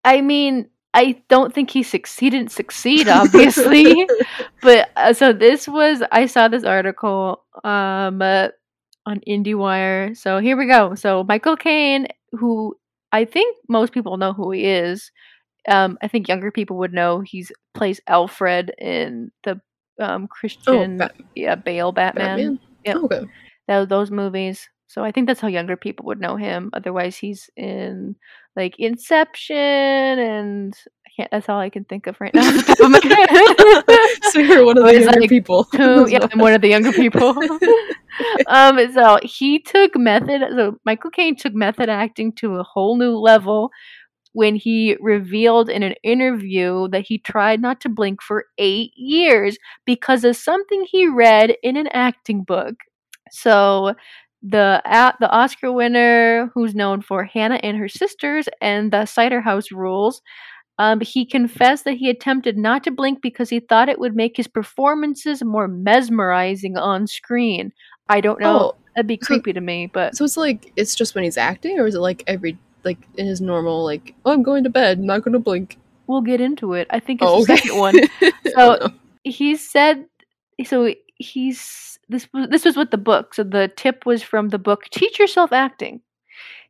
I 0.03 0.19
mean, 0.21 0.67
I 0.95 1.21
don't 1.27 1.53
think 1.53 1.69
he 1.69 1.83
suc- 1.83 2.07
he 2.07 2.29
didn't 2.29 2.51
succeed, 2.51 3.09
obviously. 3.09 4.07
but 4.61 4.89
uh, 4.95 5.11
so 5.11 5.33
this 5.33 5.67
was 5.67 6.01
I 6.11 6.25
saw 6.25 6.47
this 6.47 6.63
article 6.63 7.43
um 7.63 8.21
uh, 8.21 8.47
on 9.05 9.19
IndieWire. 9.27 10.17
So 10.17 10.39
here 10.39 10.57
we 10.57 10.67
go. 10.67 10.95
So 10.95 11.23
Michael 11.25 11.57
Caine, 11.57 12.07
who 12.31 12.75
I 13.11 13.25
think 13.25 13.57
most 13.67 13.91
people 13.93 14.17
know 14.17 14.33
who 14.33 14.51
he 14.51 14.65
is. 14.65 15.11
Um, 15.67 15.97
I 16.01 16.07
think 16.07 16.27
younger 16.27 16.51
people 16.51 16.77
would 16.77 16.93
know 16.93 17.19
he's 17.19 17.51
plays 17.73 17.99
Alfred 18.07 18.71
in 18.77 19.31
the 19.43 19.59
um, 19.99 20.27
Christian 20.27 20.97
Bat- 20.97 21.15
yeah 21.35 21.55
Bale 21.55 21.91
Batman. 21.91 22.37
Batman. 22.37 22.59
Yep. 22.85 22.95
Okay. 22.97 23.21
Tho- 23.67 23.85
those 23.85 24.11
movies. 24.11 24.69
So 24.87 25.03
I 25.03 25.11
think 25.11 25.27
that's 25.27 25.41
how 25.41 25.47
younger 25.49 25.75
people 25.75 26.05
would 26.05 26.21
know 26.21 26.37
him. 26.37 26.69
Otherwise, 26.71 27.17
he's 27.17 27.49
in 27.57 28.15
like 28.55 28.75
Inception, 28.79 29.55
and 29.55 30.73
I 31.05 31.09
can't. 31.15 31.31
That's 31.31 31.49
all 31.49 31.59
I 31.59 31.69
can 31.69 31.85
think 31.85 32.07
of 32.07 32.19
right 32.19 32.33
now. 32.33 32.47
off 32.47 32.65
the 32.65 32.75
top 32.75 33.89
of 33.89 34.31
so 34.31 34.39
you're 34.39 34.65
one 34.65 34.77
of 34.77 34.85
the 34.85 34.99
younger 34.99 35.19
like 35.21 35.29
people. 35.29 35.63
Who- 35.71 36.09
yeah, 36.09 36.27
I'm 36.31 36.39
one 36.39 36.53
of 36.53 36.61
the 36.61 36.69
younger 36.69 36.91
people. 36.91 37.29
um, 38.47 38.91
so 38.93 39.19
he 39.23 39.59
took 39.59 39.97
method. 39.97 40.41
So 40.55 40.77
Michael 40.85 41.11
Caine 41.11 41.35
took 41.35 41.53
method 41.53 41.89
acting 41.89 42.33
to 42.33 42.55
a 42.55 42.63
whole 42.63 42.97
new 42.97 43.17
level 43.17 43.71
when 44.35 44.55
he 44.55 44.97
revealed 44.99 45.69
in 45.69 45.81
an 45.81 45.95
interview 46.03 46.89
that 46.89 47.05
he 47.07 47.17
tried 47.17 47.61
not 47.61 47.79
to 47.79 47.87
blink 47.87 48.21
for 48.21 48.45
eight 48.57 48.91
years 48.97 49.57
because 49.85 50.25
of 50.25 50.35
something 50.35 50.85
he 50.89 51.07
read 51.07 51.55
in 51.63 51.77
an 51.77 51.87
acting 51.93 52.43
book. 52.43 52.75
So 53.31 53.95
the 54.47 54.81
at 54.85 55.15
the 55.19 55.29
Oscar 55.29 55.71
winner, 55.71 56.51
who's 56.53 56.75
known 56.75 57.01
for 57.01 57.23
Hannah 57.23 57.59
and 57.63 57.77
Her 57.77 57.87
Sisters 57.89 58.47
and 58.61 58.91
the 58.91 59.05
Cider 59.05 59.41
House 59.41 59.71
Rules, 59.71 60.21
um, 60.77 60.99
he 61.01 61.25
confessed 61.25 61.83
that 61.85 61.93
he 61.97 62.09
attempted 62.09 62.57
not 62.57 62.83
to 62.83 62.91
blink 62.91 63.21
because 63.21 63.49
he 63.49 63.59
thought 63.59 63.89
it 63.89 63.97
would 63.99 64.15
make 64.15 64.37
his 64.37 64.47
performances 64.47 65.43
more 65.43 65.67
mesmerizing 65.67 66.77
on 66.77 67.07
screen. 67.07 67.71
I 68.09 68.21
don't 68.21 68.39
know. 68.39 68.59
Oh, 68.59 68.75
That'd 68.95 69.07
be 69.07 69.17
so- 69.21 69.27
creepy 69.27 69.53
to 69.53 69.61
me, 69.61 69.87
but 69.91 70.15
so 70.15 70.23
it's 70.25 70.37
like 70.37 70.71
it's 70.75 70.93
just 70.95 71.15
when 71.15 71.23
he's 71.23 71.37
acting, 71.37 71.79
or 71.79 71.87
is 71.87 71.95
it 71.95 71.99
like 71.99 72.23
every 72.27 72.57
like 72.83 72.99
in 73.17 73.25
his 73.25 73.41
normal 73.41 73.83
like 73.83 74.13
oh 74.25 74.31
I'm 74.33 74.43
going 74.43 74.63
to 74.63 74.69
bed, 74.69 74.99
not 74.99 75.23
going 75.23 75.33
to 75.33 75.39
blink. 75.39 75.77
we'll 76.07 76.21
get 76.21 76.39
into 76.39 76.73
it. 76.73 76.87
I 76.91 76.99
think 76.99 77.21
it's 77.21 77.31
Oh, 77.31 77.43
the 77.43 77.57
second 77.57 77.77
one. 77.79 77.95
So 78.53 78.91
he 79.23 79.55
said 79.57 80.05
so 80.65 80.93
he's 81.17 81.99
this 82.09 82.27
was 82.33 82.47
this 82.49 82.65
was 82.65 82.77
with 82.77 82.91
the 82.91 82.97
book. 82.97 83.33
So 83.33 83.43
the 83.43 83.71
tip 83.75 84.05
was 84.05 84.21
from 84.23 84.49
the 84.49 84.59
book 84.59 84.85
Teach 84.91 85.19
Yourself 85.19 85.51
Acting. 85.51 86.01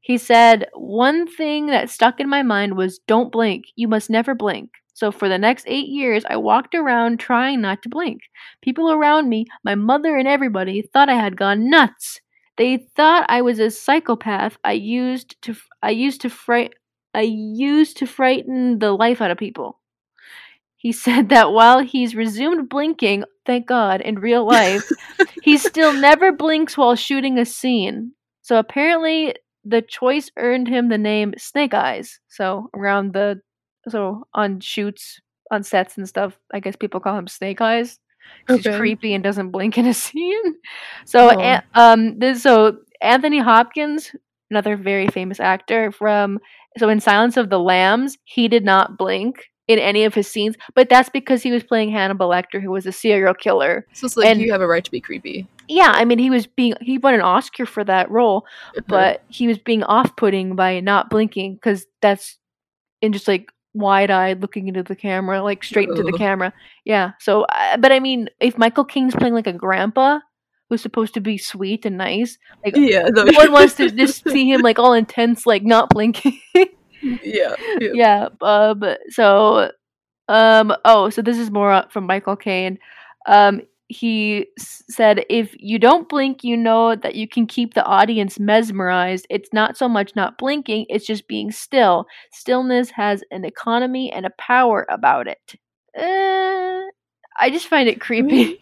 He 0.02 0.18
said 0.18 0.68
one 0.74 1.28
thing 1.28 1.68
that 1.68 1.90
stuck 1.90 2.20
in 2.20 2.30
my 2.30 2.44
mind 2.44 2.78
was 2.78 3.00
don't 3.08 3.32
blink. 3.32 3.66
You 3.76 3.88
must 3.88 4.10
never 4.10 4.36
blink. 4.36 4.70
So 4.94 5.12
for 5.12 5.28
the 5.28 5.38
next 5.38 5.66
8 5.68 5.88
years 5.88 6.24
I 6.30 6.38
walked 6.38 6.74
around 6.76 7.20
trying 7.20 7.62
not 7.62 7.82
to 7.84 7.90
blink. 7.90 8.22
People 8.62 8.92
around 8.92 9.28
me, 9.30 9.46
my 9.64 9.76
mother 9.76 10.16
and 10.16 10.28
everybody 10.28 10.82
thought 10.82 11.10
I 11.10 11.16
had 11.16 11.36
gone 11.38 11.70
nuts. 11.70 12.22
They 12.58 12.88
thought 12.96 13.26
I 13.28 13.42
was 13.42 13.60
a 13.60 13.72
psychopath. 13.72 14.58
I 14.64 14.74
used 14.74 15.42
to 15.42 15.56
I 15.84 15.90
used 15.90 16.22
to 16.22 16.30
fright 16.30 16.74
I 17.14 17.22
used 17.22 17.98
to 17.98 18.08
frighten 18.08 18.80
the 18.80 18.92
life 18.92 19.22
out 19.22 19.32
of 19.32 19.38
people. 19.38 19.80
He 20.86 20.92
said 20.92 21.30
that 21.30 21.52
while 21.52 21.80
he's 21.80 22.14
resumed 22.14 22.70
blinking, 22.70 23.24
thank 23.44 23.66
God, 23.66 24.02
in 24.02 24.20
real 24.20 24.46
life, 24.60 24.84
he 25.42 25.58
still 25.58 25.92
never 25.94 26.32
blinks 26.32 26.78
while 26.78 26.96
shooting 26.96 27.40
a 27.40 27.46
scene. 27.46 28.12
So 28.44 28.60
apparently, 28.60 29.34
the 29.64 29.82
choice 29.82 30.30
earned 30.38 30.68
him 30.68 30.90
the 30.90 31.00
name 31.00 31.34
Snake 31.40 31.74
Eyes. 31.74 32.20
So 32.28 32.70
around 32.76 33.14
the, 33.14 33.42
so 33.90 34.28
on 34.36 34.60
shoots, 34.60 35.20
on 35.50 35.64
sets 35.64 35.98
and 35.98 36.08
stuff, 36.08 36.38
I 36.54 36.60
guess 36.60 36.76
people 36.76 37.00
call 37.00 37.18
him 37.18 37.28
Snake 37.28 37.62
Eyes. 37.62 37.98
'cause 38.48 38.58
He's 38.64 38.76
creepy 38.76 39.16
and 39.16 39.24
doesn't 39.24 39.50
blink 39.50 39.80
in 39.80 39.88
a 39.88 39.94
scene. 40.06 40.54
So, 41.06 41.32
Oh. 41.32 41.40
An- 41.40 41.64
um, 41.74 42.20
this 42.20 42.44
so 42.44 42.78
Anthony 43.02 43.40
Hopkins, 43.40 44.12
another 44.52 44.78
very 44.78 45.08
famous 45.08 45.40
actor 45.40 45.92
from 45.92 46.38
so 46.78 46.90
in 46.90 47.00
Silence 47.00 47.38
of 47.38 47.50
the 47.50 47.60
Lambs, 47.60 48.20
he 48.26 48.48
did 48.48 48.64
not 48.64 48.98
blink 49.00 49.46
in 49.68 49.80
any 49.80 50.04
of 50.04 50.14
his 50.14 50.28
scenes, 50.28 50.56
but 50.76 50.90
that's 50.90 51.10
because 51.10 51.42
he 51.42 51.52
was 51.52 51.64
playing 51.64 51.90
Hannibal 51.92 52.30
Lecter, 52.30 52.62
who 52.62 52.70
was 52.72 52.86
a 52.86 52.92
serial 52.92 53.34
killer. 53.34 53.86
So 53.94 54.06
it's 54.06 54.16
like 54.18 54.28
and- 54.28 54.40
you 54.42 54.52
have 54.52 54.62
a 54.62 54.68
right 54.68 54.84
to 54.84 54.92
be 54.92 55.02
creepy. 55.02 55.48
Yeah, 55.68 55.92
I 55.96 56.06
mean, 56.06 56.20
he 56.20 56.30
was 56.30 56.46
being 56.46 56.76
he 56.80 57.00
won 57.00 57.16
an 57.16 57.22
Oscar 57.22 57.66
for 57.66 57.84
that 57.84 58.12
role, 58.12 58.46
Uh-huh. 58.78 58.82
but 58.88 59.24
he 59.30 59.48
was 59.48 59.58
being 59.58 59.82
off-putting 59.84 60.56
by 60.56 60.80
not 60.80 61.10
blinking 61.10 61.56
because 61.56 61.88
that's 62.04 62.38
in 63.02 63.12
just 63.14 63.28
like 63.28 63.52
wide-eyed 63.74 64.42
looking 64.42 64.68
into 64.68 64.84
the 64.84 64.96
camera, 64.96 65.42
like 65.42 65.64
straight 65.64 65.90
into 65.90 66.04
the 66.04 66.14
camera. 66.14 66.54
Yeah. 66.86 67.12
So, 67.20 67.44
uh, 67.46 67.78
but 67.78 67.92
I 67.92 68.00
mean, 68.00 68.30
if 68.40 68.58
Michael 68.60 68.86
Caine's 68.86 69.16
playing 69.16 69.34
like 69.34 69.48
a 69.48 69.54
grandpa 69.54 70.20
who's 70.70 70.82
supposed 70.84 71.16
to 71.16 71.20
be 71.22 71.38
sweet 71.40 71.84
and 71.86 71.98
nice, 71.98 72.38
like 72.64 72.76
yeah, 72.78 73.08
no 73.12 73.26
one 73.26 73.52
wants 73.52 73.74
to 73.76 73.90
just 73.90 74.24
see 74.30 74.50
him 74.52 74.62
like 74.62 74.78
all 74.78 74.94
intense, 74.94 75.48
like 75.48 75.64
not 75.64 75.90
blinking. 75.90 76.40
yeah, 77.24 77.56
yeah. 77.80 77.90
yeah. 77.94 78.30
Um. 78.42 78.84
So, 79.10 79.72
um. 80.28 80.74
Oh, 80.86 81.10
so 81.10 81.22
this 81.22 81.38
is 81.38 81.52
more 81.52 81.72
uh, 81.72 81.88
from 81.90 82.06
Michael 82.06 82.36
Caine. 82.36 82.78
Um. 83.28 83.62
He 83.88 84.48
said, 84.58 85.26
"If 85.30 85.54
you 85.60 85.78
don't 85.78 86.10
blink, 86.10 86.44
you 86.44 86.58
know 86.58 86.96
that 86.96 87.14
you 87.14 87.28
can 87.28 87.46
keep 87.46 87.76
the 87.76 87.86
audience 87.86 88.40
mesmerized. 88.40 89.28
It's 89.30 89.50
not 89.54 89.78
so 89.78 89.88
much 89.88 90.16
not 90.16 90.40
blinking; 90.40 90.88
it's 90.90 91.06
just 91.06 91.28
being 91.28 91.52
still. 91.52 92.08
Stillness 92.32 92.90
has 92.92 93.24
an 93.30 93.46
economy 93.46 94.12
and 94.12 94.26
a 94.26 94.32
power 94.40 94.88
about 94.90 95.28
it. 95.28 95.54
Uh, 95.96 96.82
I 97.40 97.52
just 97.52 97.68
find 97.68 97.88
it 97.88 98.02
creepy. 98.02 98.60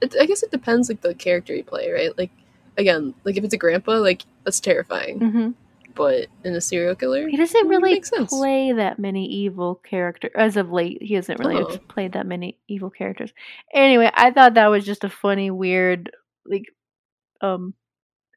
It, 0.00 0.14
I 0.20 0.26
guess 0.26 0.42
it 0.42 0.50
depends 0.50 0.88
like 0.88 1.00
the 1.00 1.14
character 1.14 1.54
you 1.54 1.64
play, 1.64 1.90
right? 1.90 2.16
Like 2.16 2.30
again, 2.76 3.14
like 3.24 3.36
if 3.36 3.44
it's 3.44 3.54
a 3.54 3.58
grandpa, 3.58 3.94
like 3.94 4.22
that's 4.44 4.60
terrifying. 4.60 5.18
hmm 5.18 5.50
But 5.96 6.26
in 6.44 6.54
a 6.54 6.60
serial 6.60 6.94
killer, 6.94 7.26
He 7.26 7.36
doesn't 7.36 7.68
really 7.68 8.00
play 8.28 8.72
that 8.72 8.98
many 8.98 9.26
evil 9.26 9.76
characters 9.76 10.30
as 10.36 10.56
of 10.56 10.70
late. 10.70 11.02
He 11.02 11.14
hasn't 11.14 11.40
really 11.40 11.56
Oh. 11.62 11.78
played 11.88 12.12
that 12.12 12.26
many 12.26 12.58
evil 12.68 12.90
characters. 12.90 13.32
Anyway, 13.72 14.10
I 14.14 14.30
thought 14.30 14.54
that 14.54 14.66
was 14.68 14.84
just 14.84 15.04
a 15.04 15.08
funny, 15.08 15.50
weird, 15.50 16.10
like, 16.44 16.66
um, 17.40 17.74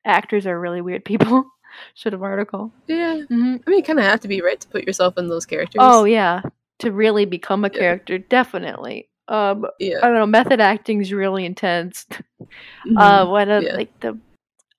actors 0.05 0.47
are 0.47 0.59
really 0.59 0.81
weird 0.81 1.03
people. 1.05 1.45
sort 1.93 2.13
of 2.15 2.23
article. 2.23 2.73
yeah. 2.87 3.21
hmm 3.27 3.57
I 3.65 3.69
mean, 3.69 3.77
you 3.77 3.83
kind 3.83 3.99
of 3.99 4.05
have 4.05 4.21
to 4.21 4.27
be 4.27 4.41
right 4.41 4.59
to 4.59 4.67
put 4.69 4.87
yourself 4.87 5.17
in 5.19 5.27
those 5.27 5.45
characters. 5.45 5.77
Oh 5.79 6.03
yeah, 6.05 6.41
to 6.79 6.91
really 6.91 7.25
become 7.25 7.63
a 7.63 7.69
Yeah. 7.71 7.79
character, 7.79 8.17
definitely. 8.17 9.07
Um, 9.27 9.67
yeah. 9.79 9.97
I 10.01 10.07
don't 10.07 10.15
know. 10.15 10.25
Method 10.25 10.59
acting 10.59 10.99
is 11.01 11.13
really 11.13 11.45
intense. 11.45 12.07
Mhm. 12.41 12.47
Uh, 12.97 13.27
one 13.27 13.49
of 13.49 13.61
yeah. 13.63 13.75
like 13.75 13.99
the 13.99 14.17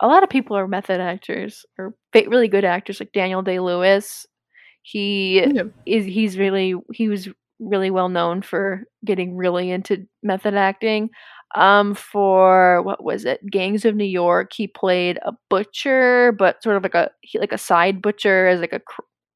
a 0.01 0.07
lot 0.07 0.22
of 0.22 0.30
people 0.30 0.57
are 0.57 0.66
method 0.68 1.01
actors 1.01 1.64
or 1.78 1.94
really 2.14 2.48
good 2.48 2.64
actors, 2.64 3.01
like 3.01 3.12
Daniel 3.12 3.42
Day 3.42 3.61
Lewis. 3.61 4.26
He 4.82 5.46
Yeah. 5.46 5.64
is 5.86 6.05
he's 6.07 6.38
really 6.38 6.74
he 6.92 7.09
was 7.09 7.28
really 7.61 7.90
well 7.90 8.09
known 8.09 8.42
for 8.42 8.84
getting 9.05 9.36
really 9.36 9.70
into 9.70 10.07
method 10.22 10.55
acting. 10.55 11.11
Um, 11.57 11.94
for 11.94 12.82
what 12.82 13.03
was 13.05 13.24
it? 13.24 13.40
Gangs 13.51 13.84
of 13.84 13.96
New 13.96 14.05
York. 14.05 14.53
He 14.55 14.66
played 14.68 15.18
a 15.24 15.32
butcher, 15.51 16.32
but 16.38 16.62
sort 16.62 16.76
of 16.76 16.82
like 16.84 16.94
a 16.94 17.11
he, 17.22 17.38
like 17.38 17.53
a 17.53 17.59
side 17.59 18.01
butcher 18.03 18.46
as 18.46 18.61
like 18.61 18.72
a, 18.72 18.80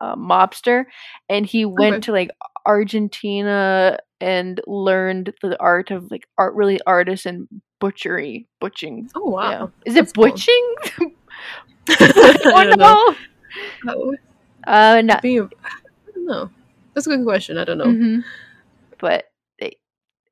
a 0.05 0.17
mobster, 0.17 0.85
and 1.29 1.47
he 1.47 1.65
went 1.65 2.03
Okay. 2.03 2.05
to 2.05 2.13
like 2.13 2.31
Argentina 2.67 3.99
and 4.25 4.61
learned 4.67 5.33
the 5.43 5.61
art 5.61 5.91
of 5.91 6.11
like 6.11 6.27
art, 6.39 6.55
really 6.55 6.81
artisan 6.87 7.47
butchery, 7.79 8.47
butching. 8.61 9.11
Oh 9.15 9.29
wow. 9.29 9.51
Yeah. 9.51 9.67
Is 9.85 9.95
That's 9.95 10.11
it 10.11 10.15
cool. 10.15 10.25
butching? 10.31 10.75
I 11.89 12.35
oh 12.47 12.65
don't 12.65 12.79
know. 12.79 13.15
no. 13.85 13.95
Oh, 13.95 14.17
Uh, 14.67 15.03
no. 15.05 15.19
being 15.23 15.41
a- 15.41 15.45
I 15.45 16.11
don't 16.15 16.27
know. 16.27 16.51
That's 16.95 17.07
a 17.07 17.11
good 17.11 17.25
question. 17.25 17.59
I 17.59 17.65
don't 17.65 17.79
know. 17.79 17.91
hmm 17.91 18.21
But 18.99 19.25
they, 19.61 19.77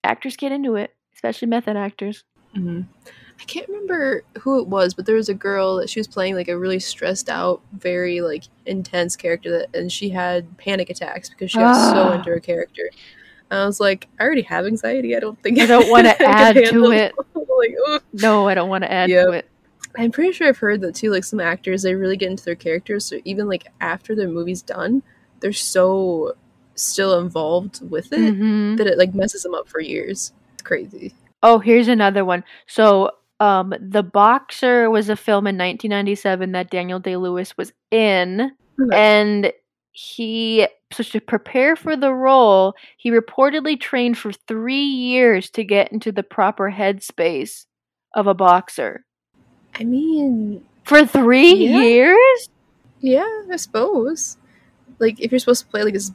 actors 0.04 0.36
get 0.36 0.52
into 0.52 0.76
it, 0.76 0.94
especially 1.14 1.48
method 1.48 1.76
actors. 1.76 2.24
Mhm. 2.56 2.86
I 3.40 3.44
can't 3.44 3.68
remember 3.68 4.22
who 4.40 4.60
it 4.60 4.68
was, 4.68 4.94
but 4.94 5.04
there 5.04 5.16
was 5.16 5.28
a 5.28 5.34
girl 5.34 5.76
that 5.76 5.90
she 5.90 5.98
was 6.00 6.06
playing 6.06 6.36
like 6.36 6.48
a 6.48 6.56
really 6.58 6.78
stressed 6.78 7.28
out, 7.28 7.60
very 7.72 8.20
like 8.20 8.44
intense 8.66 9.16
character, 9.16 9.50
that, 9.50 9.76
and 9.76 9.90
she 9.90 10.10
had 10.10 10.56
panic 10.58 10.88
attacks 10.90 11.28
because 11.28 11.50
she 11.50 11.58
got 11.58 11.74
so 11.92 12.08
Ah. 12.08 12.12
into 12.16 12.30
her 12.30 12.40
character. 12.40 12.88
And 13.52 13.60
I 13.60 13.66
was 13.66 13.80
like, 13.80 14.08
I 14.18 14.24
already 14.24 14.42
have 14.42 14.64
anxiety. 14.64 15.14
I 15.14 15.20
don't 15.20 15.38
think 15.42 15.58
I 15.60 15.66
don't 15.66 15.90
wanna 15.90 16.14
add 16.20 16.54
to 16.54 16.90
it. 16.90 17.12
like. 17.34 17.76
No, 18.14 18.48
I 18.48 18.54
don't 18.54 18.70
want 18.70 18.82
to 18.84 18.90
add 18.90 19.10
Yep. 19.10 19.26
to 19.26 19.32
it. 19.32 19.48
I'm 19.98 20.10
pretty 20.10 20.32
sure 20.32 20.48
I've 20.48 20.56
heard 20.56 20.80
that 20.80 20.94
too. 20.94 21.10
Like 21.10 21.22
some 21.22 21.38
actors, 21.38 21.82
they 21.82 21.94
really 21.94 22.16
get 22.16 22.30
into 22.30 22.44
their 22.46 22.54
characters. 22.54 23.04
So 23.04 23.18
even 23.26 23.46
like 23.46 23.66
after 23.82 24.14
their 24.16 24.28
movie's 24.28 24.62
done, 24.62 25.02
they're 25.40 25.52
so 25.52 26.34
still 26.76 27.18
involved 27.20 27.88
with 27.90 28.10
it 28.14 28.34
Mhm. 28.34 28.78
that 28.78 28.86
it 28.86 28.96
like 28.96 29.14
messes 29.14 29.42
them 29.42 29.54
up 29.54 29.68
for 29.68 29.80
years. 29.80 30.32
It's 30.54 30.62
crazy. 30.62 31.12
Oh, 31.42 31.58
here's 31.58 31.88
another 31.88 32.24
one. 32.24 32.44
So, 32.66 33.10
um, 33.38 33.74
The 33.80 34.02
Boxer 34.02 34.88
was 34.88 35.10
a 35.10 35.16
film 35.16 35.46
in 35.46 35.58
1997 35.58 36.52
that 36.52 36.70
Daniel 36.70 37.00
Day 37.00 37.16
Lewis 37.18 37.54
was 37.58 37.74
in, 37.90 38.52
Okay. 38.80 38.96
and 38.96 39.52
he 39.92 40.66
so 40.92 41.02
to 41.02 41.20
prepare 41.20 41.76
for 41.76 41.96
the 41.96 42.12
role, 42.12 42.74
he 42.96 43.10
reportedly 43.10 43.78
trained 43.80 44.18
for 44.18 44.32
three 44.32 44.84
years 44.84 45.50
to 45.50 45.64
get 45.64 45.92
into 45.92 46.12
the 46.12 46.22
proper 46.22 46.70
headspace 46.70 47.66
of 48.14 48.26
a 48.26 48.34
boxer. 48.34 49.04
I 49.74 49.84
mean, 49.84 50.64
For 50.84 51.06
three 51.06 51.54
Yeah. 51.54 51.78
years? 51.80 52.48
Yeah, 53.00 53.42
I 53.50 53.56
suppose. 53.56 54.36
Like 54.98 55.20
if 55.20 55.30
you're 55.32 55.38
supposed 55.38 55.64
to 55.64 55.70
play 55.70 55.82
like 55.84 55.94
this, 55.94 56.12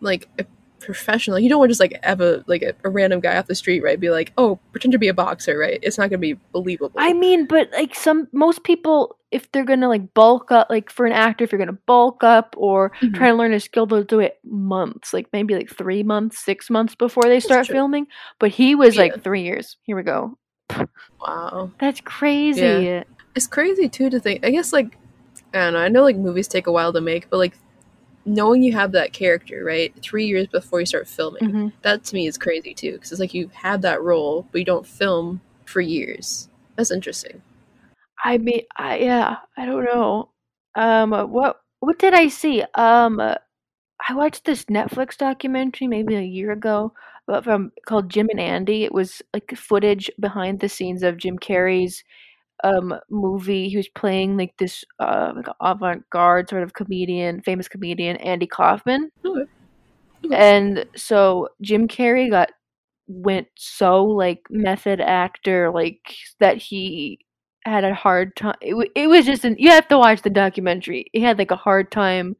like 0.00 0.28
a 0.38 0.44
professional, 0.80 1.38
you 1.38 1.48
don't 1.48 1.58
want 1.58 1.70
to 1.70 1.72
just 1.72 1.80
like 1.80 1.98
have 2.04 2.20
a 2.20 2.44
like 2.46 2.62
a, 2.62 2.74
a 2.84 2.90
random 2.90 3.20
guy 3.20 3.36
off 3.36 3.46
the 3.46 3.54
street, 3.54 3.82
right? 3.82 3.98
Be 3.98 4.10
like, 4.10 4.32
oh, 4.36 4.58
pretend 4.72 4.92
to 4.92 4.98
be 4.98 5.08
a 5.08 5.14
boxer, 5.14 5.56
right? 5.58 5.78
It's 5.82 5.96
not 5.98 6.10
gonna 6.10 6.18
be 6.18 6.34
believable. 6.52 6.92
I 6.98 7.12
mean, 7.12 7.46
but 7.46 7.70
like 7.72 7.94
some 7.94 8.28
most 8.32 8.64
people, 8.64 9.16
if 9.30 9.50
they're 9.52 9.64
gonna 9.64 9.88
like 9.88 10.12
bulk 10.14 10.52
up, 10.52 10.68
like 10.70 10.90
for 10.90 11.06
an 11.06 11.12
actor, 11.12 11.44
if 11.44 11.52
you're 11.52 11.58
gonna 11.58 11.78
bulk 11.86 12.22
up 12.22 12.54
or 12.58 12.92
Mhm. 13.02 13.14
try 13.14 13.28
to 13.28 13.34
learn 13.34 13.54
a 13.54 13.60
skill, 13.60 13.86
they'll 13.86 14.04
do 14.04 14.20
it 14.20 14.38
months, 14.44 15.12
like 15.14 15.26
maybe 15.32 15.54
like 15.54 15.70
three 15.70 16.02
months, 16.02 16.44
six 16.44 16.68
months 16.70 16.94
before 16.94 17.24
they 17.24 17.40
start 17.40 17.66
filming. 17.66 18.06
But 18.38 18.50
he 18.50 18.74
was 18.74 18.96
Yeah. 18.96 19.02
like 19.04 19.22
three 19.24 19.42
years. 19.42 19.76
Here 19.84 19.96
we 19.96 20.02
go. 20.02 20.36
wow, 21.20 21.70
That's 21.80 22.00
crazy. 22.00 23.02
it's 23.34 23.46
crazy 23.46 23.88
too 23.88 24.10
to 24.10 24.20
think. 24.20 24.44
I 24.44 24.50
guess 24.50 24.72
like 24.72 24.96
I 25.52 25.58
don't 25.64 25.72
know. 25.74 25.78
I 25.80 25.88
know 25.88 26.02
like 26.02 26.16
movies 26.16 26.48
take 26.48 26.66
a 26.66 26.72
while 26.72 26.92
to 26.92 27.00
make, 27.00 27.30
but 27.30 27.38
like 27.38 27.54
knowing 28.26 28.62
you 28.62 28.72
have 28.72 28.92
that 28.92 29.12
character, 29.12 29.64
right? 29.64 29.94
Three 30.02 30.26
years 30.26 30.46
before 30.46 30.80
you 30.80 30.86
start 30.86 31.06
filming, 31.08 31.42
Mhm. 31.42 31.72
that 31.82 32.04
to 32.04 32.14
me 32.14 32.26
is 32.26 32.38
crazy 32.38 32.74
too, 32.74 32.92
because 32.92 33.12
it's 33.12 33.20
like 33.20 33.34
you 33.34 33.50
have 33.54 33.82
that 33.82 34.02
role, 34.02 34.46
but 34.50 34.58
you 34.58 34.64
don't 34.64 34.86
film 34.86 35.40
for 35.66 35.80
years. 35.80 36.48
That's 36.76 36.90
interesting. 36.90 37.42
I 38.24 38.38
mean, 38.38 38.62
I 38.76 38.98
yeah, 38.98 39.36
I 39.56 39.66
don't 39.66 39.84
know. 39.84 40.30
Um, 40.74 41.10
what 41.30 41.60
what 41.80 41.98
did 41.98 42.14
I 42.14 42.28
see? 42.28 42.62
Um, 42.74 43.20
I 43.20 44.14
watched 44.14 44.44
this 44.44 44.64
Netflix 44.66 45.16
documentary 45.16 45.86
maybe 45.86 46.16
a 46.16 46.22
year 46.22 46.52
ago 46.52 46.92
about 47.28 47.44
from 47.44 47.72
called 47.86 48.10
Jim 48.10 48.28
and 48.30 48.40
Andy. 48.40 48.84
It 48.84 48.92
was 48.92 49.22
like 49.32 49.54
footage 49.56 50.10
behind 50.18 50.60
the 50.60 50.68
scenes 50.68 51.02
of 51.02 51.16
Jim 51.18 51.38
Carrey's 51.38 52.02
um 52.64 52.94
movie. 53.10 53.68
He 53.68 53.76
was 53.76 53.88
playing 53.88 54.36
like 54.36 54.56
this 54.58 54.84
uh 54.98 55.32
like 55.36 55.46
avant-garde 55.60 56.48
sort 56.50 56.64
of 56.64 56.74
comedian, 56.74 57.42
famous 57.42 57.68
comedian 57.68 58.16
Andy 58.16 58.46
Kaufman. 58.48 59.10
Okay. 59.24 59.44
Okay. 60.24 60.34
And 60.36 60.86
so 60.96 61.48
Jim 61.62 61.86
Carrey 61.88 62.30
got 62.30 62.50
went 63.06 63.48
so 63.56 64.04
like 64.04 64.40
method 64.50 65.00
actor 65.00 65.70
like 65.70 66.00
that 66.40 66.56
he 66.56 67.18
had 67.66 67.84
a 67.84 67.94
hard 67.94 68.34
time. 68.36 68.56
It, 68.62 68.90
it 68.96 69.06
was 69.08 69.26
just 69.26 69.44
an 69.44 69.56
you 69.58 69.70
have 69.70 69.88
to 69.88 69.98
watch 69.98 70.22
the 70.22 70.30
documentary. 70.30 71.06
He 71.12 71.20
had 71.20 71.38
like 71.38 71.50
a 71.50 71.56
hard 71.56 71.92
time. 71.92 72.36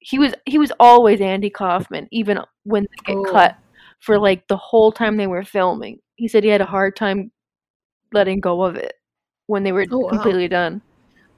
He 0.00 0.18
was 0.18 0.34
he 0.46 0.58
was 0.58 0.72
always 0.78 1.20
Andy 1.20 1.50
Kaufman 1.50 2.08
even 2.12 2.38
when 2.64 2.84
they 2.84 3.14
get 3.14 3.18
Oh. 3.18 3.32
cut 3.32 3.56
for 4.00 4.18
like 4.18 4.46
the 4.48 4.56
whole 4.58 4.92
time 4.92 5.16
they 5.16 5.26
were 5.26 5.44
filming. 5.44 6.00
He 6.16 6.28
said 6.28 6.44
he 6.44 6.50
had 6.50 6.60
a 6.60 6.66
hard 6.66 6.96
time 6.96 7.32
letting 8.12 8.40
go 8.40 8.62
of 8.64 8.76
it 8.76 8.94
when 9.46 9.62
they 9.62 9.72
were 9.72 9.86
Oh, 9.90 9.98
wow. 9.98 10.08
completely 10.10 10.48
done. 10.48 10.82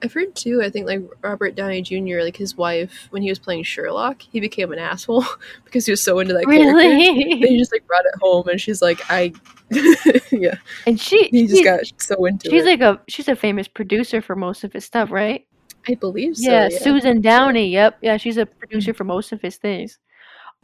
I've 0.01 0.13
heard 0.13 0.33
too. 0.33 0.61
I 0.63 0.69
think 0.69 0.87
like 0.87 1.01
Robert 1.21 1.55
Downey 1.55 1.81
Jr. 1.81 2.21
like 2.21 2.37
his 2.37 2.55
wife 2.55 3.07
when 3.09 3.21
he 3.21 3.27
was 3.29 3.37
playing 3.37 3.63
Sherlock, 3.63 4.21
he 4.21 4.39
became 4.39 4.71
an 4.71 4.79
asshole 4.79 5.25
because 5.65 5.85
he 5.85 5.91
was 5.91 6.01
so 6.01 6.19
into 6.19 6.33
that 6.33 6.45
character. 6.45 6.77
Then 6.77 6.97
he 6.99 7.23
Really? 7.41 7.57
just 7.59 7.73
like 7.73 7.85
brought 7.85 8.05
it 8.05 8.13
home, 8.21 8.47
and 8.47 8.61
she's 8.61 8.81
like, 8.81 9.01
I, 9.09 9.33
yeah, 10.31 10.55
and 10.87 10.97
she 10.99 11.27
he 11.31 11.47
just 11.47 11.65
got 11.65 11.81
so 11.97 12.23
into 12.25 12.49
she's 12.49 12.63
it. 12.63 12.65
like 12.65 12.81
a 12.81 13.01
she's 13.09 13.27
a 13.27 13.35
famous 13.35 13.67
producer 13.67 14.21
for 14.21 14.37
most 14.37 14.63
of 14.63 14.71
his 14.71 14.85
stuff, 14.85 15.11
right? 15.11 15.45
I 15.87 15.95
believe 15.95 16.37
so. 16.37 16.49
yeah, 16.49 16.69
Yeah. 16.71 16.79
Susan 16.79 17.19
Downey. 17.19 17.67
Yep. 17.67 17.97
Yeah, 18.01 18.15
she's 18.17 18.37
a 18.37 18.45
producer 18.45 18.93
for 18.93 19.03
most 19.03 19.31
of 19.33 19.41
his 19.41 19.57
things. 19.57 19.97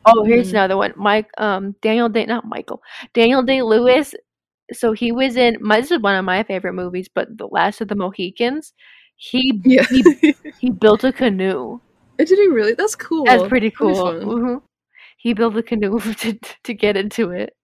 Oh, 0.06 0.24
here's 0.24 0.48
Mhm. 0.50 0.54
another 0.54 0.78
one. 0.78 0.94
Mike, 0.96 1.30
um, 1.40 1.76
Daniel 1.82 2.08
Day, 2.10 2.26
not 2.26 2.46
Michael, 2.46 2.82
Daniel 3.14 3.44
Day 3.44 3.62
Lewis. 3.64 4.14
So 4.74 4.94
he 4.94 5.12
was 5.12 5.36
in. 5.38 5.58
My, 5.62 5.80
this 5.82 5.92
is 5.92 6.00
one 6.00 6.16
of 6.16 6.26
my 6.26 6.44
favorite 6.44 6.74
movies, 6.74 7.08
but 7.14 7.38
The 7.38 7.48
Last 7.48 7.82
of 7.82 7.88
the 7.88 7.96
Mohicans. 7.96 8.74
He 9.18 9.62
Yeah. 9.64 9.86
he 9.86 10.04
he 10.60 10.70
built 10.72 11.04
a 11.04 11.12
canoe. 11.14 11.80
Did 12.18 12.30
he 12.30 12.48
really? 12.48 12.74
That's 12.74 12.96
cool. 12.96 13.26
That's 13.26 13.48
pretty 13.48 13.72
cool. 13.72 13.96
fun. 14.06 14.22
hmm 14.22 14.56
He 15.18 15.34
built 15.34 15.56
a 15.58 15.64
canoe 15.64 16.00
to 16.20 16.40
to 16.64 16.74
get 16.74 16.98
into 16.98 17.32
it. 17.32 17.56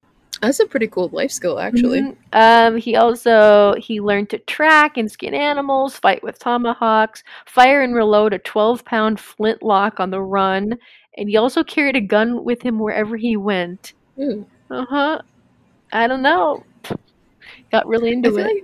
That's 0.42 0.60
a 0.60 0.66
pretty 0.66 0.88
cool 0.88 1.10
life 1.14 1.32
skill, 1.32 1.60
actually. 1.60 2.02
Mhm. 2.02 2.18
Um, 2.34 2.78
he 2.78 2.96
also 2.96 3.76
he 3.78 4.02
learned 4.02 4.30
to 4.32 4.40
track 4.40 4.98
and 4.98 5.12
skin 5.12 5.34
animals, 5.36 5.96
fight 5.98 6.24
with 6.24 6.40
tomahawks, 6.40 7.24
fire 7.46 7.82
and 7.82 7.94
reload 7.94 8.34
a 8.34 8.40
12 8.40 8.84
pound 8.86 9.20
flintlock 9.20 10.00
on 10.00 10.10
the 10.10 10.22
run, 10.22 10.78
and 11.18 11.30
he 11.30 11.38
also 11.38 11.64
carried 11.64 11.96
a 11.96 12.02
gun 12.02 12.44
with 12.44 12.62
him 12.62 12.80
wherever 12.80 13.18
he 13.18 13.38
went. 13.38 13.94
Ooh. 14.20 14.46
Uh 14.70 14.86
huh. 14.90 15.22
I 15.94 16.08
don't 16.08 16.22
know. 16.24 16.64
Got 17.72 17.88
really 17.88 18.12
into 18.12 18.30
feel 18.30 18.40
it. 18.40 18.44
like 18.44 18.64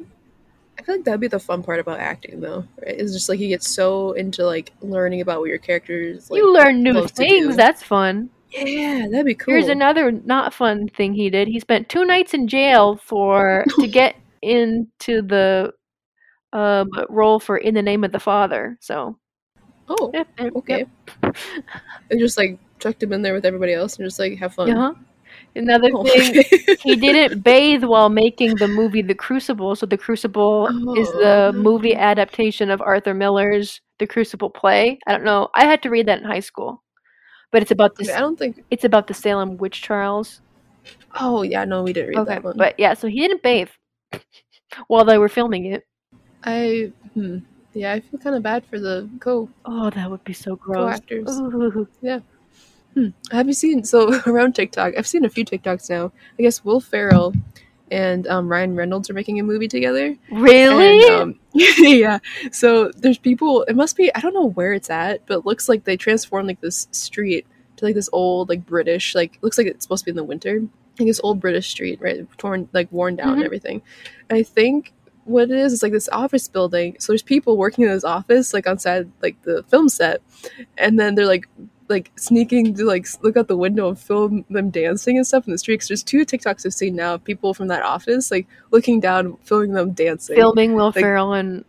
I 0.80 0.84
feel 0.84 0.96
like 0.96 1.06
that'd 1.06 1.20
be 1.20 1.28
the 1.28 1.40
fun 1.40 1.64
part 1.64 1.80
about 1.80 2.00
acting, 2.00 2.40
though. 2.40 2.66
Right? 2.82 3.00
It's 3.00 3.14
just 3.14 3.30
like 3.30 3.40
you 3.40 3.48
get 3.48 3.64
so 3.64 4.12
into 4.14 4.46
like 4.46 4.74
learning 4.82 5.22
about 5.22 5.40
what 5.40 5.50
your 5.50 5.58
characters. 5.58 6.30
Like, 6.30 6.40
you 6.40 6.54
learn 6.54 6.84
new 6.84 7.08
things. 7.08 7.56
That's 7.56 7.82
fun. 7.82 8.30
Yeah, 8.52 9.08
that'd 9.10 9.26
be 9.26 9.36
cool. 9.36 9.54
Here's 9.54 9.68
another 9.68 10.12
not 10.12 10.54
fun 10.54 10.88
thing 10.90 11.14
he 11.14 11.30
did. 11.30 11.48
He 11.48 11.60
spent 11.60 11.90
two 11.90 12.06
nights 12.06 12.34
in 12.34 12.48
jail 12.48 12.96
for 12.96 13.66
to 13.80 13.88
get 13.92 14.16
into 14.42 15.22
the 15.22 15.74
um, 16.54 16.90
role 17.10 17.40
for 17.40 17.58
"In 17.58 17.74
the 17.74 17.82
Name 17.82 18.04
of 18.04 18.12
the 18.12 18.20
Father." 18.20 18.78
So, 18.80 19.18
Oh, 19.90 20.12
yep, 20.14 20.28
yep, 20.40 20.56
okay. 20.56 20.86
And 22.10 22.20
just 22.20 22.38
like 22.38 22.60
chucked 22.80 23.04
him 23.04 23.14
in 23.14 23.22
there 23.22 23.34
with 23.34 23.46
everybody 23.46 23.74
else 23.74 23.98
and 23.98 24.06
just 24.06 24.20
like 24.20 24.38
have 24.38 24.54
fun. 24.54 24.72
Uh-huh. 24.72 24.94
Another 25.58 25.90
Oh, 25.94 26.04
thing, 26.04 26.36
he 26.84 26.96
didn't 26.96 27.42
bathe 27.44 27.84
while 27.84 28.10
making 28.10 28.58
the 28.58 28.68
movie 28.68 29.02
The 29.02 29.16
Crucible. 29.16 29.76
So, 29.76 29.86
The 29.86 29.98
Crucible 29.98 30.70
is 30.96 31.08
Oh. 31.10 31.20
the 31.20 31.54
movie 31.56 31.96
adaptation 31.96 32.70
of 32.70 32.82
Arthur 32.82 33.14
Miller's 33.14 33.82
The 34.00 34.08
Crucible 34.08 34.50
play. 34.50 35.00
I 35.08 35.12
don't 35.12 35.24
know. 35.24 35.50
I 35.56 35.66
had 35.66 35.82
to 35.84 35.90
read 35.90 36.08
that 36.08 36.20
in 36.20 36.26
high 36.26 36.40
school, 36.42 36.84
but 37.52 37.62
it's 37.62 37.72
about 37.72 37.96
this. 37.98 38.10
I 38.10 38.20
don't 38.20 38.38
think. 38.38 38.64
It's 38.72 38.84
about 38.86 39.08
the 39.08 39.14
Salem 39.14 39.58
witch 39.58 39.82
trials. 39.82 40.42
Oh 41.20 41.42
yeah, 41.42 41.66
no, 41.66 41.84
we 41.84 41.94
didn't 41.94 42.10
read 42.10 42.20
Okay, 42.20 42.36
that 42.36 42.44
one. 42.44 42.58
but 42.58 42.76
yeah, 42.78 42.94
so 42.94 43.08
he 43.08 43.20
didn't 43.20 43.42
bathe 43.44 43.70
while 44.88 45.06
they 45.06 45.18
were 45.18 45.30
filming 45.30 45.66
it. 45.66 45.84
I, 46.44 46.92
hmm, 47.14 47.40
yeah, 47.74 47.94
I 47.94 48.00
feel 48.00 48.20
kind 48.20 48.36
of 48.36 48.44
bad 48.44 48.66
for 48.66 48.80
the 48.80 49.10
co 49.20 49.50
Oh, 49.66 49.90
that 49.90 50.10
would 50.10 50.24
be 50.24 50.34
so 50.34 50.56
co 50.56 50.74
gross. 50.74 50.88
actors. 50.88 51.28
Ooh. 52.98 53.14
Have 53.32 53.48
you 53.48 53.54
seen 53.54 53.84
so 53.84 54.20
around 54.28 54.54
TikTok? 54.54 54.94
I've 54.98 55.08
seen 55.08 55.26
a 55.26 55.30
few 55.30 55.46
TikToks 55.46 55.90
now. 55.90 56.12
I 56.40 56.42
guess 56.42 56.64
Will 56.66 56.80
Ferrell 56.80 57.34
and 57.92 58.28
um, 58.28 58.50
Ryan 58.50 58.76
Reynolds 58.76 59.10
are 59.10 59.14
making 59.14 59.40
a 59.40 59.44
movie 59.44 59.68
together. 59.68 60.16
Really? 60.32 61.02
And, 61.08 61.22
um, 61.22 61.40
yeah. 61.54 62.20
So 62.52 62.92
there's 62.98 63.18
people. 63.18 63.64
It 63.64 63.76
must 63.76 63.96
be. 63.96 64.14
I 64.14 64.20
don't 64.20 64.34
know 64.34 64.50
where 64.50 64.74
it's 64.74 64.90
at, 64.90 65.26
but 65.26 65.40
it 65.40 65.46
looks 65.46 65.70
like 65.70 65.84
they 65.84 65.98
transformed 65.98 66.48
like 66.48 66.62
this 66.62 66.88
street 66.92 67.46
to 67.78 67.86
like 67.86 67.96
this 67.96 68.10
old 68.12 68.50
like 68.50 68.66
British 68.66 69.14
like 69.14 69.38
looks 69.42 69.58
like 69.58 69.68
it's 69.68 69.86
supposed 69.86 70.02
to 70.04 70.06
be 70.06 70.12
in 70.12 70.18
the 70.18 70.24
winter. 70.24 70.62
Like 71.00 71.08
this 71.08 71.22
old 71.24 71.40
British 71.40 71.70
street, 71.70 72.00
right? 72.02 72.28
Torn 72.40 72.68
like 72.74 72.92
worn 72.92 73.16
down 73.18 73.34
and 73.34 73.42
Mhm. 73.42 73.46
everything. 73.46 73.82
And 74.30 74.38
I 74.40 74.44
think 74.44 74.94
what 75.26 75.44
it 75.52 75.58
is 75.58 75.74
is 75.74 75.84
like 75.84 75.92
this 75.92 76.10
office 76.10 76.48
building. 76.48 76.96
So 77.00 77.12
there's 77.12 77.22
people 77.22 77.56
working 77.56 77.84
in 77.86 77.92
this 77.92 78.04
office 78.04 78.54
like 78.54 78.66
outside 78.66 79.12
like 79.22 79.40
the 79.44 79.64
film 79.70 79.90
set, 79.90 80.22
and 80.78 81.00
then 81.00 81.14
they're 81.16 81.28
like 81.28 81.48
like 81.90 82.12
sneaking 82.18 82.74
to 82.76 82.84
like 82.86 83.08
look 83.24 83.38
out 83.38 83.48
the 83.48 83.56
window 83.58 83.88
and 83.90 83.98
film 84.00 84.44
them 84.50 84.70
dancing 84.70 85.18
and 85.18 85.26
stuff 85.26 85.46
in 85.48 85.52
the 85.52 85.58
street. 85.58 85.80
'Cause 85.80 85.88
there's 85.88 86.04
two 86.04 86.26
TikToks 86.26 86.66
I've 86.66 86.74
seen 86.74 86.96
now 86.96 87.14
of 87.16 87.24
people 87.24 87.54
from 87.54 87.68
that 87.70 87.82
office 87.84 88.30
like 88.32 88.48
looking 88.72 89.00
down, 89.00 89.38
filming 89.44 89.72
them 89.74 89.92
dancing. 89.92 90.36
Filming 90.36 90.74
Will 90.76 90.88
Like- 90.88 90.96
Ferrell 90.96 91.34
and 91.34 91.64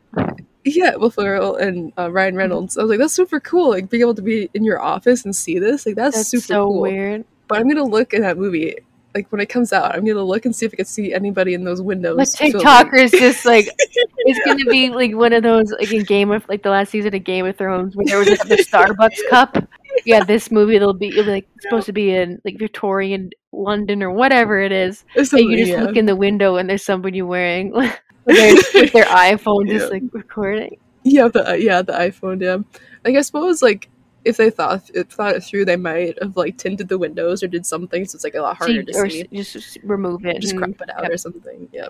Yeah, 0.65 0.97
Will 0.97 1.11
Ferrell 1.11 1.57
and 1.57 1.93
uh, 1.99 2.11
Ryan 2.11 2.33
Mm-hmm. 2.33 2.39
Reynolds. 2.39 2.77
I 2.77 2.83
was 2.83 2.91
like, 2.91 2.99
that's 2.99 3.15
super 3.15 3.41
cool. 3.41 3.71
Like 3.71 3.89
being 3.89 4.01
able 4.03 4.15
to 4.17 4.23
be 4.23 4.51
in 4.55 4.65
your 4.65 4.81
office 4.83 5.25
and 5.25 5.35
see 5.35 5.59
this, 5.59 5.87
like 5.87 5.95
that's, 5.95 6.17
that's 6.17 6.29
super 6.31 6.43
so 6.45 6.65
cool. 6.67 6.81
weird. 6.83 7.25
But 7.47 7.59
I'm 7.61 7.69
gonna 7.69 7.85
look 7.85 8.13
in 8.13 8.23
that 8.23 8.37
movie. 8.37 8.75
Like 9.15 9.33
when 9.33 9.41
it 9.41 9.47
comes 9.49 9.73
out, 9.73 9.95
I'm 9.95 10.05
gonna 10.05 10.23
look 10.23 10.45
and 10.45 10.55
see 10.55 10.67
if 10.67 10.75
I 10.75 10.77
can 10.77 10.85
see 10.85 11.15
anybody 11.15 11.55
in 11.55 11.65
those 11.65 11.81
windows. 11.81 12.19
TikToker 12.37 13.03
is 13.03 13.11
just 13.11 13.47
like 13.47 13.67
it's 13.79 14.47
gonna 14.47 14.65
be 14.71 14.91
like 14.91 15.15
one 15.15 15.33
of 15.33 15.43
those 15.43 15.73
like 15.73 15.91
in 15.93 16.05
Game 16.05 16.31
of 16.31 16.47
like 16.49 16.63
the 16.63 16.69
last 16.71 16.91
season 16.91 17.15
of 17.15 17.25
Game 17.25 17.47
of 17.47 17.57
Thrones 17.57 17.97
where 17.97 18.05
there 18.05 18.19
was 18.19 18.29
like, 18.29 18.41
the 18.41 18.57
Starbucks 18.71 19.31
cup. 19.31 19.57
Yeah, 20.05 20.25
this 20.25 20.51
movie 20.51 20.77
it'll 20.77 20.95
be 20.95 21.09
it'll 21.09 21.25
be, 21.25 21.31
like 21.31 21.49
supposed 21.61 21.87
to 21.87 21.93
be 21.93 22.15
in 22.15 22.41
like 22.45 22.59
Victorian 22.59 23.31
London 23.53 24.03
or 24.03 24.11
whatever 24.11 24.61
it 24.61 24.73
is. 24.73 25.05
And 25.15 25.33
you 25.33 25.57
just 25.57 25.73
yeah. 25.73 25.83
look 25.83 25.97
in 25.97 26.07
the 26.07 26.17
window 26.17 26.57
and 26.57 26.69
there's 26.69 26.85
somebody 26.85 27.23
wearing 27.23 27.73
with 27.73 28.01
their, 28.27 28.55
with 28.75 28.93
their 28.93 29.07
iPhone 29.07 29.69
just 29.69 29.91
like 29.91 30.03
recording. 30.13 30.79
Yeah, 31.03 31.29
the 31.29 31.51
uh, 31.51 31.55
yeah 31.55 31.83
the 31.83 31.95
iPhone. 31.95 32.43
Yeah, 32.43 32.59
like 33.05 33.17
I 33.17 33.23
suppose 33.23 33.63
like 33.63 33.89
if 34.25 34.37
they 34.37 34.51
thought 34.51 34.91
it, 34.93 35.11
thought 35.11 35.37
it 35.37 35.43
through, 35.43 35.65
they 35.65 35.77
might 35.77 36.23
have 36.23 36.37
like 36.37 36.59
tinted 36.59 36.89
the 36.89 36.99
windows 36.99 37.43
or 37.43 37.49
did 37.49 37.65
something, 37.65 38.05
so 38.05 38.17
it's 38.17 38.25
like 38.25 38.35
a 38.35 38.43
lot 38.43 38.59
harder 38.59 38.83
to 38.83 39.11
see. 39.11 39.27
just, 39.33 39.53
just 39.55 39.79
remove 39.83 40.27
it. 40.27 40.41
Just 40.41 40.57
crop 40.57 40.71
it 40.71 40.91
out 40.91 41.05
yep. 41.05 41.13
or 41.13 41.17
something. 41.17 41.69
Yeah, 41.73 41.89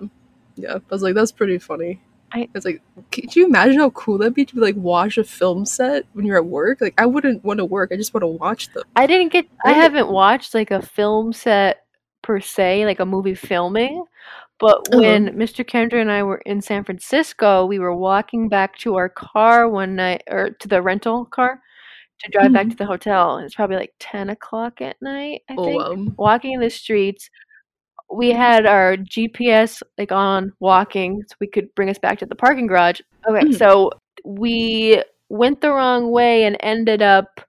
yeah. 0.55 0.77
I 0.77 0.81
was 0.91 1.03
like, 1.03 1.15
that's 1.15 1.33
pretty 1.33 1.59
funny. 1.59 2.01
I- 2.33 2.49
was 2.55 2.65
like, 2.65 2.83
could 3.11 3.35
you 3.35 3.47
imagine 3.47 3.79
how 3.79 3.91
cool 3.91 4.19
that'd 4.19 4.35
be 4.35 4.45
to 4.45 4.61
like 4.61 4.77
watch 4.77 5.17
a 5.19 5.25
film 5.25 5.65
set 5.65 6.05
when 6.13 6.25
you're 6.27 6.37
at 6.37 6.45
work? 6.47 6.81
Like, 6.81 6.95
I 6.99 7.07
wouldn't 7.07 7.45
want 7.45 7.59
to 7.59 7.65
work. 7.65 7.91
I 7.93 7.97
just 7.97 8.13
want 8.13 8.23
to 8.23 8.27
watch 8.29 8.73
them. 8.73 8.85
I 8.97 9.07
didn't 9.07 9.33
get. 9.33 9.47
I 9.65 9.73
haven't 9.73 10.11
watched 10.11 10.55
like 10.55 10.71
a 10.71 10.83
film 10.83 11.33
set 11.33 11.85
per 12.23 12.41
se, 12.41 12.85
like 12.85 13.01
a 13.01 13.07
movie 13.07 13.35
filming. 13.35 14.05
But 14.61 14.89
Uh-huh. 14.89 14.99
when 14.99 15.29
Mr. 15.39 15.65
Kendra 15.65 16.01
and 16.01 16.11
I 16.11 16.23
were 16.25 16.43
in 16.45 16.61
San 16.61 16.83
Francisco, 16.85 17.65
we 17.65 17.79
were 17.79 17.95
walking 17.95 18.49
back 18.49 18.77
to 18.79 18.97
our 18.97 19.09
car 19.09 19.69
one 19.69 19.95
night, 19.95 20.23
or 20.29 20.51
to 20.51 20.69
the 20.69 20.83
rental 20.83 21.25
car, 21.27 21.63
to 22.25 22.31
drive 22.33 22.53
back 22.53 22.67
Mhm. 22.67 22.71
to 22.73 22.77
the 22.77 22.87
hotel. 22.87 23.39
It's 23.39 23.55
probably 23.55 23.77
like 23.77 23.95
ten 24.01 24.29
o'clock 24.31 24.83
at 24.83 25.01
night. 25.01 25.43
I 25.49 25.55
Oh, 25.57 25.65
think. 25.65 25.83
um, 25.83 26.15
Walking 26.19 26.55
in 26.55 26.61
the 26.61 26.71
streets, 26.71 27.31
we 28.13 28.31
had 28.31 28.67
our 28.67 28.97
GPS 28.97 29.83
like 29.99 30.13
on 30.13 30.53
walking, 30.61 31.23
so 31.29 31.37
we 31.41 31.47
could 31.47 31.75
bring 31.75 31.91
us 31.91 31.99
back 31.99 32.19
to 32.19 32.27
the 32.27 32.35
parking 32.35 32.67
garage. 32.67 33.01
Okay, 33.29 33.47
Mhm. 33.47 33.59
so 33.59 33.91
we 34.25 35.03
went 35.29 35.61
the 35.61 35.71
wrong 35.71 36.11
way 36.11 36.45
and 36.45 36.57
ended 36.61 37.03
up 37.03 37.41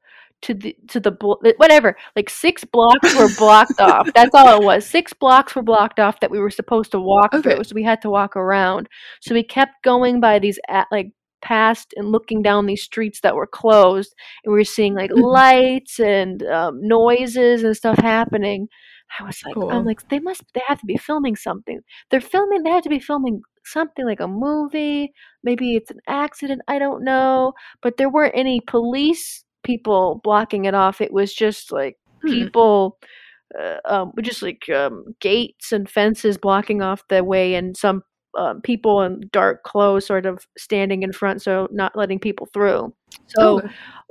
to 0.41 0.53
the 0.53 0.75
to 0.87 0.99
the 1.01 1.11
blo- 1.11 1.39
whatever 1.57 1.97
like 2.15 2.29
six 2.29 2.63
blocks 2.63 3.13
were 3.17 3.27
blocked 3.37 3.79
off 3.81 4.07
that's 4.15 4.33
all 4.33 4.61
it 4.61 4.63
was 4.63 4.85
six 4.85 5.11
blocks 5.11 5.53
were 5.53 5.61
blocked 5.61 5.99
off 5.99 6.19
that 6.21 6.31
we 6.31 6.39
were 6.39 6.49
supposed 6.49 6.91
to 6.91 6.99
walk 6.99 7.33
Okay. 7.33 7.41
through 7.55 7.63
so 7.65 7.73
we 7.75 7.83
had 7.83 8.01
to 8.01 8.09
walk 8.09 8.37
around 8.37 8.87
so 9.21 9.33
we 9.33 9.43
kept 9.43 9.73
going 9.83 10.21
by 10.21 10.39
these 10.39 10.57
at 10.69 10.87
like 10.93 11.07
past 11.41 11.93
and 11.97 12.09
looking 12.09 12.41
down 12.41 12.65
these 12.67 12.83
streets 12.83 13.19
that 13.21 13.35
were 13.35 13.47
closed 13.47 14.13
and 14.45 14.53
we 14.53 14.59
were 14.59 14.63
seeing 14.63 14.93
like 14.93 15.11
Mhm. 15.11 15.21
lights 15.23 15.99
and 15.99 16.43
um, 16.43 16.79
noises 16.81 17.63
and 17.63 17.75
stuff 17.75 17.97
happening 17.97 18.67
i 19.19 19.23
was 19.23 19.39
like 19.45 19.55
Cool. 19.55 19.71
i'm 19.71 19.85
like 19.85 19.99
they 20.09 20.19
must 20.19 20.43
they 20.53 20.61
have 20.67 20.79
to 20.79 20.85
be 20.85 20.97
filming 20.97 21.35
something 21.35 21.79
they're 22.09 22.21
filming 22.21 22.63
they 22.63 22.69
have 22.69 22.83
to 22.83 22.89
be 22.89 22.99
filming 22.99 23.41
something 23.65 24.05
like 24.05 24.19
a 24.19 24.27
movie 24.27 25.11
maybe 25.43 25.75
it's 25.75 25.91
an 25.91 25.99
accident 26.07 26.61
i 26.67 26.79
don't 26.79 27.03
know 27.03 27.53
but 27.81 27.97
there 27.97 28.09
weren't 28.09 28.35
any 28.35 28.61
police 28.61 29.43
people 29.63 30.21
blocking 30.23 30.65
it 30.65 30.73
off 30.73 31.01
it 31.01 31.13
was 31.13 31.33
just 31.33 31.71
like 31.71 31.97
Hmm. 32.21 32.31
people 32.31 32.97
uh, 33.59 33.77
um, 33.85 34.11
just 34.21 34.43
like 34.43 34.69
um, 34.69 35.05
gates 35.19 35.71
and 35.71 35.89
fences 35.89 36.37
blocking 36.37 36.81
off 36.81 37.07
the 37.07 37.23
way 37.23 37.55
and 37.55 37.75
some 37.75 38.03
um, 38.37 38.61
people 38.61 39.01
in 39.01 39.21
dark 39.31 39.63
clothes 39.63 40.05
sort 40.05 40.25
of 40.25 40.45
standing 40.57 41.01
in 41.01 41.11
front 41.11 41.41
so 41.41 41.67
not 41.71 41.95
letting 41.95 42.19
people 42.19 42.47
through 42.53 42.93
so 43.27 43.57
okay. 43.57 43.67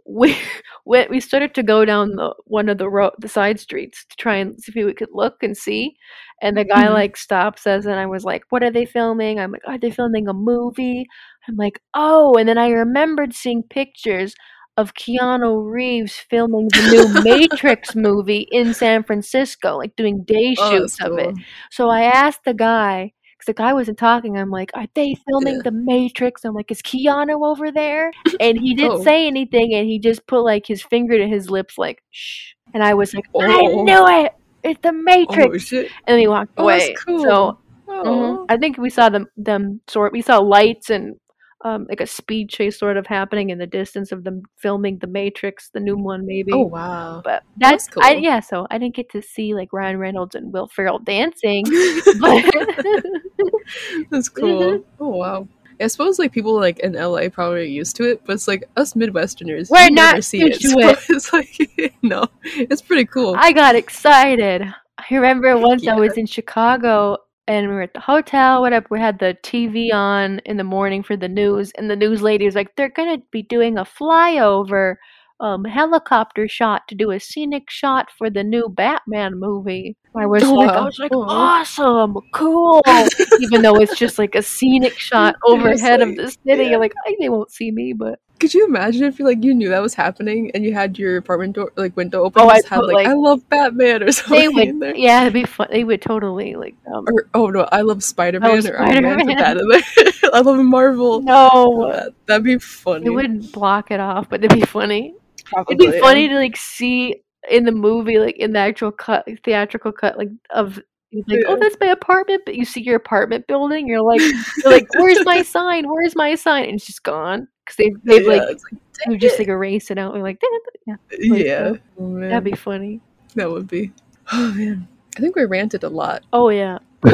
We 0.08 0.36
went 0.86 1.10
we 1.10 1.20
started 1.20 1.54
to 1.54 1.62
go 1.62 1.84
down 1.84 2.16
the 2.16 2.34
one 2.46 2.68
of 2.68 2.78
the 2.78 2.88
road 2.88 3.12
the 3.18 3.28
side 3.28 3.60
streets 3.60 4.04
to 4.10 4.16
try 4.16 4.36
and 4.36 4.60
see 4.60 4.72
if 4.74 4.84
we 4.86 4.92
could 4.94 5.10
look 5.12 5.42
and 5.42 5.56
see. 5.56 5.96
And 6.42 6.56
the 6.56 6.64
guy 6.64 6.86
Mhm. 6.86 6.94
like 6.94 7.16
stops 7.16 7.66
us 7.66 7.84
and 7.84 7.94
i 8.00 8.06
was 8.06 8.24
like 8.24 8.44
what 8.50 8.62
are 8.62 8.70
they 8.70 8.86
filming? 8.86 9.38
I'm 9.40 9.52
like 9.52 9.62
are 9.66 9.78
they 9.78 9.90
filming 9.90 10.28
a 10.28 10.32
movie? 10.34 11.06
I'm 11.48 11.56
like 11.56 11.80
oh. 11.94 12.34
And 12.38 12.48
then 12.48 12.58
i 12.58 12.68
remembered 12.70 13.34
seeing 13.34 13.62
pictures 13.62 14.34
of 14.76 14.94
Keanu 14.94 15.68
Reeves 15.68 16.14
filming 16.30 16.68
the 16.68 16.82
new 16.82 17.08
Matrix 17.08 17.94
movie 17.96 18.46
in 18.52 18.72
San 18.74 19.02
Francisco, 19.02 19.76
like 19.76 19.96
doing 19.96 20.22
day 20.24 20.54
Oh, 20.56 20.70
shoots 20.70 20.98
of 21.00 21.18
it. 21.18 21.34
So 21.72 21.88
I 21.90 22.02
asked 22.04 22.44
the 22.44 22.54
guy, 22.54 23.12
because 23.38 23.46
the 23.46 23.54
guy 23.54 23.72
wasn't 23.72 23.98
talking, 23.98 24.36
I'm 24.36 24.50
like, 24.50 24.70
are 24.74 24.86
they 24.94 25.14
filming 25.28 25.56
Yeah. 25.56 25.62
the 25.64 25.70
Matrix? 25.72 26.44
I'm 26.44 26.54
like, 26.54 26.70
is 26.70 26.82
Keanu 26.82 27.46
over 27.46 27.70
there? 27.70 28.12
And 28.40 28.58
he 28.58 28.74
didn't 28.74 29.00
Oh. 29.00 29.04
say 29.04 29.26
anything, 29.26 29.74
and 29.74 29.86
he 29.88 29.98
just 30.00 30.26
put 30.26 30.40
like 30.42 30.66
his 30.66 30.82
finger 30.82 31.16
to 31.18 31.26
his 31.28 31.48
lips, 31.50 31.78
like, 31.78 32.02
shh. 32.10 32.52
And 32.74 32.82
I 32.82 32.94
was 32.94 33.14
like, 33.14 33.24
I 33.40 33.60
Oh. 33.62 33.84
knew 33.84 34.24
it! 34.24 34.32
It's 34.64 34.80
the 34.82 34.92
Matrix! 34.92 35.54
Oh 35.54 35.58
shit! 35.58 35.86
and 36.06 36.14
then 36.14 36.18
he 36.18 36.28
walked 36.28 36.52
Oh, 36.58 36.64
away. 36.64 36.94
cool. 37.06 37.24
So 37.24 37.58
Oh. 37.88 38.04
mhm. 38.04 38.46
I 38.50 38.56
think 38.58 38.76
we 38.78 38.90
saw 38.90 39.08
them, 39.08 39.26
them 39.36 39.80
sort, 39.88 40.12
we 40.12 40.20
saw 40.22 40.38
lights 40.38 40.90
and 40.90 41.16
um, 41.64 41.86
like 41.88 42.00
a 42.00 42.06
speed 42.06 42.48
chase 42.50 42.78
sort 42.78 42.96
of 42.96 43.06
happening 43.06 43.50
in 43.50 43.58
the 43.58 43.66
distance 43.66 44.12
of 44.12 44.22
them 44.24 44.42
filming 44.56 44.98
the 44.98 45.06
Matrix, 45.08 45.70
the 45.70 45.80
new 45.80 45.96
one, 45.96 46.24
maybe. 46.24 46.52
Oh 46.52 46.62
wow. 46.66 47.20
But 47.24 47.42
That's 47.56 47.86
that's, 47.86 47.98
I, 48.00 48.14
cool. 48.14 48.22
yeah. 48.22 48.40
So 48.40 48.66
I 48.70 48.78
didn't 48.78 48.94
get 48.94 49.10
to 49.10 49.22
see 49.22 49.54
like 49.54 49.72
Ryan 49.72 49.98
Reynolds 49.98 50.34
and 50.34 50.52
Will 50.52 50.68
Ferrell 50.68 51.00
dancing, 51.00 51.64
but 52.20 52.44
That's 54.10 54.28
cool. 54.38 54.60
Mhm. 54.60 54.84
Oh 55.00 55.08
wow. 55.08 55.48
I 55.80 55.86
suppose 55.86 56.18
like 56.18 56.32
people 56.32 56.54
like 56.58 56.80
in 56.80 56.94
LA 56.94 57.28
probably 57.28 57.60
are 57.60 57.62
used 57.64 57.94
to 57.96 58.04
it, 58.10 58.22
but 58.24 58.32
it's 58.34 58.48
like 58.48 58.64
us 58.76 58.94
Midwesterners, 58.94 59.70
We're 59.70 59.88
never 59.90 60.14
not 60.16 60.24
see 60.24 60.38
used 60.40 60.64
it. 60.64 60.68
to 60.68 60.68
so 60.70 60.88
it. 60.88 60.98
it's 61.08 61.32
like 61.32 61.94
no, 62.02 62.24
it's 62.44 62.82
pretty 62.82 63.04
cool. 63.04 63.36
I 63.38 63.52
got 63.52 63.76
excited. 63.76 64.62
I 64.62 65.14
remember 65.14 65.56
once 65.56 65.86
I 65.86 65.94
was 65.94 66.16
in 66.16 66.26
Chicago 66.26 67.18
and 67.48 67.66
we 67.68 67.74
were 67.74 67.82
at 67.82 67.94
the 67.94 68.00
hotel, 68.00 68.60
whatever. 68.60 68.86
We 68.90 69.00
had 69.00 69.18
the 69.18 69.36
TV 69.42 69.92
on 69.92 70.38
in 70.40 70.58
the 70.58 70.64
morning 70.64 71.02
for 71.02 71.16
the 71.16 71.28
news, 71.28 71.72
and 71.76 71.90
the 71.90 71.96
news 71.96 72.22
lady 72.22 72.44
was 72.44 72.54
like, 72.54 72.76
"They're 72.76 72.90
gonna 72.90 73.18
be 73.32 73.42
doing 73.42 73.78
a 73.78 73.84
flyover." 73.84 74.96
Um, 75.40 75.64
helicopter 75.64 76.48
shot 76.48 76.88
to 76.88 76.96
do 76.96 77.12
a 77.12 77.20
scenic 77.20 77.70
shot 77.70 78.10
for 78.10 78.28
the 78.28 78.42
new 78.42 78.68
Batman 78.68 79.38
movie. 79.38 79.96
I 80.16 80.26
was 80.26 80.42
Oh, 80.42 80.54
like, 80.56 80.70
I 80.70 80.80
was 80.84 80.98
like, 80.98 81.12
awesome, 81.14 82.16
cool. 82.34 82.82
Even 83.40 83.62
though 83.62 83.76
it's 83.76 83.96
just 83.96 84.18
like 84.18 84.34
a 84.34 84.42
scenic 84.42 84.98
shot 84.98 85.36
overhead 85.44 86.00
of 86.00 86.16
the 86.16 86.28
city, 86.30 86.64
yeah. 86.64 86.70
you're 86.70 86.80
like, 86.80 86.92
I, 87.06 87.14
they 87.20 87.28
won't 87.28 87.52
see 87.52 87.70
me, 87.70 87.92
but 87.92 88.18
Could 88.38 88.54
you 88.54 88.66
imagine 88.66 89.04
if 89.04 89.18
you 89.18 89.24
like 89.24 89.42
you 89.42 89.52
knew 89.54 89.68
that 89.70 89.82
was 89.82 89.94
happening 89.94 90.50
and 90.54 90.64
you 90.64 90.72
had 90.72 90.98
your 90.98 91.16
apartment 91.16 91.54
door 91.56 91.72
like 91.76 91.96
window 91.96 92.22
open? 92.24 92.42
Oh, 92.42 92.48
and 92.48 92.52
I 92.52 92.54
had 92.56 92.80
put, 92.80 92.86
like, 92.86 92.94
like- 92.94 93.06
I 93.08 93.12
love 93.14 93.48
Batman 93.48 94.02
or 94.04 94.12
something 94.12 94.54
they 94.54 94.68
in 94.68 94.78
there. 94.78 94.94
yeah, 94.96 95.22
it'd 95.22 95.32
be 95.32 95.44
fun. 95.44 95.68
They 95.70 95.84
would 95.84 96.00
totally 96.02 96.54
like, 96.54 96.76
um, 96.92 97.04
Or 97.08 97.28
oh 97.34 97.46
no, 97.48 97.68
I 97.72 97.80
love 97.80 98.02
Spider 98.04 98.40
Man 98.40 98.66
or 98.66 98.78
Iron 98.78 99.02
Man. 99.02 99.26
That 99.36 99.56
in 99.56 99.68
there. 99.68 99.82
I 100.32 100.40
love 100.40 100.58
Marvel. 100.64 101.20
no, 101.22 101.90
That, 101.92 102.12
that'd 102.26 102.44
be 102.44 102.58
funny. 102.58 103.06
It 103.06 103.10
wouldn't 103.10 103.52
block 103.52 103.90
it 103.90 104.00
off, 104.00 104.28
but 104.28 104.44
it'd 104.44 104.58
be 104.58 104.64
funny. 104.66 105.14
Probably, 105.44 105.74
It'd 105.76 105.90
be 105.92 105.96
yeah. 105.96 106.02
funny 106.02 106.28
to 106.28 106.34
like 106.34 106.56
see 106.56 107.22
in 107.50 107.64
the 107.64 107.72
movie, 107.72 108.18
like 108.18 108.36
in 108.36 108.52
the 108.52 108.58
actual 108.58 108.92
cut, 108.92 109.26
theatrical 109.44 109.92
cut, 109.92 110.18
like 110.18 110.28
of 110.50 110.78
you're 111.10 111.24
like, 111.26 111.44
oh, 111.46 111.56
that's 111.58 111.76
my 111.80 111.88
apartment, 111.88 112.42
but 112.44 112.54
you 112.54 112.64
see 112.64 112.82
your 112.82 112.96
apartment 112.96 113.46
building, 113.46 113.88
you're 113.88 114.02
like, 114.02 114.20
you're 114.20 114.72
like, 114.72 114.86
where's 114.94 115.24
my 115.24 115.42
sign? 115.42 115.88
Where's 115.88 116.14
my 116.14 116.34
sign? 116.34 116.64
And 116.64 116.74
it's 116.74 116.86
just 116.86 117.02
gone 117.02 117.48
because 117.64 117.76
they 117.76 117.90
they've 118.04 118.24
Yeah, 118.26 118.32
like 118.32 118.42
like, 118.42 118.60
you 119.08 119.16
just 119.16 119.38
like 119.38 119.48
erase 119.48 119.90
it 119.90 119.98
out. 119.98 120.12
We're 120.12 120.22
like, 120.22 120.40
yeah, 120.86 120.96
yeah. 121.18 121.72
Oh, 121.98 122.20
that'd 122.20 122.44
be 122.44 122.52
funny. 122.52 123.00
That 123.34 123.50
would 123.50 123.68
be. 123.68 123.92
Oh 124.32 124.52
man, 124.52 124.86
I 125.16 125.20
think 125.20 125.36
we 125.36 125.44
ranted 125.46 125.84
a 125.84 125.88
lot. 125.88 126.22
Oh 126.32 126.50
yeah. 126.50 126.78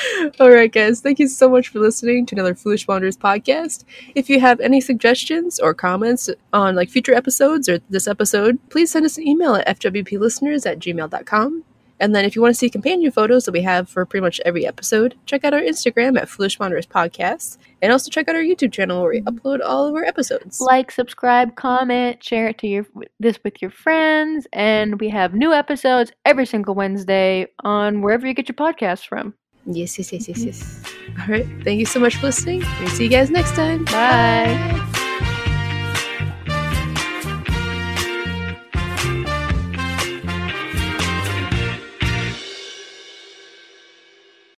All 0.40 0.50
right, 0.50 0.72
guys. 0.72 1.00
Thank 1.00 1.18
you 1.18 1.28
so 1.28 1.48
much 1.48 1.68
for 1.68 1.78
listening 1.78 2.26
to 2.26 2.34
another 2.34 2.54
Foolish 2.54 2.86
Wanderers 2.86 3.16
podcast. 3.16 3.84
If 4.14 4.28
you 4.28 4.40
have 4.40 4.60
any 4.60 4.80
suggestions 4.80 5.58
or 5.58 5.74
comments 5.74 6.30
on 6.52 6.74
like 6.74 6.90
future 6.90 7.14
episodes 7.14 7.68
or 7.68 7.80
this 7.90 8.08
episode, 8.08 8.58
please 8.70 8.90
send 8.90 9.06
us 9.06 9.18
an 9.18 9.26
email 9.26 9.54
at 9.54 9.78
fwplisteners 9.78 10.70
at 10.70 10.78
gmail.com. 10.78 11.64
And 12.02 12.16
then 12.16 12.24
if 12.24 12.34
you 12.34 12.42
want 12.42 12.52
to 12.52 12.58
see 12.58 12.68
companion 12.68 13.12
photos 13.12 13.44
that 13.44 13.52
we 13.52 13.62
have 13.62 13.88
for 13.88 14.04
pretty 14.04 14.22
much 14.22 14.40
every 14.44 14.66
episode, 14.66 15.14
check 15.24 15.44
out 15.44 15.54
our 15.54 15.60
Instagram 15.60 16.20
at 16.20 16.28
Foolish 16.28 16.58
Wanderers 16.58 16.84
Podcast. 16.84 17.58
And 17.80 17.92
also 17.92 18.10
check 18.10 18.28
out 18.28 18.34
our 18.34 18.42
YouTube 18.42 18.72
channel 18.72 19.00
where 19.02 19.10
we 19.10 19.20
upload 19.20 19.60
all 19.64 19.86
of 19.86 19.94
our 19.94 20.02
episodes. 20.02 20.60
like, 20.60 20.90
subscribe, 20.90 21.54
comment, 21.54 22.22
share 22.22 22.48
it 22.48 22.58
to 22.58 22.66
your 22.66 22.86
this 23.20 23.38
with 23.44 23.62
your 23.62 23.70
friends, 23.70 24.48
and 24.52 25.00
we 25.00 25.10
have 25.10 25.34
new 25.34 25.52
episodes 25.52 26.10
every 26.24 26.44
single 26.44 26.74
Wednesday 26.74 27.46
on 27.62 28.02
wherever 28.02 28.26
you 28.26 28.34
get 28.34 28.48
your 28.48 28.56
podcasts 28.56 29.06
from. 29.06 29.34
Yes, 29.66 29.98
yes, 29.98 30.12
yes, 30.12 30.28
yes, 30.28 30.44
yes. 30.44 30.82
All 31.20 31.26
right. 31.28 31.46
Thank 31.62 31.78
you 31.78 31.86
so 31.86 32.00
much 32.00 32.16
for 32.16 32.26
listening. 32.26 32.62
We'll 32.80 32.88
see 32.88 33.04
you 33.04 33.10
guys 33.10 33.30
next 33.30 33.54
time. 33.54 33.84
Bye. 33.84 34.98